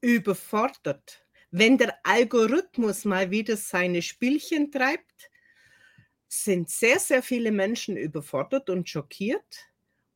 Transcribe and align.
überfordert. 0.00 1.24
Wenn 1.50 1.78
der 1.78 1.98
Algorithmus 2.04 3.04
mal 3.04 3.30
wieder 3.30 3.56
seine 3.56 4.02
Spielchen 4.02 4.70
treibt, 4.70 5.30
sind 6.28 6.70
sehr, 6.70 7.00
sehr 7.00 7.22
viele 7.22 7.50
Menschen 7.50 7.96
überfordert 7.96 8.70
und 8.70 8.88
schockiert. 8.88 9.66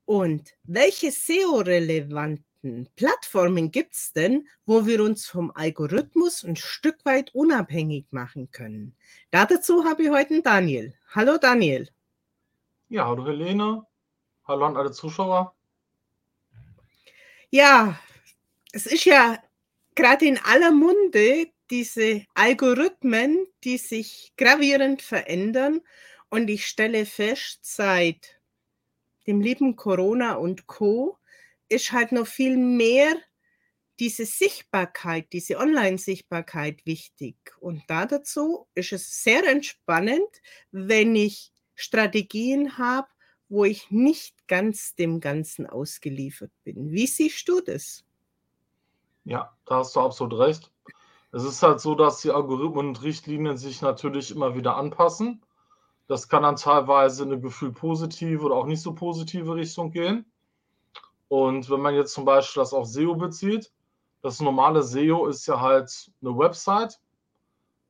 Und 0.04 0.54
welche 0.62 1.10
SEO-relevanten 1.10 2.88
Plattformen 2.94 3.70
gibt 3.72 3.94
es 3.94 4.12
denn, 4.12 4.46
wo 4.64 4.86
wir 4.86 5.02
uns 5.02 5.26
vom 5.26 5.50
Algorithmus 5.54 6.44
ein 6.44 6.56
Stück 6.56 7.04
weit 7.04 7.34
unabhängig 7.34 8.06
machen 8.10 8.50
können? 8.52 8.94
Dazu 9.30 9.84
habe 9.84 10.04
ich 10.04 10.10
heute 10.10 10.34
einen 10.34 10.42
Daniel. 10.42 10.94
Hallo 11.10 11.36
Daniel. 11.36 11.88
Ja, 12.88 13.06
hallo 13.06 13.26
Helene. 13.26 13.84
Hallo 14.46 14.66
an 14.66 14.76
alle 14.76 14.92
Zuschauer. 14.92 15.54
Ja, 17.50 17.98
es 18.72 18.86
ist 18.86 19.04
ja 19.04 19.42
gerade 19.94 20.26
in 20.26 20.38
aller 20.38 20.72
Munde 20.72 21.48
diese 21.70 22.24
Algorithmen, 22.34 23.46
die 23.64 23.78
sich 23.78 24.32
gravierend 24.36 25.02
verändern. 25.02 25.80
Und 26.30 26.48
ich 26.50 26.66
stelle 26.66 27.06
fest, 27.06 27.60
seit 27.62 28.40
dem 29.26 29.40
lieben 29.40 29.76
Corona 29.76 30.34
und 30.34 30.66
Co. 30.66 31.18
ist 31.68 31.92
halt 31.92 32.12
noch 32.12 32.26
viel 32.26 32.56
mehr 32.56 33.14
diese 34.00 34.26
Sichtbarkeit, 34.26 35.32
diese 35.32 35.56
Online-Sichtbarkeit 35.58 36.84
wichtig. 36.84 37.36
Und 37.60 37.82
da 37.88 38.06
dazu 38.06 38.66
ist 38.74 38.92
es 38.92 39.22
sehr 39.22 39.46
entspannend, 39.46 40.28
wenn 40.72 41.14
ich 41.14 41.52
Strategien 41.76 42.76
habe, 42.76 43.08
wo 43.48 43.64
ich 43.64 43.90
nicht 43.90 44.48
ganz 44.48 44.94
dem 44.96 45.20
Ganzen 45.20 45.66
ausgeliefert 45.66 46.50
bin. 46.64 46.90
Wie 46.90 47.06
siehst 47.06 47.48
du 47.48 47.60
das? 47.60 48.04
Ja, 49.24 49.56
da 49.64 49.76
hast 49.76 49.96
du 49.96 50.00
absolut 50.00 50.38
recht. 50.38 50.70
Es 51.32 51.44
ist 51.44 51.62
halt 51.62 51.80
so, 51.80 51.94
dass 51.94 52.20
die 52.20 52.30
Algorithmen 52.30 52.88
und 52.88 53.02
Richtlinien 53.02 53.56
sich 53.56 53.82
natürlich 53.82 54.30
immer 54.30 54.54
wieder 54.54 54.76
anpassen. 54.76 55.42
Das 56.06 56.28
kann 56.28 56.42
dann 56.42 56.56
teilweise 56.56 57.24
in 57.24 57.32
eine 57.32 57.40
Gefühl 57.40 57.72
positive 57.72 58.44
oder 58.44 58.54
auch 58.54 58.66
nicht 58.66 58.82
so 58.82 58.94
positive 58.94 59.54
Richtung 59.54 59.90
gehen. 59.90 60.30
Und 61.28 61.70
wenn 61.70 61.80
man 61.80 61.94
jetzt 61.94 62.12
zum 62.12 62.26
Beispiel 62.26 62.60
das 62.62 62.74
auf 62.74 62.86
SEO 62.86 63.14
bezieht, 63.14 63.72
das 64.20 64.40
normale 64.40 64.82
SEO 64.82 65.26
ist 65.26 65.46
ja 65.46 65.60
halt 65.60 66.12
eine 66.20 66.38
Website, 66.38 67.00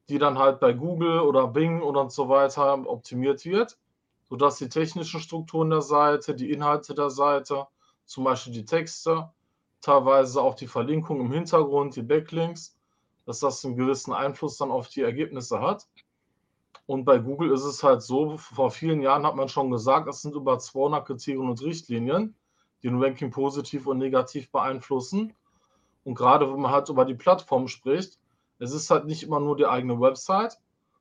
die 0.08 0.18
dann 0.18 0.38
halt 0.38 0.60
bei 0.60 0.72
Google 0.72 1.20
oder 1.20 1.48
Bing 1.48 1.82
oder 1.82 2.08
so 2.10 2.28
weiter 2.28 2.88
optimiert 2.88 3.44
wird, 3.44 3.76
sodass 4.28 4.58
die 4.58 4.68
technischen 4.68 5.20
Strukturen 5.20 5.70
der 5.70 5.82
Seite, 5.82 6.34
die 6.34 6.50
Inhalte 6.50 6.94
der 6.94 7.10
Seite, 7.10 7.66
zum 8.04 8.24
Beispiel 8.24 8.52
die 8.52 8.64
Texte, 8.64 9.30
teilweise 9.84 10.40
auch 10.40 10.54
die 10.54 10.66
Verlinkung 10.66 11.20
im 11.20 11.32
Hintergrund, 11.32 11.96
die 11.96 12.02
Backlinks, 12.02 12.76
dass 13.26 13.40
das 13.40 13.64
einen 13.64 13.76
gewissen 13.76 14.12
Einfluss 14.12 14.56
dann 14.56 14.70
auf 14.70 14.88
die 14.88 15.02
Ergebnisse 15.02 15.60
hat. 15.60 15.86
Und 16.86 17.04
bei 17.04 17.18
Google 17.18 17.52
ist 17.52 17.64
es 17.64 17.82
halt 17.82 18.02
so, 18.02 18.36
vor 18.36 18.70
vielen 18.70 19.00
Jahren 19.00 19.26
hat 19.26 19.36
man 19.36 19.48
schon 19.48 19.70
gesagt, 19.70 20.08
es 20.08 20.22
sind 20.22 20.34
über 20.34 20.58
200 20.58 21.06
Kriterien 21.06 21.48
und 21.48 21.62
Richtlinien, 21.62 22.34
die 22.82 22.88
ein 22.88 23.02
Ranking 23.02 23.30
positiv 23.30 23.86
und 23.86 23.98
negativ 23.98 24.50
beeinflussen. 24.50 25.34
Und 26.04 26.14
gerade 26.14 26.50
wenn 26.50 26.60
man 26.60 26.72
halt 26.72 26.88
über 26.88 27.04
die 27.04 27.14
Plattform 27.14 27.68
spricht, 27.68 28.18
es 28.58 28.72
ist 28.72 28.90
halt 28.90 29.06
nicht 29.06 29.22
immer 29.22 29.40
nur 29.40 29.56
die 29.56 29.66
eigene 29.66 29.98
Website, 30.00 30.58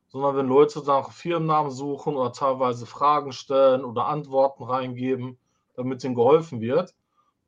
sondern 0.07 0.35
wenn 0.37 0.47
Leute 0.47 0.81
nach 0.85 1.11
Firmennamen 1.11 1.71
suchen 1.71 2.15
oder 2.15 2.31
teilweise 2.31 2.85
Fragen 2.85 3.31
stellen 3.31 3.83
oder 3.83 4.05
Antworten 4.05 4.63
reingeben, 4.63 5.37
damit 5.75 6.03
ihnen 6.03 6.15
geholfen 6.15 6.61
wird, 6.61 6.93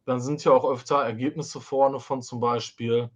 dann 0.05 0.21
sind 0.21 0.43
ja 0.43 0.51
auch 0.51 0.69
öfter 0.69 0.97
Ergebnisse 0.97 1.59
vorne 1.59 1.99
von 1.99 2.21
zum 2.21 2.39
Beispiel 2.39 3.09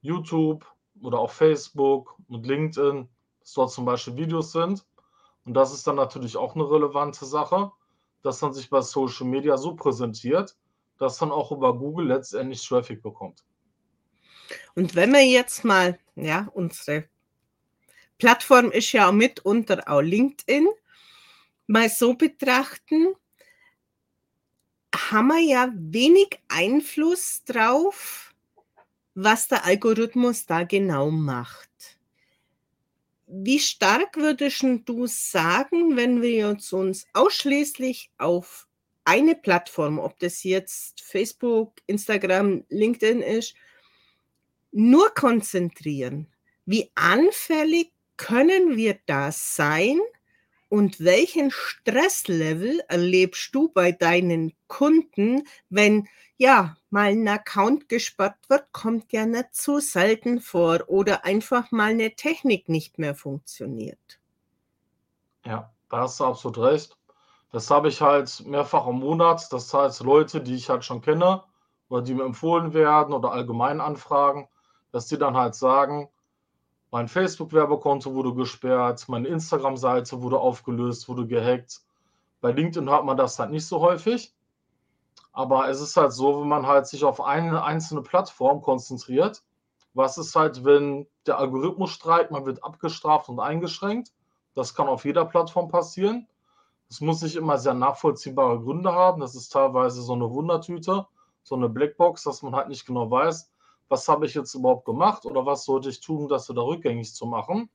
YouTube 0.00 0.64
oder 1.02 1.18
auch 1.18 1.30
Facebook 1.30 2.16
und 2.28 2.46
LinkedIn, 2.46 3.08
dass 3.40 3.52
dort 3.52 3.72
zum 3.72 3.84
Beispiel 3.84 4.16
Videos 4.16 4.52
sind. 4.52 4.86
Und 5.44 5.54
das 5.54 5.72
ist 5.72 5.86
dann 5.86 5.96
natürlich 5.96 6.36
auch 6.36 6.54
eine 6.54 6.70
relevante 6.70 7.26
Sache, 7.26 7.72
dass 8.22 8.40
man 8.40 8.54
sich 8.54 8.70
bei 8.70 8.80
Social 8.80 9.26
Media 9.26 9.56
so 9.56 9.74
präsentiert, 9.74 10.56
dass 10.98 11.18
dann 11.18 11.30
auch 11.30 11.52
über 11.52 11.76
Google 11.76 12.06
letztendlich 12.06 12.66
Traffic 12.66 13.02
bekommt. 13.02 13.44
Und 14.74 14.94
wenn 14.94 15.12
wir 15.12 15.24
jetzt 15.24 15.64
mal, 15.64 15.98
ja, 16.14 16.48
unsere 16.54 17.08
Plattform 18.18 18.70
ist 18.70 18.92
ja 18.92 19.10
mitunter 19.10 19.82
auch 19.86 20.00
LinkedIn, 20.00 20.68
mal 21.66 21.88
so 21.88 22.14
betrachten, 22.14 23.14
haben 24.94 25.28
wir 25.28 25.40
ja 25.40 25.72
wenig 25.74 26.38
Einfluss 26.48 27.42
drauf, 27.44 28.34
was 29.14 29.48
der 29.48 29.64
Algorithmus 29.64 30.46
da 30.46 30.64
genau 30.64 31.10
macht. 31.10 31.70
Wie 33.26 33.58
stark 33.58 34.16
würdest 34.16 34.64
du 34.84 35.06
sagen, 35.06 35.96
wenn 35.96 36.22
wir 36.22 36.48
uns, 36.48 36.72
uns 36.72 37.06
ausschließlich 37.12 38.10
auf 38.18 38.68
eine 39.04 39.34
Plattform, 39.34 39.98
ob 39.98 40.18
das 40.18 40.44
jetzt 40.44 41.00
Facebook, 41.00 41.74
Instagram, 41.86 42.64
LinkedIn 42.68 43.22
ist, 43.22 43.54
nur 44.72 45.10
konzentrieren? 45.10 46.28
Wie 46.66 46.90
anfällig 46.94 47.92
können 48.16 48.76
wir 48.76 48.98
da 49.06 49.32
sein 49.32 49.98
und 50.68 51.00
welchen 51.00 51.50
Stresslevel 51.50 52.80
erlebst 52.88 53.54
du 53.54 53.68
bei 53.68 53.92
deinen 53.92 54.52
Kunden, 54.66 55.46
wenn 55.68 56.08
ja 56.36 56.76
mal 56.90 57.12
ein 57.12 57.28
Account 57.28 57.88
gesperrt 57.88 58.38
wird, 58.48 58.72
kommt 58.72 59.12
ja 59.12 59.26
nicht 59.26 59.54
so 59.54 59.78
selten 59.78 60.40
vor 60.40 60.80
oder 60.88 61.24
einfach 61.24 61.70
mal 61.70 61.90
eine 61.90 62.14
Technik 62.14 62.68
nicht 62.68 62.98
mehr 62.98 63.14
funktioniert. 63.14 64.20
Ja, 65.44 65.72
da 65.90 65.98
hast 65.98 66.20
du 66.20 66.24
absolut 66.24 66.58
recht. 66.58 66.96
Das 67.52 67.70
habe 67.70 67.88
ich 67.88 68.00
halt 68.00 68.44
mehrfach 68.46 68.86
im 68.88 68.98
Monat. 68.98 69.52
Das 69.52 69.72
heißt, 69.72 70.02
Leute, 70.02 70.40
die 70.40 70.56
ich 70.56 70.70
halt 70.70 70.84
schon 70.84 71.00
kenne 71.00 71.44
oder 71.88 72.02
die 72.02 72.14
mir 72.14 72.24
empfohlen 72.24 72.74
werden 72.74 73.14
oder 73.14 73.30
allgemein 73.30 73.80
anfragen, 73.80 74.48
dass 74.90 75.06
die 75.06 75.18
dann 75.18 75.36
halt 75.36 75.54
sagen, 75.54 76.08
mein 76.94 77.08
Facebook-Werbekonto 77.08 78.14
wurde 78.14 78.32
gesperrt, 78.34 79.08
meine 79.08 79.26
Instagram-Seite 79.26 80.22
wurde 80.22 80.38
aufgelöst, 80.38 81.08
wurde 81.08 81.26
gehackt. 81.26 81.80
Bei 82.40 82.52
LinkedIn 82.52 82.88
hört 82.88 83.04
man 83.04 83.16
das 83.16 83.36
halt 83.36 83.50
nicht 83.50 83.66
so 83.66 83.80
häufig. 83.80 84.32
Aber 85.32 85.68
es 85.68 85.80
ist 85.80 85.96
halt 85.96 86.12
so, 86.12 86.40
wenn 86.40 86.46
man 86.46 86.68
halt 86.68 86.86
sich 86.86 87.02
auf 87.02 87.20
eine 87.20 87.64
einzelne 87.64 88.02
Plattform 88.02 88.62
konzentriert, 88.62 89.42
was 89.92 90.18
ist 90.18 90.36
halt, 90.36 90.64
wenn 90.64 91.08
der 91.26 91.40
Algorithmus 91.40 91.90
streikt, 91.90 92.30
man 92.30 92.46
wird 92.46 92.62
abgestraft 92.62 93.28
und 93.28 93.40
eingeschränkt. 93.40 94.12
Das 94.54 94.76
kann 94.76 94.86
auf 94.86 95.04
jeder 95.04 95.24
Plattform 95.24 95.70
passieren. 95.70 96.28
Es 96.88 97.00
muss 97.00 97.22
nicht 97.22 97.34
immer 97.34 97.58
sehr 97.58 97.74
nachvollziehbare 97.74 98.60
Gründe 98.60 98.92
haben. 98.92 99.20
Das 99.20 99.34
ist 99.34 99.48
teilweise 99.48 100.00
so 100.00 100.12
eine 100.12 100.30
Wundertüte, 100.30 101.08
so 101.42 101.56
eine 101.56 101.68
Blackbox, 101.68 102.22
dass 102.22 102.42
man 102.42 102.54
halt 102.54 102.68
nicht 102.68 102.86
genau 102.86 103.10
weiß, 103.10 103.50
was 103.88 104.08
habe 104.08 104.26
ich 104.26 104.34
jetzt 104.34 104.54
überhaupt 104.54 104.84
gemacht 104.84 105.26
oder 105.26 105.46
was 105.46 105.64
sollte 105.64 105.90
ich 105.90 106.00
tun, 106.00 106.28
das 106.28 106.48
wieder 106.48 106.64
rückgängig 106.64 107.14
zu 107.14 107.26
machen. 107.26 107.68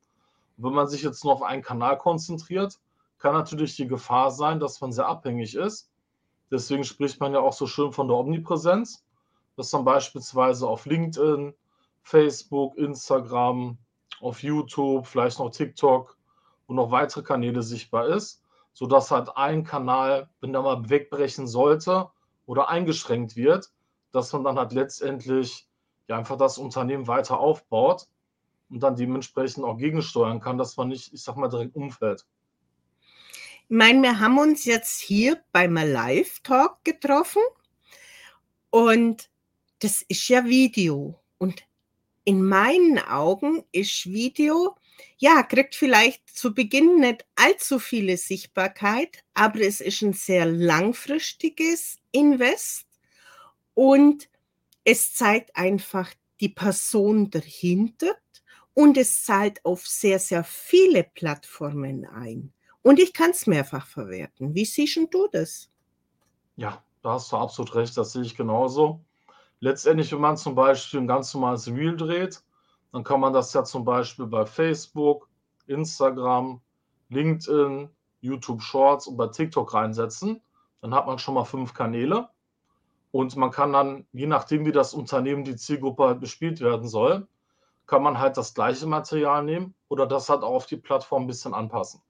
Und 0.58 0.64
wenn 0.64 0.74
man 0.74 0.88
sich 0.88 1.04
jetzt 1.04 1.24
nur 1.24 1.34
auf 1.34 1.44
einen 1.44 1.62
Kanal 1.62 1.98
konzentriert, 1.98 2.80
kann 3.20 3.34
natürlich 3.34 3.76
die 3.76 3.88
Gefahr 3.88 4.32
sein, 4.32 4.60
dass 4.60 4.82
man 4.82 4.92
sehr 4.92 5.08
abhängig 5.08 5.56
ist. 5.56 5.92
Deswegen 6.52 6.84
spricht 6.84 7.20
man 7.20 7.34
ja 7.34 7.40
auch 7.40 7.54
so 7.54 7.68
schön 7.68 7.92
von 7.92 8.08
der 8.08 8.18
Omnipräsenz, 8.18 9.06
dass 9.56 9.72
man 9.74 9.86
beispielsweise 9.86 10.68
auf 10.68 10.86
LinkedIn, 10.86 11.54
Facebook, 12.02 12.78
Instagram, 12.78 13.78
auf 14.22 14.42
YouTube, 14.42 15.06
vielleicht 15.06 15.40
noch 15.40 15.52
TikTok 15.52 16.18
und 16.68 16.76
noch 16.76 16.92
weitere 16.92 17.24
Kanäle 17.24 17.62
sichtbar 17.62 18.08
ist, 18.08 18.44
sodass 18.74 19.12
halt 19.12 19.30
ein 19.36 19.64
Kanal, 19.64 20.30
wenn 20.42 20.54
der 20.54 20.62
mal 20.62 20.90
wegbrechen 20.90 21.48
sollte 21.48 22.10
oder 22.46 22.70
eingeschränkt 22.70 23.36
wird, 23.36 23.72
dass 24.12 24.34
man 24.34 24.44
dann 24.44 24.58
halt 24.58 24.74
letztendlich 24.74 25.69
ja 26.10 26.18
einfach 26.18 26.38
das 26.38 26.58
Unternehmen 26.58 27.08
weiter 27.08 27.40
aufbaut 27.40 28.08
und 28.70 28.82
dann 28.82 28.96
dementsprechend 28.96 29.64
auch 29.64 29.78
gegensteuern 29.78 30.42
kann, 30.42 30.58
dass 30.58 30.76
man 30.76 30.90
nicht, 30.90 31.14
ich 31.14 31.22
sag 31.22 31.38
mal, 31.38 31.48
direkt 31.48 31.76
umfällt. 31.76 32.26
Ich 33.02 33.76
meine, 33.76 34.02
wir 34.02 34.20
haben 34.20 34.40
uns 34.40 34.66
jetzt 34.66 35.00
hier 35.00 35.42
beim 35.52 35.76
Live-Talk 35.76 36.84
getroffen 36.84 37.44
und 38.72 39.30
das 39.80 40.02
ist 40.02 40.28
ja 40.28 40.46
Video. 40.46 41.20
Und 41.38 41.64
in 42.24 42.44
meinen 42.44 42.98
Augen 42.98 43.64
ist 43.72 44.08
Video, 44.08 44.76
ja, 45.18 45.44
kriegt 45.44 45.76
vielleicht 45.76 46.28
zu 46.36 46.54
Beginn 46.54 47.00
nicht 47.00 47.26
allzu 47.36 47.78
viele 47.78 48.18
Sichtbarkeit, 48.18 49.24
aber 49.36 49.62
es 49.62 49.80
ist 49.80 50.02
ein 50.02 50.14
sehr 50.14 50.46
langfristiges 50.46 51.98
Invest 52.12 52.88
und 53.76 54.30
es 54.92 55.14
zeigt 55.14 55.56
einfach 55.56 56.10
die 56.40 56.50
Person 56.50 57.30
dahinter 57.30 58.16
und 58.74 58.98
es 58.98 59.24
zahlt 59.24 59.64
auf 59.64 59.86
sehr, 59.86 60.18
sehr 60.18 60.44
viele 60.44 61.04
Plattformen 61.04 62.08
ein. 62.08 62.54
Und 62.82 62.98
ich 62.98 63.14
kann 63.14 63.30
es 63.30 63.46
mehrfach 63.46 63.86
verwerten. 63.86 64.56
Wie 64.56 64.66
siehst 64.66 64.98
du 65.12 65.28
das? 65.32 65.70
Ja, 66.56 66.84
da 67.04 67.12
hast 67.12 67.32
du 67.32 67.38
absolut 67.38 67.76
recht, 67.76 67.96
das 67.98 68.14
sehe 68.14 68.24
ich 68.24 68.36
genauso. 68.36 69.06
Letztendlich, 69.60 70.12
wenn 70.12 70.22
man 70.22 70.38
zum 70.38 70.56
Beispiel 70.56 71.02
ein 71.02 71.08
ganz 71.08 71.36
normales 71.36 71.68
Reel 71.68 71.96
dreht, 71.96 72.42
dann 72.92 73.04
kann 73.04 73.20
man 73.20 73.34
das 73.34 73.54
ja 73.54 73.64
zum 73.64 73.86
Beispiel 73.86 74.26
bei 74.26 74.48
Facebook, 74.48 75.30
Instagram, 75.68 76.62
LinkedIn, 77.10 77.90
YouTube 78.22 78.64
Shorts 78.64 79.06
und 79.06 79.18
bei 79.18 79.28
TikTok 79.28 79.72
reinsetzen. 79.72 80.42
Dann 80.82 80.96
hat 80.96 81.06
man 81.06 81.20
schon 81.20 81.36
mal 81.36 81.46
fünf 81.46 81.76
Kanäle. 81.76 82.30
Und 83.12 83.36
man 83.36 83.52
kann 83.52 83.74
dann, 83.74 84.06
je 84.12 84.28
nachdem, 84.28 84.66
wie 84.66 84.72
das 84.72 84.94
Unternehmen, 84.94 85.44
die 85.44 85.56
Zielgruppe 85.56 86.04
halt 86.06 86.20
bespielt 86.20 86.62
werden 86.62 86.88
soll, 86.88 87.28
kann 87.88 88.04
man 88.04 88.20
halt 88.20 88.38
das 88.38 88.54
gleiche 88.54 88.86
Material 88.86 89.44
nehmen 89.44 89.74
oder 89.88 90.06
das 90.06 90.30
halt 90.30 90.44
auch 90.44 90.54
auf 90.54 90.66
die 90.68 90.78
Plattform 90.78 91.24
ein 91.24 91.28
bisschen 91.28 91.56
anpassen. 91.56 92.02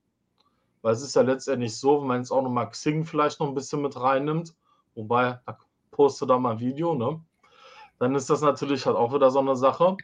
Weil 0.82 0.94
es 0.94 1.02
ist 1.02 1.16
ja 1.16 1.22
letztendlich 1.22 1.78
so, 1.78 2.02
wenn 2.02 2.08
man 2.08 2.18
jetzt 2.18 2.32
auch 2.32 2.42
nochmal 2.42 2.70
Xing 2.70 3.06
vielleicht 3.06 3.40
noch 3.40 3.48
ein 3.48 3.56
bisschen 3.56 3.82
mit 3.82 4.00
reinnimmt, 4.00 4.54
wobei, 4.96 5.40
da 5.46 5.58
poste 5.92 6.26
da 6.26 6.38
mal 6.38 6.52
ein 6.52 6.60
Video, 6.60 6.96
ne? 6.96 7.22
Dann 7.98 8.16
ist 8.16 8.30
das 8.30 8.42
natürlich 8.42 8.86
halt 8.86 8.96
auch 8.96 9.14
wieder 9.14 9.32
so 9.32 9.40
eine 9.40 9.56
Sache. 9.56 9.98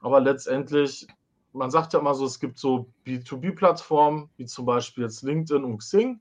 Aber 0.00 0.20
letztendlich, 0.20 1.06
man 1.52 1.70
sagt 1.70 1.92
ja 1.92 2.00
immer 2.00 2.14
so, 2.14 2.24
es 2.24 2.40
gibt 2.40 2.58
so 2.58 2.88
B2B-Plattformen, 3.06 4.30
wie 4.36 4.46
zum 4.46 4.64
Beispiel 4.64 5.04
jetzt 5.04 5.22
LinkedIn 5.22 5.64
und 5.64 5.78
Xing. 5.78 6.20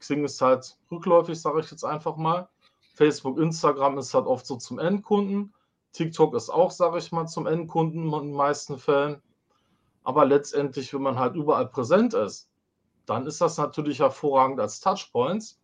Xing 0.00 0.24
ist 0.24 0.40
halt 0.40 0.76
rückläufig, 0.90 1.40
sage 1.40 1.60
ich 1.60 1.70
jetzt 1.70 1.84
einfach 1.84 2.16
mal. 2.16 2.48
Facebook, 2.98 3.38
Instagram 3.38 3.96
ist 3.98 4.12
halt 4.12 4.26
oft 4.26 4.44
so 4.44 4.56
zum 4.56 4.80
Endkunden. 4.80 5.54
TikTok 5.92 6.34
ist 6.34 6.50
auch, 6.50 6.72
sage 6.72 6.98
ich 6.98 7.12
mal, 7.12 7.26
zum 7.26 7.46
Endkunden 7.46 8.06
in 8.06 8.10
den 8.10 8.32
meisten 8.32 8.76
Fällen. 8.76 9.22
Aber 10.02 10.24
letztendlich, 10.24 10.92
wenn 10.92 11.02
man 11.02 11.16
halt 11.16 11.36
überall 11.36 11.68
präsent 11.68 12.12
ist, 12.12 12.50
dann 13.06 13.24
ist 13.24 13.40
das 13.40 13.56
natürlich 13.56 14.00
hervorragend 14.00 14.58
als 14.58 14.80
Touchpoints. 14.80 15.60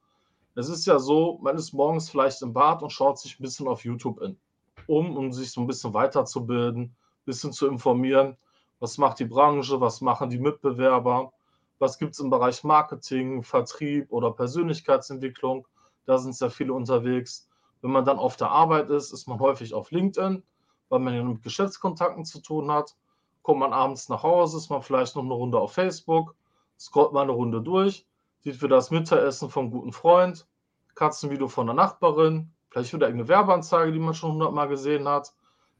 Es 0.54 0.68
ist 0.68 0.86
ja 0.86 1.00
so, 1.00 1.40
man 1.42 1.56
ist 1.56 1.72
morgens 1.72 2.08
vielleicht 2.08 2.40
im 2.40 2.52
Bad 2.52 2.84
und 2.84 2.90
schaut 2.90 3.18
sich 3.18 3.40
ein 3.40 3.42
bisschen 3.42 3.66
auf 3.66 3.84
YouTube 3.84 4.20
in, 4.22 4.38
um, 4.86 5.16
um 5.16 5.32
sich 5.32 5.50
so 5.50 5.60
ein 5.60 5.66
bisschen 5.66 5.92
weiterzubilden, 5.92 6.82
ein 6.82 6.96
bisschen 7.24 7.52
zu 7.52 7.66
informieren. 7.66 8.36
Was 8.78 8.96
macht 8.96 9.18
die 9.18 9.24
Branche? 9.24 9.80
Was 9.80 10.00
machen 10.00 10.30
die 10.30 10.38
Mitbewerber? 10.38 11.32
Was 11.80 11.98
gibt 11.98 12.12
es 12.12 12.20
im 12.20 12.30
Bereich 12.30 12.62
Marketing, 12.62 13.42
Vertrieb 13.42 14.12
oder 14.12 14.30
Persönlichkeitsentwicklung? 14.30 15.66
Da 16.06 16.18
sind 16.18 16.34
sehr 16.34 16.50
viele 16.50 16.72
unterwegs. 16.72 17.48
Wenn 17.82 17.90
man 17.90 18.04
dann 18.04 18.18
auf 18.18 18.36
der 18.36 18.50
Arbeit 18.50 18.90
ist, 18.90 19.12
ist 19.12 19.28
man 19.28 19.38
häufig 19.40 19.74
auf 19.74 19.90
LinkedIn, 19.90 20.42
weil 20.88 20.98
man 20.98 21.14
ja 21.14 21.22
mit 21.22 21.42
Geschäftskontakten 21.42 22.24
zu 22.24 22.40
tun 22.40 22.70
hat. 22.70 22.96
Kommt 23.42 23.60
man 23.60 23.72
abends 23.72 24.08
nach 24.08 24.22
Hause, 24.22 24.56
ist 24.56 24.70
man 24.70 24.82
vielleicht 24.82 25.16
noch 25.16 25.22
eine 25.22 25.34
Runde 25.34 25.58
auf 25.58 25.72
Facebook, 25.72 26.34
scrollt 26.78 27.12
mal 27.12 27.22
eine 27.22 27.32
Runde 27.32 27.60
durch, 27.60 28.06
sieht 28.40 28.62
wieder 28.62 28.76
das 28.76 28.90
Mittagessen 28.90 29.50
vom 29.50 29.70
guten 29.70 29.92
Freund, 29.92 30.46
Katzenvideo 30.94 31.48
von 31.48 31.66
der 31.66 31.74
Nachbarin, 31.74 32.50
vielleicht 32.70 32.94
wieder 32.94 33.06
irgendeine 33.06 33.28
Werbeanzeige, 33.28 33.92
die 33.92 33.98
man 33.98 34.14
schon 34.14 34.32
hundertmal 34.32 34.68
gesehen 34.68 35.06
hat. 35.06 35.34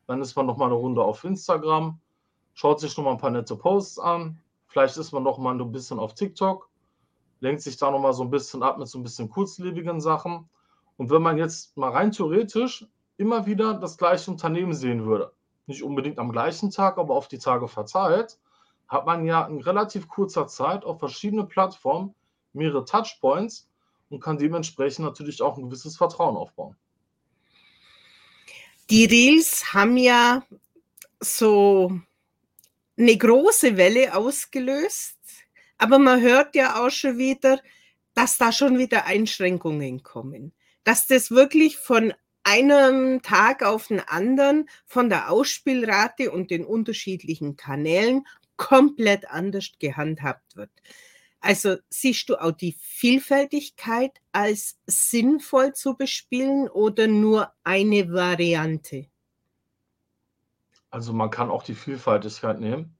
Dann 0.06 0.20
ist 0.20 0.37
man 0.37 0.44
noch 0.44 0.59
mal 0.59 0.67
eine 0.67 0.75
Runde 0.75 1.03
auf 1.03 1.25
Instagram, 1.25 1.99
schaut 2.53 2.81
sich 2.81 2.97
noch 2.97 3.05
mal 3.05 3.12
ein 3.12 3.19
paar 3.19 3.31
nette 3.31 3.56
Posts 3.56 3.99
an. 3.99 4.38
Vielleicht 4.67 4.97
ist 4.97 5.12
man 5.12 5.23
noch 5.23 5.38
mal 5.38 5.59
ein 5.59 5.73
bisschen 5.73 5.99
auf 5.99 6.15
TikTok, 6.15 6.69
lenkt 7.44 7.61
sich 7.61 7.76
da 7.76 7.91
noch 7.91 8.00
mal 8.00 8.14
so 8.14 8.25
ein 8.25 8.31
bisschen 8.31 8.62
ab 8.62 8.79
mit 8.79 8.88
so 8.88 8.99
ein 8.99 9.02
bisschen 9.02 9.29
kurzlebigen 9.29 10.00
Sachen. 10.00 10.49
Und 10.96 11.11
wenn 11.11 11.23
man 11.23 11.37
jetzt 11.37 11.76
mal 11.76 11.91
rein 11.91 12.11
theoretisch 12.11 12.87
immer 13.19 13.44
wieder 13.46 13.75
das 13.75 13.99
gleiche 13.99 14.31
Unternehmen 14.31 14.73
sehen 14.73 15.05
würde, 15.05 15.31
nicht 15.67 15.82
unbedingt 15.82 16.19
am 16.19 16.32
gleichen 16.32 16.70
Tag, 16.70 16.96
aber 16.99 17.14
auf 17.14 17.29
die 17.29 17.38
Tage 17.38 17.69
verteilt, 17.69 18.38
hat 18.88 19.05
man 19.06 19.26
ja 19.26 19.46
in 19.46 19.61
relativ 19.61 20.08
kurzer 20.08 20.46
Zeit 20.46 20.85
auf 20.85 20.99
verschiedene 20.99 21.44
Plattformen 21.44 22.14
mehrere 22.55 22.85
Touchpoints 22.85 23.69
und 24.08 24.20
kann 24.20 24.38
dementsprechend 24.38 25.05
natürlich 25.05 25.43
auch 25.43 25.58
ein 25.58 25.64
gewisses 25.64 25.96
Vertrauen 25.96 26.37
aufbauen. 26.37 26.76
Die 28.88 29.05
Reels 29.05 29.75
haben 29.75 29.96
ja 29.96 30.43
so 31.20 31.93
eine 32.96 33.17
große 33.17 33.76
Welle 33.76 34.14
ausgelöst, 34.14 35.19
aber 35.79 35.99
man 35.99 36.21
hört 36.21 36.55
ja 36.55 36.85
auch 36.85 36.91
schon 36.91 37.19
wieder, 37.19 37.61
dass 38.15 38.38
da 38.38 38.53
schon 38.53 38.79
wieder 38.79 39.06
Einschränkungen 39.06 40.03
kommen 40.03 40.53
dass 40.85 41.06
das 41.06 41.31
wirklich 41.31 41.79
von 41.79 42.12
einem 42.44 43.23
Tag 43.23 43.62
auf 43.62 43.88
den 43.88 44.00
anderen 44.00 44.69
von 44.85 45.09
der 45.09 45.31
Ausspielrate 45.31 46.31
und 46.31 46.50
den 46.50 46.65
unterschiedlichen 46.65 47.56
Kanälen 47.56 48.26
komplett 48.56 49.29
anders 49.31 49.73
gehandhabt 49.79 50.55
wird. 50.55 50.71
Also 51.41 51.77
siehst 51.88 52.29
du 52.29 52.37
auch 52.37 52.53
die 52.53 52.77
Vielfältigkeit 52.79 54.12
als 54.32 54.79
sinnvoll 54.87 55.73
zu 55.75 55.97
bespielen 55.97 56.69
oder 56.69 57.06
nur 57.06 57.53
eine 57.65 58.12
Variante? 58.12 59.06
Also 60.91 61.12
man 61.12 61.31
kann 61.31 61.50
auch 61.50 61.62
die 61.62 61.75
Vielfältigkeit 61.75 62.61
nehmen, 62.61 62.97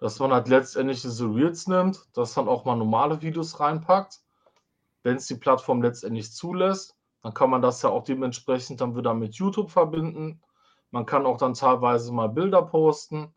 dass 0.00 0.18
man 0.18 0.32
halt 0.32 0.48
letztendlich 0.48 1.02
diese 1.02 1.26
Reels 1.26 1.68
nimmt, 1.68 2.06
dass 2.14 2.34
man 2.36 2.48
auch 2.48 2.64
mal 2.64 2.76
normale 2.76 3.22
Videos 3.22 3.60
reinpackt, 3.60 4.20
wenn 5.02 5.16
es 5.16 5.26
die 5.26 5.36
Plattform 5.36 5.82
letztendlich 5.82 6.32
zulässt 6.32 6.96
dann 7.22 7.34
kann 7.34 7.50
man 7.50 7.62
das 7.62 7.82
ja 7.82 7.90
auch 7.90 8.04
dementsprechend 8.04 8.80
dann 8.80 8.96
wieder 8.96 9.14
mit 9.14 9.34
YouTube 9.34 9.70
verbinden. 9.70 10.42
Man 10.90 11.06
kann 11.06 11.26
auch 11.26 11.36
dann 11.36 11.54
teilweise 11.54 12.12
mal 12.12 12.28
Bilder 12.28 12.62
posten. 12.62 13.34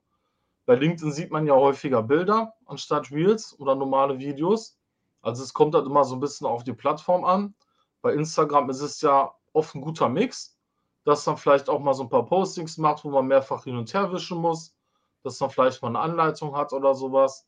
Bei 0.65 0.75
LinkedIn 0.75 1.11
sieht 1.11 1.31
man 1.31 1.45
ja 1.45 1.55
häufiger 1.55 2.01
Bilder 2.01 2.53
anstatt 2.65 3.11
Reels 3.11 3.57
oder 3.59 3.75
normale 3.75 4.17
Videos. 4.19 4.77
Also 5.21 5.43
es 5.43 5.53
kommt 5.53 5.75
halt 5.75 5.85
immer 5.85 6.05
so 6.05 6.15
ein 6.15 6.21
bisschen 6.21 6.47
auf 6.47 6.63
die 6.63 6.73
Plattform 6.73 7.25
an. 7.25 7.53
Bei 8.01 8.13
Instagram 8.13 8.69
ist 8.69 8.81
es 8.81 9.01
ja 9.01 9.33
oft 9.51 9.75
ein 9.75 9.81
guter 9.81 10.09
Mix, 10.09 10.57
dass 11.03 11.25
man 11.25 11.37
vielleicht 11.37 11.69
auch 11.69 11.79
mal 11.79 11.93
so 11.93 12.03
ein 12.03 12.09
paar 12.09 12.25
Postings 12.25 12.77
macht, 12.77 13.03
wo 13.03 13.09
man 13.09 13.27
mehrfach 13.27 13.65
hin 13.65 13.77
und 13.77 13.93
her 13.93 14.11
wischen 14.11 14.37
muss, 14.37 14.75
dass 15.23 15.39
man 15.39 15.49
vielleicht 15.49 15.81
mal 15.81 15.89
eine 15.89 15.99
Anleitung 15.99 16.55
hat 16.55 16.73
oder 16.73 16.93
sowas. 16.95 17.47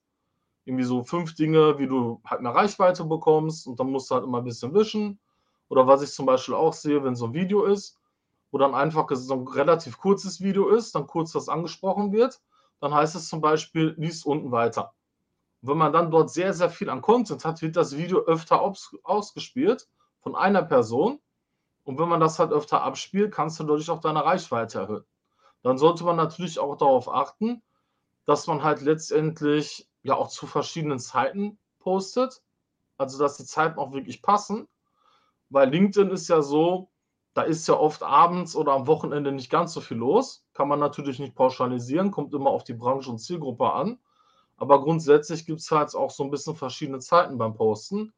Irgendwie 0.66 0.84
so 0.84 1.04
fünf 1.04 1.36
Dinge, 1.36 1.78
wie 1.78 1.88
du 1.88 2.22
halt 2.26 2.40
eine 2.40 2.54
Reichweite 2.54 3.04
bekommst 3.06 3.68
und 3.68 3.80
dann 3.80 3.92
musst 3.92 4.10
du 4.10 4.16
halt 4.16 4.24
immer 4.24 4.40
ein 4.40 4.46
bisschen 4.46 4.74
wischen. 4.74 5.20
Oder 5.70 5.86
was 5.88 6.02
ich 6.02 6.12
zum 6.12 6.26
Beispiel 6.26 6.56
auch 6.56 6.74
sehe, 6.74 7.04
wenn 7.04 7.16
so 7.16 7.28
ein 7.28 7.34
Video 7.34 7.66
ist, 7.66 8.00
wo 8.52 8.58
dann 8.58 8.74
einfach 8.74 9.08
so 9.12 9.34
ein 9.34 9.48
relativ 9.48 9.98
kurzes 9.98 10.42
Video 10.42 10.70
ist, 10.70 10.96
dann 10.96 11.08
kurz 11.08 11.36
was 11.36 11.50
angesprochen 11.50 12.12
wird, 12.12 12.42
dann 12.80 12.94
heißt 12.94 13.16
es 13.16 13.28
zum 13.28 13.42
Beispiel, 13.42 13.96
liest 13.98 14.26
unten 14.26 14.52
weiter. 14.52 14.94
Und 15.62 15.70
wenn 15.70 15.78
man 15.78 15.94
dann 15.94 16.12
dort 16.12 16.30
sehr, 16.30 16.54
sehr 16.54 16.70
viel 16.70 16.90
an 16.90 17.02
Content 17.02 17.44
hat, 17.46 17.62
wird 17.62 17.76
das 17.76 17.98
Video 17.98 18.20
öfter 18.20 18.62
ausgespielt 19.04 19.88
von 20.22 20.36
einer 20.36 20.64
Person. 20.64 21.20
Und 21.84 22.00
wenn 22.00 22.10
man 22.10 22.20
das 22.20 22.40
halt 22.40 22.52
öfter 22.52 22.82
abspielt, 22.82 23.34
kannst 23.34 23.60
du 23.60 23.64
dadurch 23.64 23.90
auch 23.90 24.00
deine 24.00 24.24
Reichweite 24.24 24.80
erhöhen. 24.80 25.06
Dann 25.66 25.78
sollte 25.78 26.06
man 26.06 26.16
natürlich 26.16 26.60
auch 26.60 26.78
darauf 26.78 27.14
achten, 27.14 27.62
dass 28.26 28.48
man 28.48 28.64
halt 28.64 28.82
letztendlich 28.82 29.90
ja 30.04 30.16
auch 30.16 30.30
zu 30.30 30.48
verschiedenen 30.48 31.00
Zeiten 31.00 31.60
postet. 31.80 32.42
Also 32.98 33.20
dass 33.20 33.38
die 33.38 33.46
Zeiten 33.46 33.80
auch 33.80 33.92
wirklich 33.92 34.22
passen 34.22 34.68
weil 35.50 35.70
LinkedIn 35.70 36.10
ist 36.10 36.28
ja 36.28 36.42
so, 36.42 36.90
da 37.34 37.42
ist 37.44 37.68
ja 37.68 37.76
oft 37.76 38.04
abends 38.04 38.56
oder 38.56 38.74
am 38.74 38.88
Wochenende 38.88 39.32
nicht 39.32 39.50
ganz 39.50 39.74
so 39.74 39.82
viel 39.82 39.98
los. 39.98 40.46
Kann 40.54 40.68
man 40.68 40.80
natürlich 40.80 41.20
nicht 41.20 41.36
pauschalisieren, 41.36 42.12
kommt 42.12 42.34
immer 42.34 42.50
auf 42.50 42.64
die 42.64 42.74
Branche 42.74 43.10
und 43.10 43.20
Zielgruppe 43.20 43.72
an. 43.72 44.00
Aber 44.58 44.82
grundsätzlich 44.82 45.46
gibt 45.46 45.60
es 45.60 45.70
halt 45.70 45.94
auch 45.96 46.12
so 46.12 46.24
ein 46.24 46.32
bisschen 46.32 46.56
verschiedene 46.56 47.00
Zeiten 47.00 47.38
beim 47.38 47.56
Posten, 47.56 48.14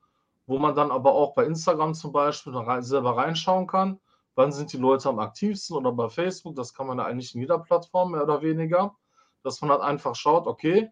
wo 0.46 0.60
man 0.60 0.76
dann 0.76 0.92
aber 0.92 1.14
auch 1.14 1.34
bei 1.34 1.46
Instagram 1.46 1.96
zum 1.96 2.12
Beispiel 2.12 2.54
selber 2.82 3.18
reinschauen 3.18 3.66
kann, 3.66 4.00
wann 4.38 4.52
sind 4.52 4.72
die 4.72 4.78
Leute 4.78 5.10
am 5.10 5.20
aktivsten 5.20 5.76
oder 5.76 5.92
bei 5.92 6.10
Facebook, 6.10 6.56
das 6.56 6.74
kann 6.74 6.88
man 6.88 7.00
ja 7.00 7.06
eigentlich 7.06 7.34
in 7.34 7.42
jeder 7.42 7.58
Plattform 7.58 8.12
mehr 8.12 8.24
oder 8.24 8.42
weniger, 8.42 8.96
dass 9.44 9.62
man 9.62 9.72
halt 9.72 9.82
einfach 9.82 10.16
schaut, 10.16 10.46
okay, 10.46 10.92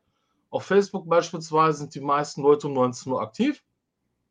auf 0.49 0.63
Facebook 0.63 1.07
beispielsweise 1.07 1.79
sind 1.79 1.95
die 1.95 2.01
meisten 2.01 2.41
Leute 2.41 2.67
um 2.67 2.73
19 2.73 3.11
Uhr 3.11 3.21
aktiv, 3.21 3.63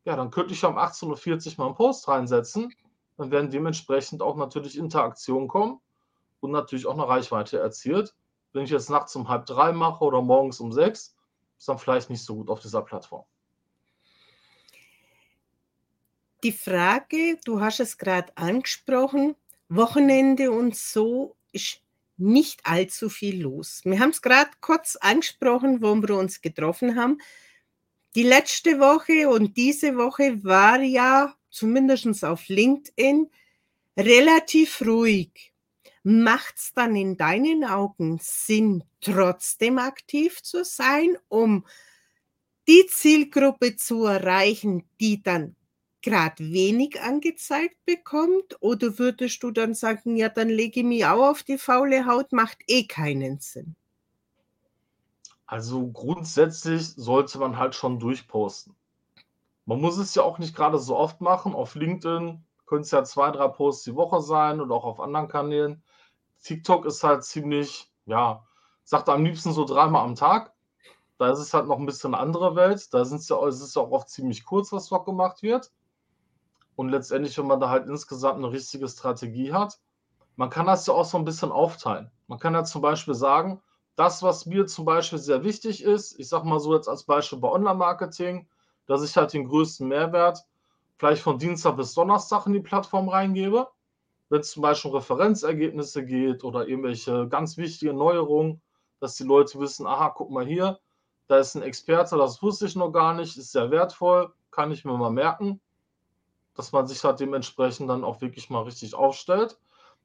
ja, 0.04 0.16
dann 0.16 0.30
könnte 0.30 0.52
ich 0.52 0.64
um 0.64 0.76
18.40 0.76 1.06
Uhr 1.06 1.54
mal 1.58 1.66
einen 1.66 1.74
Post 1.76 2.08
reinsetzen. 2.08 2.74
Dann 3.16 3.30
werden 3.30 3.50
dementsprechend 3.50 4.20
auch 4.20 4.36
natürlich 4.36 4.76
Interaktionen 4.76 5.48
kommen 5.48 5.80
und 6.40 6.50
natürlich 6.50 6.86
auch 6.86 6.94
eine 6.94 7.08
Reichweite 7.08 7.58
erzielt. 7.58 8.14
Wenn 8.52 8.64
ich 8.64 8.70
jetzt 8.70 8.90
nachts 8.90 9.16
um 9.16 9.28
halb 9.28 9.46
drei 9.46 9.72
mache 9.72 10.04
oder 10.04 10.20
morgens 10.20 10.60
um 10.60 10.72
sechs, 10.72 11.16
ist 11.56 11.68
dann 11.68 11.78
vielleicht 11.78 12.10
nicht 12.10 12.24
so 12.24 12.34
gut 12.34 12.50
auf 12.50 12.60
dieser 12.60 12.82
Plattform. 12.82 13.24
Die 16.44 16.52
Frage, 16.52 17.38
du 17.46 17.62
hast 17.62 17.80
es 17.80 17.96
gerade 17.96 18.36
angesprochen, 18.36 19.34
Wochenende 19.70 20.50
und 20.50 20.76
so 20.76 21.36
ist 21.52 21.80
nicht 22.18 22.60
allzu 22.66 23.08
viel 23.08 23.40
los. 23.40 23.80
Wir 23.84 23.98
haben 23.98 24.10
es 24.10 24.20
gerade 24.20 24.50
kurz 24.60 24.96
angesprochen, 24.96 25.80
wo 25.80 25.94
wir 25.94 26.16
uns 26.18 26.42
getroffen 26.42 26.96
haben. 26.96 27.18
Die 28.14 28.24
letzte 28.24 28.78
Woche 28.78 29.30
und 29.30 29.56
diese 29.56 29.96
Woche 29.96 30.44
war 30.44 30.82
ja 30.82 31.34
zumindest 31.48 32.22
auf 32.22 32.46
LinkedIn 32.48 33.30
relativ 33.96 34.82
ruhig. 34.82 35.54
Macht 36.02 36.56
es 36.58 36.74
dann 36.74 36.94
in 36.94 37.16
deinen 37.16 37.64
Augen 37.64 38.18
Sinn, 38.20 38.84
trotzdem 39.00 39.78
aktiv 39.78 40.42
zu 40.42 40.62
sein, 40.62 41.16
um 41.28 41.64
die 42.68 42.86
Zielgruppe 42.86 43.76
zu 43.76 44.04
erreichen, 44.04 44.84
die 45.00 45.22
dann 45.22 45.56
gerade 46.04 46.52
wenig 46.52 47.00
angezeigt 47.00 47.84
bekommt? 47.86 48.56
Oder 48.60 48.98
würdest 48.98 49.42
du 49.42 49.50
dann 49.50 49.74
sagen, 49.74 50.16
ja, 50.16 50.28
dann 50.28 50.48
lege 50.48 50.80
ich 50.80 50.86
mich 50.86 51.06
auch 51.06 51.30
auf 51.30 51.42
die 51.42 51.58
faule 51.58 52.06
Haut, 52.06 52.32
macht 52.32 52.58
eh 52.68 52.84
keinen 52.84 53.40
Sinn? 53.40 53.74
Also 55.46 55.88
grundsätzlich 55.88 56.86
sollte 56.88 57.38
man 57.38 57.58
halt 57.58 57.74
schon 57.74 57.98
durchposten. 57.98 58.74
Man 59.66 59.80
muss 59.80 59.98
es 59.98 60.14
ja 60.14 60.22
auch 60.22 60.38
nicht 60.38 60.54
gerade 60.54 60.78
so 60.78 60.96
oft 60.96 61.20
machen. 61.20 61.54
Auf 61.54 61.74
LinkedIn 61.74 62.44
können 62.66 62.82
es 62.82 62.90
ja 62.90 63.02
zwei, 63.04 63.30
drei 63.30 63.48
Posts 63.48 63.84
die 63.84 63.96
Woche 63.96 64.20
sein 64.20 64.60
oder 64.60 64.74
auch 64.74 64.84
auf 64.84 65.00
anderen 65.00 65.28
Kanälen. 65.28 65.82
TikTok 66.42 66.84
ist 66.84 67.02
halt 67.02 67.24
ziemlich, 67.24 67.90
ja, 68.04 68.44
sagt 68.84 69.08
am 69.08 69.24
liebsten 69.24 69.52
so 69.52 69.64
dreimal 69.64 70.04
am 70.04 70.14
Tag. 70.14 70.52
Da 71.16 71.30
ist 71.30 71.38
es 71.38 71.54
halt 71.54 71.66
noch 71.66 71.78
ein 71.78 71.86
bisschen 71.86 72.14
eine 72.14 72.22
andere 72.22 72.56
Welt. 72.56 72.92
Da 72.92 73.04
sind 73.04 73.18
es 73.18 73.28
ja, 73.28 73.42
es 73.46 73.60
ist 73.60 73.76
ja 73.76 73.82
auch 73.82 73.90
oft 73.90 74.10
ziemlich 74.10 74.44
kurz, 74.44 74.72
was 74.72 74.88
dort 74.88 75.06
gemacht 75.06 75.42
wird. 75.42 75.70
Und 76.76 76.88
letztendlich, 76.88 77.38
wenn 77.38 77.46
man 77.46 77.60
da 77.60 77.68
halt 77.68 77.86
insgesamt 77.86 78.38
eine 78.38 78.50
richtige 78.50 78.88
Strategie 78.88 79.52
hat, 79.52 79.78
man 80.36 80.50
kann 80.50 80.66
das 80.66 80.86
ja 80.86 80.94
auch 80.94 81.04
so 81.04 81.16
ein 81.16 81.24
bisschen 81.24 81.52
aufteilen. 81.52 82.10
Man 82.26 82.38
kann 82.38 82.54
ja 82.54 82.64
zum 82.64 82.82
Beispiel 82.82 83.14
sagen, 83.14 83.62
das, 83.96 84.22
was 84.22 84.46
mir 84.46 84.66
zum 84.66 84.84
Beispiel 84.84 85.18
sehr 85.18 85.44
wichtig 85.44 85.82
ist, 85.84 86.18
ich 86.18 86.28
sage 86.28 86.48
mal 86.48 86.58
so 86.58 86.74
jetzt 86.74 86.88
als 86.88 87.04
Beispiel 87.04 87.38
bei 87.38 87.48
Online-Marketing, 87.48 88.48
dass 88.86 89.02
ich 89.04 89.16
halt 89.16 89.32
den 89.32 89.46
größten 89.46 89.86
Mehrwert 89.86 90.44
vielleicht 90.98 91.22
von 91.22 91.38
Dienstag 91.38 91.76
bis 91.76 91.94
Donnerstag 91.94 92.46
in 92.46 92.52
die 92.52 92.60
Plattform 92.60 93.08
reingebe. 93.08 93.68
Wenn 94.28 94.40
es 94.40 94.50
zum 94.50 94.62
Beispiel 94.62 94.90
um 94.90 94.96
Referenzergebnisse 94.96 96.04
geht 96.04 96.42
oder 96.42 96.66
irgendwelche 96.66 97.28
ganz 97.28 97.56
wichtigen 97.56 97.96
Neuerungen, 97.96 98.60
dass 99.00 99.14
die 99.14 99.24
Leute 99.24 99.60
wissen, 99.60 99.86
aha, 99.86 100.10
guck 100.10 100.30
mal 100.30 100.44
hier, 100.46 100.80
da 101.28 101.38
ist 101.38 101.54
ein 101.54 101.62
Experte, 101.62 102.16
das 102.16 102.42
wusste 102.42 102.66
ich 102.66 102.74
noch 102.74 102.90
gar 102.90 103.14
nicht, 103.14 103.36
ist 103.36 103.52
sehr 103.52 103.70
wertvoll, 103.70 104.32
kann 104.50 104.72
ich 104.72 104.84
mir 104.84 104.96
mal 104.96 105.10
merken, 105.10 105.60
dass 106.54 106.72
man 106.72 106.86
sich 106.86 107.02
halt 107.04 107.20
dementsprechend 107.20 107.90
dann 107.90 108.04
auch 108.04 108.20
wirklich 108.20 108.50
mal 108.50 108.62
richtig 108.62 108.94
aufstellt. 108.94 109.58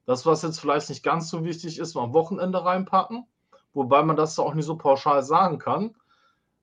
Das, 0.05 0.25
was 0.25 0.41
jetzt 0.41 0.59
vielleicht 0.59 0.89
nicht 0.89 1.03
ganz 1.03 1.29
so 1.29 1.45
wichtig 1.45 1.77
ist, 1.77 1.93
mal 1.93 2.03
am 2.03 2.13
Wochenende 2.13 2.65
reinpacken, 2.65 3.25
wobei 3.73 4.01
man 4.01 4.15
das 4.15 4.39
auch 4.39 4.53
nicht 4.53 4.65
so 4.65 4.75
pauschal 4.75 5.21
sagen 5.23 5.59
kann. 5.59 5.95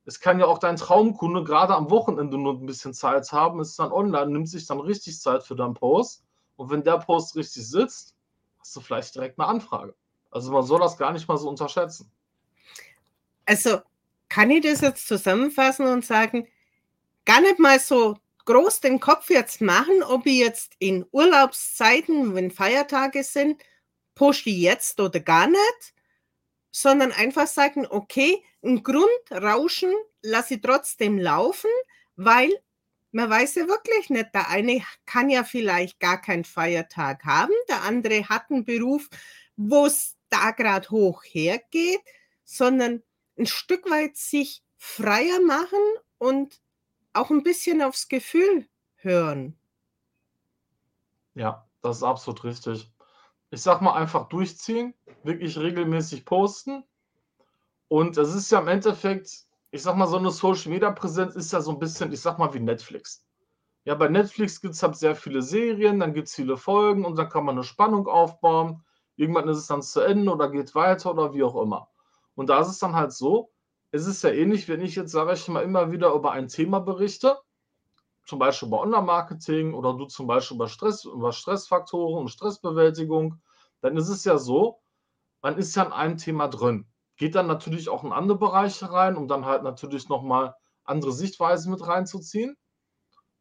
Es 0.05 0.21
kann 0.21 0.39
ja 0.39 0.47
auch 0.47 0.59
dein 0.59 0.77
Traumkunde 0.77 1.45
gerade 1.45 1.75
am 1.75 1.91
Wochenende 1.91 2.39
nur 2.39 2.55
ein 2.55 2.67
bisschen 2.67 2.95
Zeit 2.95 3.31
haben, 3.33 3.61
ist 3.61 3.79
dann 3.79 3.93
online, 3.93 4.31
nimmt 4.31 4.49
sich 4.49 4.67
dann 4.67 4.81
richtig 4.81 5.21
Zeit 5.21 5.43
für 5.43 5.57
deinen 5.57 5.75
Post. 5.75 6.25
Und 6.57 6.71
wenn 6.71 6.83
der 6.83 6.99
Post 6.99 7.37
richtig 7.37 7.69
sitzt, 7.69 8.17
hast 8.59 8.75
du 8.75 8.81
vielleicht 8.81 9.15
direkt 9.15 9.39
eine 9.39 9.49
Anfrage. 9.49 9.95
Also 10.31 10.53
man 10.53 10.63
soll 10.65 10.81
das 10.81 10.97
gar 10.97 11.13
nicht 11.13 11.29
mal 11.29 11.37
so 11.37 11.49
unterschätzen. 11.49 12.11
Also 13.47 13.79
kann 14.29 14.51
ich 14.51 14.65
das 14.65 14.81
jetzt 14.81 15.07
zusammenfassen 15.07 15.87
und 15.87 16.05
sagen, 16.05 16.49
gar 17.25 17.41
nicht 17.41 17.59
mal 17.59 17.79
so 17.79 18.17
groß 18.47 18.81
den 18.81 19.01
Kopf 19.01 19.29
jetzt 19.29 19.61
machen, 19.61 20.03
ob 20.03 20.27
ich 20.27 20.39
jetzt 20.39 20.73
in 20.79 21.05
Urlaubszeiten, 21.11 22.35
wenn 22.35 22.51
Feiertage 22.51 23.23
sind, 23.23 23.63
poste 24.15 24.51
jetzt 24.51 24.99
oder 24.99 25.21
gar 25.21 25.47
nicht, 25.47 25.95
sondern 26.71 27.13
einfach 27.13 27.47
sagen, 27.47 27.87
okay, 27.89 28.43
ein 28.63 28.83
Grundrauschen 28.83 29.93
lasse 30.23 30.55
ich 30.55 30.61
trotzdem 30.63 31.19
laufen, 31.19 31.71
weil 32.17 32.51
man 33.13 33.31
weiß 33.31 33.55
ja 33.57 33.69
wirklich 33.69 34.11
nicht, 34.11 34.35
der 34.35 34.49
eine 34.49 34.83
kann 35.07 35.31
ja 35.31 35.45
vielleicht 35.45 36.01
gar 36.01 36.21
keinen 36.21 36.45
Feiertag 36.45 37.25
haben, 37.25 37.53
der 37.69 37.83
andere 37.83 38.29
hat 38.29 38.51
einen 38.51 38.65
Beruf, 38.65 39.09
wo 39.57 39.87
es 39.87 40.17
da 40.29 40.51
gerade 40.51 40.91
hoch 40.91 41.23
hergeht, 41.25 42.01
sondern 42.45 43.03
ein 43.39 43.47
Stück 43.47 43.91
weit 43.91 44.17
sich 44.17 44.63
freier 44.77 45.41
machen 45.41 45.81
und 46.19 46.61
auch 47.17 47.31
ein 47.31 47.43
bisschen 47.43 47.83
aufs 47.83 48.09
Gefühl 48.09 48.67
hören. 48.97 49.59
Ja, 51.35 51.67
das 51.83 51.99
ist 51.99 52.03
absolut 52.03 52.45
richtig. 52.45 52.91
Ich 53.51 53.63
sag 53.63 53.81
mal 53.81 53.95
einfach 53.95 54.29
durchziehen, 54.29 54.95
wirklich 55.23 55.59
regelmäßig 55.59 56.25
posten. 56.25 56.85
Und 57.89 58.17
es 58.17 58.35
ist 58.35 58.51
ja 58.51 58.59
im 58.59 58.69
Endeffekt, 58.69 59.31
ich 59.71 59.83
sag 59.83 59.97
mal, 59.97 60.09
so 60.09 60.17
eine 60.17 60.31
Social 60.31 60.71
Media 60.71 60.91
Präsenz 60.91 61.37
ist 61.37 61.53
ja 61.53 61.61
so 61.61 61.71
ein 61.71 61.79
bisschen, 61.79 62.13
ich 62.13 62.21
sag 62.21 62.39
mal, 62.39 62.53
wie 62.55 62.61
Netflix. 62.61 63.25
Ja, 63.85 63.95
bei 63.95 64.09
Netflix 64.09 64.61
gibt 64.61 64.75
es 64.75 64.83
halt 64.83 64.97
sehr 64.97 65.15
viele 65.15 65.43
Serien, 65.43 66.01
dann 66.01 66.13
gibt 66.13 66.27
es 66.27 66.35
viele 66.35 66.57
Folgen 66.57 67.05
und 67.05 67.17
dann 67.17 67.29
kann 67.29 67.45
man 67.45 67.55
eine 67.55 67.63
Spannung 67.63 68.09
aufbauen. 68.09 68.85
Irgendwann 69.15 69.49
ist 69.49 69.59
es 69.59 69.67
dann 69.69 69.83
zu 69.83 70.01
Ende 70.01 70.33
oder 70.33 70.51
geht 70.51 70.75
weiter 70.75 71.13
oder 71.13 71.33
wie 71.33 71.45
auch 71.45 71.63
immer. 71.63 71.89
Und 72.35 72.49
da 72.49 72.61
ist 72.61 72.69
es 72.69 72.79
dann 72.81 72.97
halt 72.97 73.13
so, 73.13 73.53
es 73.91 74.07
ist 74.07 74.23
ja 74.23 74.31
ähnlich, 74.31 74.69
wenn 74.69 74.81
ich 74.81 74.97
jetzt, 74.97 75.13
sage 75.13 75.33
ich 75.33 75.49
mal, 75.49 75.63
immer 75.63 75.91
wieder 75.93 76.13
über 76.13 76.33
ein 76.33 76.49
Thema 76.49 76.81
berichte, 76.81 77.39
zum 78.27 78.39
Beispiel 78.39 78.69
über 78.69 78.81
Online-Marketing 78.81 79.75
oder 79.75 79.95
du 79.95 80.07
zum 80.07 80.27
Beispiel 80.27 80.57
über 80.57 80.69
Stress, 80.69 81.05
über 81.05 81.33
Stressfaktoren 81.33 82.23
und 82.23 82.29
Stressbewältigung, 82.29 83.41
dann 83.81 83.97
ist 83.97 84.09
es 84.09 84.25
ja 84.25 84.39
so, 84.39 84.81
man 85.43 85.57
ist 85.59 85.75
ja 85.77 85.85
in 85.85 85.93
einem 85.93 86.17
Thema 86.17 86.49
drin. 86.49 86.87
Geht 87.17 87.35
dann 87.35 87.47
natürlich 87.47 87.89
auch 87.89 88.05
in 88.05 88.13
andere 88.13 88.39
Bereiche 88.39 88.93
rein, 88.93 89.17
um 89.17 89.29
dann 89.29 89.47
halt 89.47 89.63
natürlich 89.63 90.09
nochmal 90.09 90.55
andere 90.85 91.13
Sichtweisen 91.13 91.71
mit 91.71 91.87
reinzuziehen. 91.87 92.57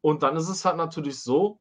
Und 0.00 0.22
dann 0.22 0.36
ist 0.36 0.48
es 0.48 0.64
halt 0.64 0.76
natürlich 0.76 1.20
so, 1.22 1.60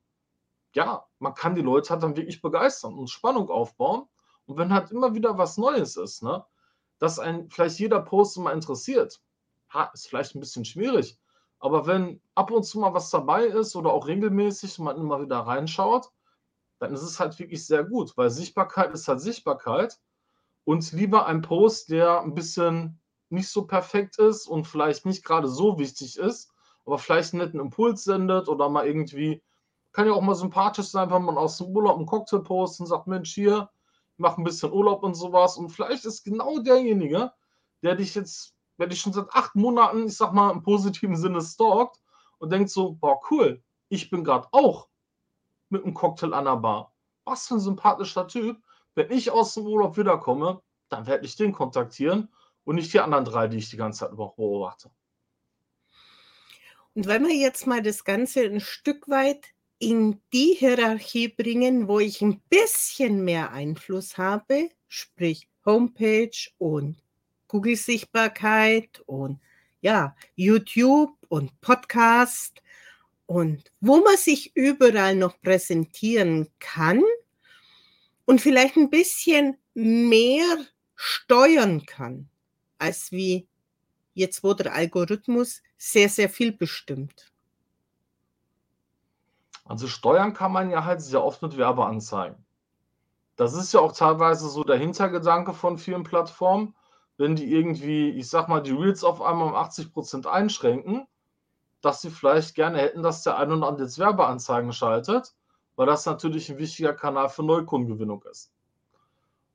ja, 0.74 1.06
man 1.20 1.34
kann 1.34 1.56
die 1.56 1.62
Leute 1.62 1.90
halt 1.90 2.04
dann 2.04 2.16
wirklich 2.16 2.42
begeistern 2.42 2.94
und 2.96 3.10
Spannung 3.10 3.50
aufbauen. 3.50 4.08
Und 4.46 4.58
wenn 4.58 4.74
halt 4.74 4.92
immer 4.92 5.16
wieder 5.16 5.38
was 5.38 5.58
Neues 5.58 5.98
ist, 5.98 6.22
ne, 6.22 6.46
dass 7.00 7.20
ein 7.20 7.50
vielleicht 7.50 7.80
jeder 7.80 8.02
Post 8.02 8.38
mal 8.38 8.54
interessiert. 8.54 9.22
Ha, 9.74 9.92
ist 9.94 10.08
vielleicht 10.08 10.36
ein 10.36 10.40
bisschen 10.40 10.66
schwierig. 10.66 11.18
Aber 11.60 11.88
wenn 11.88 12.22
ab 12.36 12.52
und 12.52 12.64
zu 12.64 12.80
mal 12.80 12.94
was 12.94 13.10
dabei 13.10 13.46
ist 13.46 13.76
oder 13.76 13.92
auch 13.92 14.08
regelmäßig 14.08 14.80
man 14.80 14.98
immer 14.98 15.22
wieder 15.22 15.40
reinschaut, 15.40 16.12
dann 16.80 16.94
ist 16.94 17.02
es 17.02 17.20
halt 17.20 17.38
wirklich 17.40 17.66
sehr 17.66 17.84
gut, 17.84 18.16
weil 18.18 18.30
Sichtbarkeit 18.30 18.94
ist 18.94 19.08
halt 19.08 19.22
Sichtbarkeit. 19.22 20.00
Und 20.64 20.92
lieber 20.92 21.26
ein 21.28 21.42
Post, 21.42 21.92
der 21.92 22.22
ein 22.22 22.34
bisschen 22.34 23.00
nicht 23.30 23.50
so 23.50 23.66
perfekt 23.66 24.18
ist 24.20 24.48
und 24.48 24.66
vielleicht 24.66 25.06
nicht 25.06 25.24
gerade 25.24 25.48
so 25.48 25.78
wichtig 25.80 26.18
ist, 26.18 26.52
aber 26.86 26.98
vielleicht 26.98 27.34
einen 27.34 27.44
netten 27.44 27.60
Impuls 27.60 28.04
sendet 28.04 28.48
oder 28.48 28.70
mal 28.70 28.88
irgendwie, 28.88 29.44
kann 29.92 30.08
ja 30.08 30.14
auch 30.14 30.22
mal 30.22 30.36
sympathisch 30.36 30.88
sein, 30.88 31.10
wenn 31.12 31.24
man 31.24 31.38
aus 31.38 31.58
dem 31.58 31.68
Urlaub 31.68 31.98
einen 31.98 32.06
Cocktail 32.06 32.40
postet 32.40 32.82
und 32.82 32.88
sagt, 32.88 33.08
Mensch, 33.08 33.34
hier, 33.34 33.70
mache 34.18 34.42
ein 34.42 34.44
bisschen 34.44 34.72
Urlaub 34.72 35.04
und 35.04 35.16
sowas. 35.16 35.58
Und 35.58 35.70
vielleicht 35.70 36.06
ist 36.06 36.24
genau 36.24 36.60
derjenige, 36.60 37.32
der 37.84 37.96
dich 37.96 38.16
jetzt, 38.16 38.56
der 38.78 38.88
dich 38.88 39.00
schon 39.00 39.14
seit 39.14 39.30
acht 39.32 39.56
Monaten, 39.56 40.08
ich 40.08 40.18
sag 40.18 40.34
mal, 40.34 40.52
im 40.52 40.64
positiven 40.64 41.16
Sinne 41.16 41.42
stalkt 41.42 42.02
und 42.38 42.52
denkt 42.52 42.70
so, 42.70 42.94
boah, 42.94 43.20
cool, 43.32 43.64
ich 43.90 44.10
bin 44.10 44.24
gerade 44.24 44.48
auch 44.52 44.90
mit 45.70 45.84
einem 45.84 45.94
Cocktail 45.94 46.34
an 46.34 46.46
der 46.46 46.58
Bar. 46.58 46.94
Was 47.26 47.48
für 47.48 47.56
ein 47.56 47.60
sympathischer 47.60 48.28
Typ. 48.28 48.62
Wenn 48.94 49.12
ich 49.12 49.32
aus 49.32 49.54
dem 49.54 49.66
Urlaub 49.66 49.98
wiederkomme, 49.98 50.62
dann 50.90 51.08
werde 51.08 51.26
ich 51.26 51.36
den 51.36 51.52
kontaktieren 51.52 52.34
und 52.64 52.76
nicht 52.76 52.94
die 52.94 53.00
anderen 53.00 53.26
drei, 53.26 53.48
die 53.48 53.58
ich 53.58 53.70
die 53.70 53.78
ganze 53.78 54.00
Zeit 54.02 54.12
über 54.12 54.34
beobachte. 54.36 54.92
Und 56.94 57.08
wenn 57.08 57.28
wir 57.28 57.36
jetzt 57.36 57.68
mal 57.68 57.82
das 57.82 58.06
Ganze 58.06 58.42
ein 58.42 58.62
Stück 58.62 59.10
weit 59.10 59.55
in 59.80 60.22
die 60.34 60.56
Hierarchie 60.58 61.28
bringen, 61.28 61.88
wo 61.88 62.00
ich 62.00 62.22
ein 62.22 62.42
bisschen 62.50 63.24
mehr 63.24 63.52
Einfluss 63.52 64.18
habe, 64.18 64.70
sprich 64.88 65.50
Homepage 65.66 66.50
und 66.58 66.98
Google-Sichtbarkeit 67.48 69.02
und 69.06 69.40
ja, 69.82 70.16
YouTube 70.36 71.16
und 71.28 71.60
Podcast 71.62 72.62
und 73.26 73.72
wo 73.82 73.98
man 73.98 74.18
sich 74.18 74.56
überall 74.56 75.16
noch 75.16 75.40
präsentieren 75.42 76.50
kann 76.60 77.04
und 78.26 78.42
vielleicht 78.42 78.78
ein 78.78 78.90
bisschen 78.90 79.58
mehr 79.74 80.66
steuern 80.96 81.86
kann, 81.86 82.30
als 82.78 83.12
wie 83.12 83.48
jetzt, 84.14 84.44
wo 84.44 84.54
der 84.54 84.74
Algorithmus 84.74 85.62
sehr, 85.78 86.10
sehr 86.10 86.30
viel 86.30 86.52
bestimmt. 86.52 87.32
Also 89.66 89.88
steuern 89.88 90.34
kann 90.34 90.52
man 90.52 90.70
ja 90.70 90.86
halt 90.86 91.02
sehr 91.02 91.24
oft 91.24 91.42
mit 91.42 91.58
Werbeanzeigen. 91.58 92.46
Das 93.36 93.54
ist 93.54 93.74
ja 93.74 93.82
auch 93.82 93.92
teilweise 93.92 94.48
so 94.48 94.64
der 94.64 94.78
Hintergedanke 94.78 95.54
von 95.54 95.78
vielen 95.78 96.04
Plattformen, 96.04 96.76
wenn 97.18 97.36
die 97.36 97.52
irgendwie, 97.52 98.12
ich 98.12 98.30
sag 98.30 98.48
mal, 98.48 98.62
die 98.62 98.72
Reels 98.72 99.04
auf 99.04 99.22
einmal 99.22 99.48
um 99.48 99.56
80 99.56 99.92
Prozent 99.92 100.28
einschränken, 100.28 101.08
dass 101.82 102.02
sie 102.02 102.10
vielleicht 102.10 102.56
gerne 102.56 102.78
hätten, 102.78 103.04
dass 103.04 103.24
der 103.24 103.38
ein 103.38 103.52
oder 103.52 103.68
andere 103.68 103.86
jetzt 103.86 104.00
Werbeanzeigen 104.00 104.72
schaltet, 104.72 105.36
weil 105.76 105.88
das 105.88 106.06
natürlich 106.06 106.50
ein 106.50 106.58
wichtiger 106.58 106.94
Kanal 106.94 107.30
für 107.30 107.44
Neukundengewinnung 107.44 108.24
ist. 108.24 108.52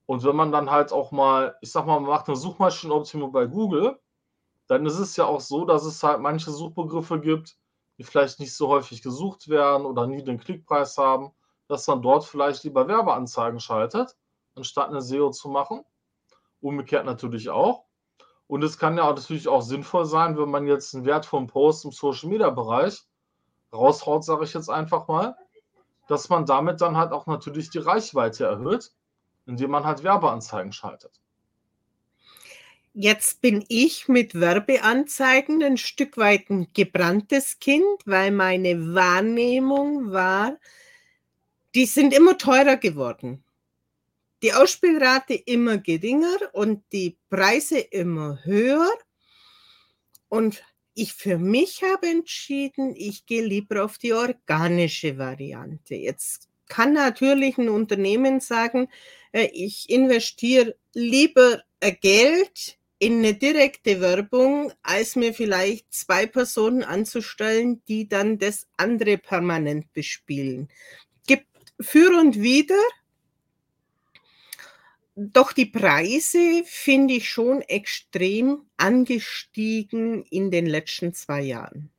Und 0.07 0.25
wenn 0.25 0.37
man 0.37 0.51
dann 0.51 0.71
halt 0.71 0.93
auch 0.93 1.13
mal, 1.13 1.57
ich 1.61 1.71
sag 1.71 1.87
mal, 1.87 2.01
man 2.01 2.11
macht 2.11 2.27
eine 2.27 2.37
Suchmaschinenoptimierung 2.37 3.33
bei 3.33 3.47
Google, 3.47 3.99
dann 4.67 4.85
ist 4.85 4.99
es 4.99 5.17
ja 5.17 5.25
auch 5.25 5.41
so, 5.41 5.65
dass 5.65 5.85
es 5.85 6.03
halt 6.03 6.21
manche 6.21 6.51
Suchbegriffe 6.51 7.21
gibt, 7.21 7.57
die 8.01 8.05
vielleicht 8.05 8.41
nicht 8.41 8.57
so 8.57 8.69
häufig 8.69 9.03
gesucht 9.03 9.49
werden 9.51 9.85
oder 9.85 10.07
nie 10.07 10.25
den 10.25 10.41
Klickpreis 10.41 10.97
haben, 10.97 11.33
dass 11.69 11.87
man 11.87 12.01
dort 12.01 12.25
vielleicht 12.25 12.65
lieber 12.65 12.89
Werbeanzeigen 12.89 13.61
schaltet, 13.61 14.17
anstatt 14.55 14.89
eine 14.89 15.03
SEO 15.03 15.29
zu 15.33 15.51
machen. 15.51 15.85
Umgekehrt 16.63 17.05
natürlich 17.05 17.51
auch. 17.51 17.85
Und 18.47 18.65
es 18.65 18.79
kann 18.79 18.97
ja 18.97 19.05
auch 19.05 19.15
natürlich 19.15 19.49
auch 19.49 19.61
sinnvoll 19.61 20.07
sein, 20.07 20.39
wenn 20.39 20.51
man 20.51 20.67
jetzt 20.67 20.95
einen 20.95 21.05
wertvollen 21.05 21.47
Post 21.47 21.85
im 21.85 21.93
Social 21.93 22.31
Media 22.31 22.49
Bereich 22.49 23.07
raushaut, 23.71 24.25
sage 24.25 24.45
ich 24.45 24.55
jetzt 24.55 24.71
einfach 24.71 25.07
mal, 25.07 25.37
dass 26.09 26.31
man 26.31 26.47
damit 26.47 26.81
dann 26.81 26.97
halt 26.97 27.13
auch 27.13 27.27
natürlich 27.27 27.69
die 27.69 27.81
Reichweite 27.81 28.47
erhöht, 28.47 28.93
indem 29.45 29.73
man 29.73 29.85
halt 29.85 30.05
Werbeanzeigen 30.05 30.73
schaltet. 30.73 31.21
Jetzt 32.93 33.41
bin 33.41 33.65
ich 33.69 34.09
mit 34.09 34.35
Werbeanzeigen 34.35 35.63
ein 35.63 35.77
Stück 35.77 36.17
weit 36.17 36.51
ein 36.51 36.67
gebranntes 36.75 37.61
Kind, 37.61 37.87
weil 38.05 38.33
meine 38.33 38.95
Wahrnehmung 38.95 40.11
war, 40.11 40.59
die 41.77 41.87
sind 41.87 42.13
immer 42.13 42.37
teurer 42.37 42.77
geworden. 42.77 43.45
Die 44.43 44.53
Ausspielrate 44.55 45.35
immer 45.35 45.79
geringer 45.79 46.37
und 46.53 46.83
die 46.93 47.17
Preise 47.29 47.79
immer 47.79 48.41
höher. 48.43 48.91
Und 50.29 50.65
ich 50.95 51.13
für 51.13 51.39
mich 51.39 51.85
habe 51.85 52.09
entschieden, 52.09 52.95
ich 52.97 53.25
gehe 53.25 53.45
lieber 53.45 53.85
auf 53.85 53.99
die 53.99 54.15
organische 54.15 55.17
Variante. 55.17 55.95
Jetzt 55.95 56.49
kann 56.67 56.95
natürlich 56.95 57.57
ein 57.57 57.69
Unternehmen 57.69 58.41
sagen, 58.41 58.89
äh, 59.31 59.49
ich 59.53 59.89
investiere 59.91 60.75
lieber 60.93 61.63
Geld 62.01 62.80
in 63.01 63.21
eine 63.21 63.33
direkte 63.33 64.03
Werbung, 64.03 64.73
als 64.83 65.17
mir 65.17 65.33
vielleicht 65.33 65.93
zwei 65.93 66.27
Personen 66.27 66.85
anzustellen, 66.85 67.83
die 67.89 68.07
dann 68.07 68.39
das 68.39 68.69
andere 68.77 69.17
permanent 69.17 69.91
bespielen. 69.95 70.69
Gibt 71.27 71.47
für 71.81 72.11
und 72.21 72.39
wieder. 72.39 72.79
Doch 75.17 75.53
die 75.53 75.65
Preise 75.67 76.63
finde 76.67 77.15
ich 77.15 77.31
schon 77.31 77.63
extrem 77.63 78.67
angestiegen 78.77 80.25
in 80.25 80.51
den 80.51 80.67
letzten 80.67 81.15
zwei 81.15 81.41
Jahren. 81.41 81.91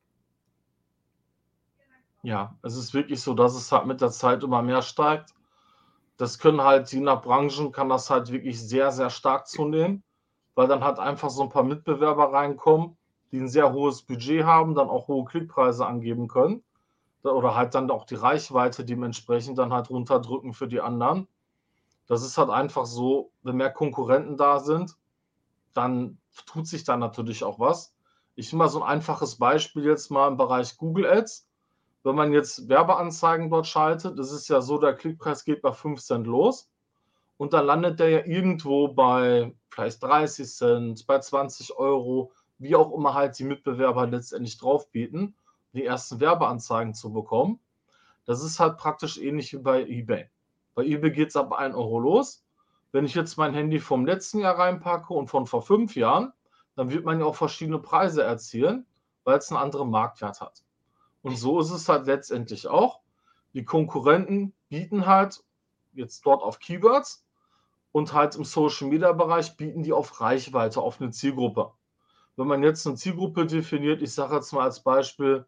Ja, 2.21 2.55
es 2.61 2.75
ist 2.75 2.93
wirklich 2.93 3.21
so, 3.21 3.33
dass 3.33 3.55
es 3.55 3.71
halt 3.71 3.87
mit 3.87 4.01
der 4.01 4.11
Zeit 4.11 4.43
immer 4.43 4.61
mehr 4.61 4.83
steigt. 4.83 5.31
Das 6.17 6.37
können 6.37 6.61
halt, 6.61 6.91
je 6.93 6.99
nach 6.99 7.23
Branchen, 7.23 7.71
kann 7.71 7.89
das 7.89 8.11
halt 8.11 8.31
wirklich 8.31 8.61
sehr, 8.61 8.91
sehr 8.91 9.09
stark 9.09 9.47
zunehmen 9.47 10.03
weil 10.55 10.67
dann 10.67 10.83
halt 10.83 10.99
einfach 10.99 11.29
so 11.29 11.43
ein 11.43 11.49
paar 11.49 11.63
Mitbewerber 11.63 12.33
reinkommen, 12.33 12.97
die 13.31 13.39
ein 13.39 13.47
sehr 13.47 13.71
hohes 13.71 14.01
Budget 14.01 14.43
haben, 14.43 14.75
dann 14.75 14.89
auch 14.89 15.07
hohe 15.07 15.25
Klickpreise 15.25 15.85
angeben 15.85 16.27
können 16.27 16.63
oder 17.23 17.55
halt 17.55 17.75
dann 17.75 17.91
auch 17.91 18.05
die 18.05 18.15
Reichweite 18.15 18.83
dementsprechend 18.83 19.57
dann 19.57 19.71
halt 19.71 19.89
runterdrücken 19.89 20.53
für 20.53 20.67
die 20.67 20.81
anderen. 20.81 21.27
Das 22.07 22.23
ist 22.23 22.37
halt 22.37 22.49
einfach 22.49 22.85
so, 22.85 23.31
wenn 23.43 23.57
mehr 23.57 23.71
Konkurrenten 23.71 24.37
da 24.37 24.59
sind, 24.59 24.97
dann 25.73 26.17
tut 26.45 26.67
sich 26.67 26.83
da 26.83 26.97
natürlich 26.97 27.43
auch 27.43 27.59
was. 27.59 27.93
Ich 28.35 28.51
nehme 28.51 28.63
mal 28.63 28.69
so 28.69 28.81
ein 28.81 28.89
einfaches 28.89 29.37
Beispiel 29.37 29.85
jetzt 29.85 30.09
mal 30.09 30.27
im 30.27 30.37
Bereich 30.37 30.77
Google 30.77 31.05
Ads. 31.05 31.47
Wenn 32.03 32.15
man 32.15 32.33
jetzt 32.33 32.67
Werbeanzeigen 32.67 33.49
dort 33.49 33.67
schaltet, 33.67 34.17
das 34.17 34.31
ist 34.31 34.47
ja 34.47 34.61
so, 34.61 34.79
der 34.79 34.95
Klickpreis 34.95 35.45
geht 35.45 35.61
bei 35.61 35.71
5 35.71 36.01
Cent 36.01 36.25
los 36.25 36.70
und 37.41 37.53
dann 37.53 37.65
landet 37.65 37.99
der 37.99 38.09
ja 38.09 38.23
irgendwo 38.23 38.89
bei 38.89 39.51
vielleicht 39.71 40.03
30 40.03 40.47
Cent, 40.47 41.07
bei 41.07 41.17
20 41.17 41.75
Euro, 41.75 42.33
wie 42.59 42.75
auch 42.75 42.93
immer 42.93 43.15
halt 43.15 43.39
die 43.39 43.45
Mitbewerber 43.45 44.05
letztendlich 44.05 44.59
drauf 44.59 44.91
bieten, 44.91 45.33
die 45.73 45.83
ersten 45.83 46.19
Werbeanzeigen 46.19 46.93
zu 46.93 47.11
bekommen. 47.11 47.59
Das 48.25 48.43
ist 48.43 48.59
halt 48.59 48.77
praktisch 48.77 49.17
ähnlich 49.17 49.53
wie 49.53 49.57
bei 49.57 49.81
eBay. 49.81 50.29
Bei 50.75 50.83
eBay 50.83 51.09
geht 51.09 51.29
es 51.29 51.35
ab 51.35 51.51
1 51.53 51.73
Euro 51.73 51.97
los. 51.97 52.45
Wenn 52.91 53.05
ich 53.05 53.15
jetzt 53.15 53.37
mein 53.37 53.55
Handy 53.55 53.79
vom 53.79 54.05
letzten 54.05 54.37
Jahr 54.37 54.59
reinpacke 54.59 55.11
und 55.11 55.27
von 55.27 55.47
vor 55.47 55.63
fünf 55.63 55.95
Jahren, 55.95 56.33
dann 56.75 56.91
wird 56.91 57.05
man 57.05 57.19
ja 57.19 57.25
auch 57.25 57.35
verschiedene 57.35 57.79
Preise 57.79 58.21
erzielen, 58.21 58.85
weil 59.23 59.39
es 59.39 59.49
einen 59.49 59.57
anderen 59.63 59.89
Marktwert 59.89 60.41
hat. 60.41 60.61
Und 61.23 61.39
so 61.39 61.59
ist 61.59 61.71
es 61.71 61.89
halt 61.89 62.05
letztendlich 62.05 62.67
auch. 62.67 62.99
Die 63.55 63.65
Konkurrenten 63.65 64.53
bieten 64.69 65.07
halt 65.07 65.43
jetzt 65.93 66.23
dort 66.23 66.43
auf 66.43 66.59
Keywords 66.59 67.25
und 67.91 68.13
halt 68.13 68.35
im 68.35 68.45
Social 68.45 68.87
Media 68.87 69.11
Bereich 69.11 69.57
bieten 69.57 69.83
die 69.83 69.93
auf 69.93 70.21
Reichweite, 70.21 70.81
auf 70.81 71.01
eine 71.01 71.11
Zielgruppe. 71.11 71.71
Wenn 72.37 72.47
man 72.47 72.63
jetzt 72.63 72.87
eine 72.87 72.95
Zielgruppe 72.95 73.45
definiert, 73.45 74.01
ich 74.01 74.13
sage 74.13 74.35
jetzt 74.35 74.53
mal 74.53 74.63
als 74.63 74.81
Beispiel 74.81 75.45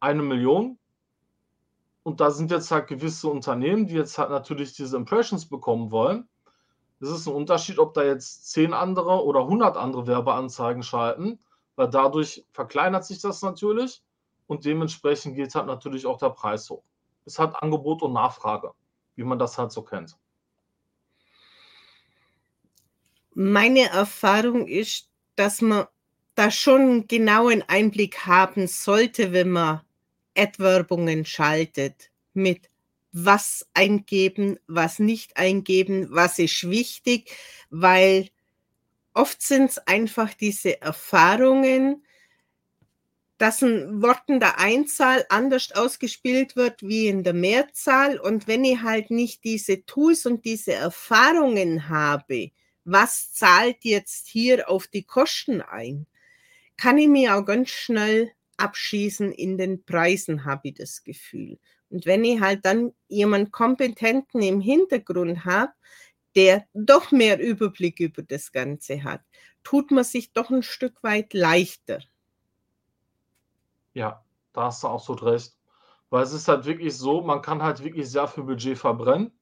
eine 0.00 0.22
Million, 0.22 0.78
und 2.04 2.20
da 2.20 2.30
sind 2.30 2.50
jetzt 2.50 2.70
halt 2.70 2.86
gewisse 2.86 3.28
Unternehmen, 3.28 3.86
die 3.86 3.94
jetzt 3.94 4.18
halt 4.18 4.30
natürlich 4.30 4.74
diese 4.74 4.96
Impressions 4.96 5.48
bekommen 5.48 5.90
wollen. 5.90 6.28
Das 7.00 7.08
ist 7.08 7.26
ein 7.26 7.34
Unterschied, 7.34 7.78
ob 7.78 7.94
da 7.94 8.04
jetzt 8.04 8.50
zehn 8.52 8.74
andere 8.74 9.24
oder 9.24 9.40
100 9.40 9.76
andere 9.76 10.06
Werbeanzeigen 10.06 10.82
schalten, 10.82 11.38
weil 11.76 11.88
dadurch 11.88 12.46
verkleinert 12.52 13.04
sich 13.04 13.20
das 13.20 13.42
natürlich 13.42 14.02
und 14.46 14.66
dementsprechend 14.66 15.34
geht 15.34 15.54
halt 15.54 15.66
natürlich 15.66 16.06
auch 16.06 16.18
der 16.18 16.30
Preis 16.30 16.68
hoch. 16.68 16.84
Es 17.24 17.38
hat 17.38 17.62
Angebot 17.62 18.02
und 18.02 18.12
Nachfrage, 18.12 18.72
wie 19.16 19.24
man 19.24 19.38
das 19.38 19.56
halt 19.56 19.72
so 19.72 19.82
kennt. 19.82 20.18
Meine 23.34 23.90
Erfahrung 23.90 24.68
ist, 24.68 25.08
dass 25.36 25.60
man 25.60 25.86
da 26.34 26.50
schon 26.50 26.80
einen 26.80 27.08
genauen 27.08 27.62
Einblick 27.66 28.26
haben 28.26 28.66
sollte, 28.66 29.32
wenn 29.32 29.50
man 29.50 29.80
Ad-Werbungen 30.36 31.24
schaltet, 31.24 32.10
mit 32.32 32.70
was 33.12 33.66
eingeben, 33.74 34.58
was 34.66 34.98
nicht 34.98 35.36
eingeben, 35.36 36.08
was 36.10 36.38
ist 36.38 36.68
wichtig, 36.68 37.30
weil 37.70 38.28
oft 39.14 39.40
sind 39.42 39.70
es 39.70 39.78
einfach 39.78 40.34
diese 40.34 40.80
Erfahrungen, 40.80 42.04
dass 43.38 43.62
ein 43.62 44.02
Wort 44.02 44.22
in 44.28 44.40
der 44.40 44.58
Einzahl 44.58 45.26
anders 45.28 45.72
ausgespielt 45.72 46.56
wird 46.56 46.82
wie 46.82 47.08
in 47.08 47.24
der 47.24 47.34
Mehrzahl. 47.34 48.18
Und 48.18 48.46
wenn 48.46 48.64
ich 48.64 48.82
halt 48.82 49.10
nicht 49.10 49.44
diese 49.44 49.84
Tools 49.86 50.26
und 50.26 50.44
diese 50.44 50.72
Erfahrungen 50.72 51.88
habe, 51.88 52.50
was 52.84 53.32
zahlt 53.32 53.78
jetzt 53.82 54.28
hier 54.28 54.68
auf 54.68 54.86
die 54.86 55.04
Kosten 55.04 55.62
ein, 55.62 56.06
kann 56.76 56.98
ich 56.98 57.08
mir 57.08 57.36
auch 57.36 57.44
ganz 57.44 57.70
schnell 57.70 58.32
abschießen 58.56 59.32
in 59.32 59.58
den 59.58 59.84
Preisen, 59.84 60.44
habe 60.44 60.68
ich 60.68 60.74
das 60.74 61.02
Gefühl. 61.02 61.58
Und 61.90 62.06
wenn 62.06 62.24
ich 62.24 62.40
halt 62.40 62.64
dann 62.64 62.92
jemand 63.08 63.52
Kompetenten 63.52 64.42
im 64.42 64.60
Hintergrund 64.60 65.44
habe, 65.44 65.72
der 66.34 66.66
doch 66.74 67.12
mehr 67.12 67.38
Überblick 67.38 68.00
über 68.00 68.22
das 68.22 68.52
Ganze 68.52 69.04
hat, 69.04 69.22
tut 69.62 69.90
man 69.90 70.04
sich 70.04 70.32
doch 70.32 70.50
ein 70.50 70.62
Stück 70.62 71.02
weit 71.02 71.32
leichter. 71.32 72.00
Ja, 73.92 74.24
da 74.52 74.64
hast 74.64 74.82
du 74.82 74.88
auch 74.88 75.02
so 75.02 75.12
recht. 75.12 75.56
Weil 76.10 76.24
es 76.24 76.32
ist 76.32 76.48
halt 76.48 76.64
wirklich 76.66 76.96
so, 76.96 77.22
man 77.22 77.42
kann 77.42 77.62
halt 77.62 77.82
wirklich 77.82 78.10
sehr 78.10 78.28
viel 78.28 78.44
Budget 78.44 78.76
verbrennen 78.78 79.32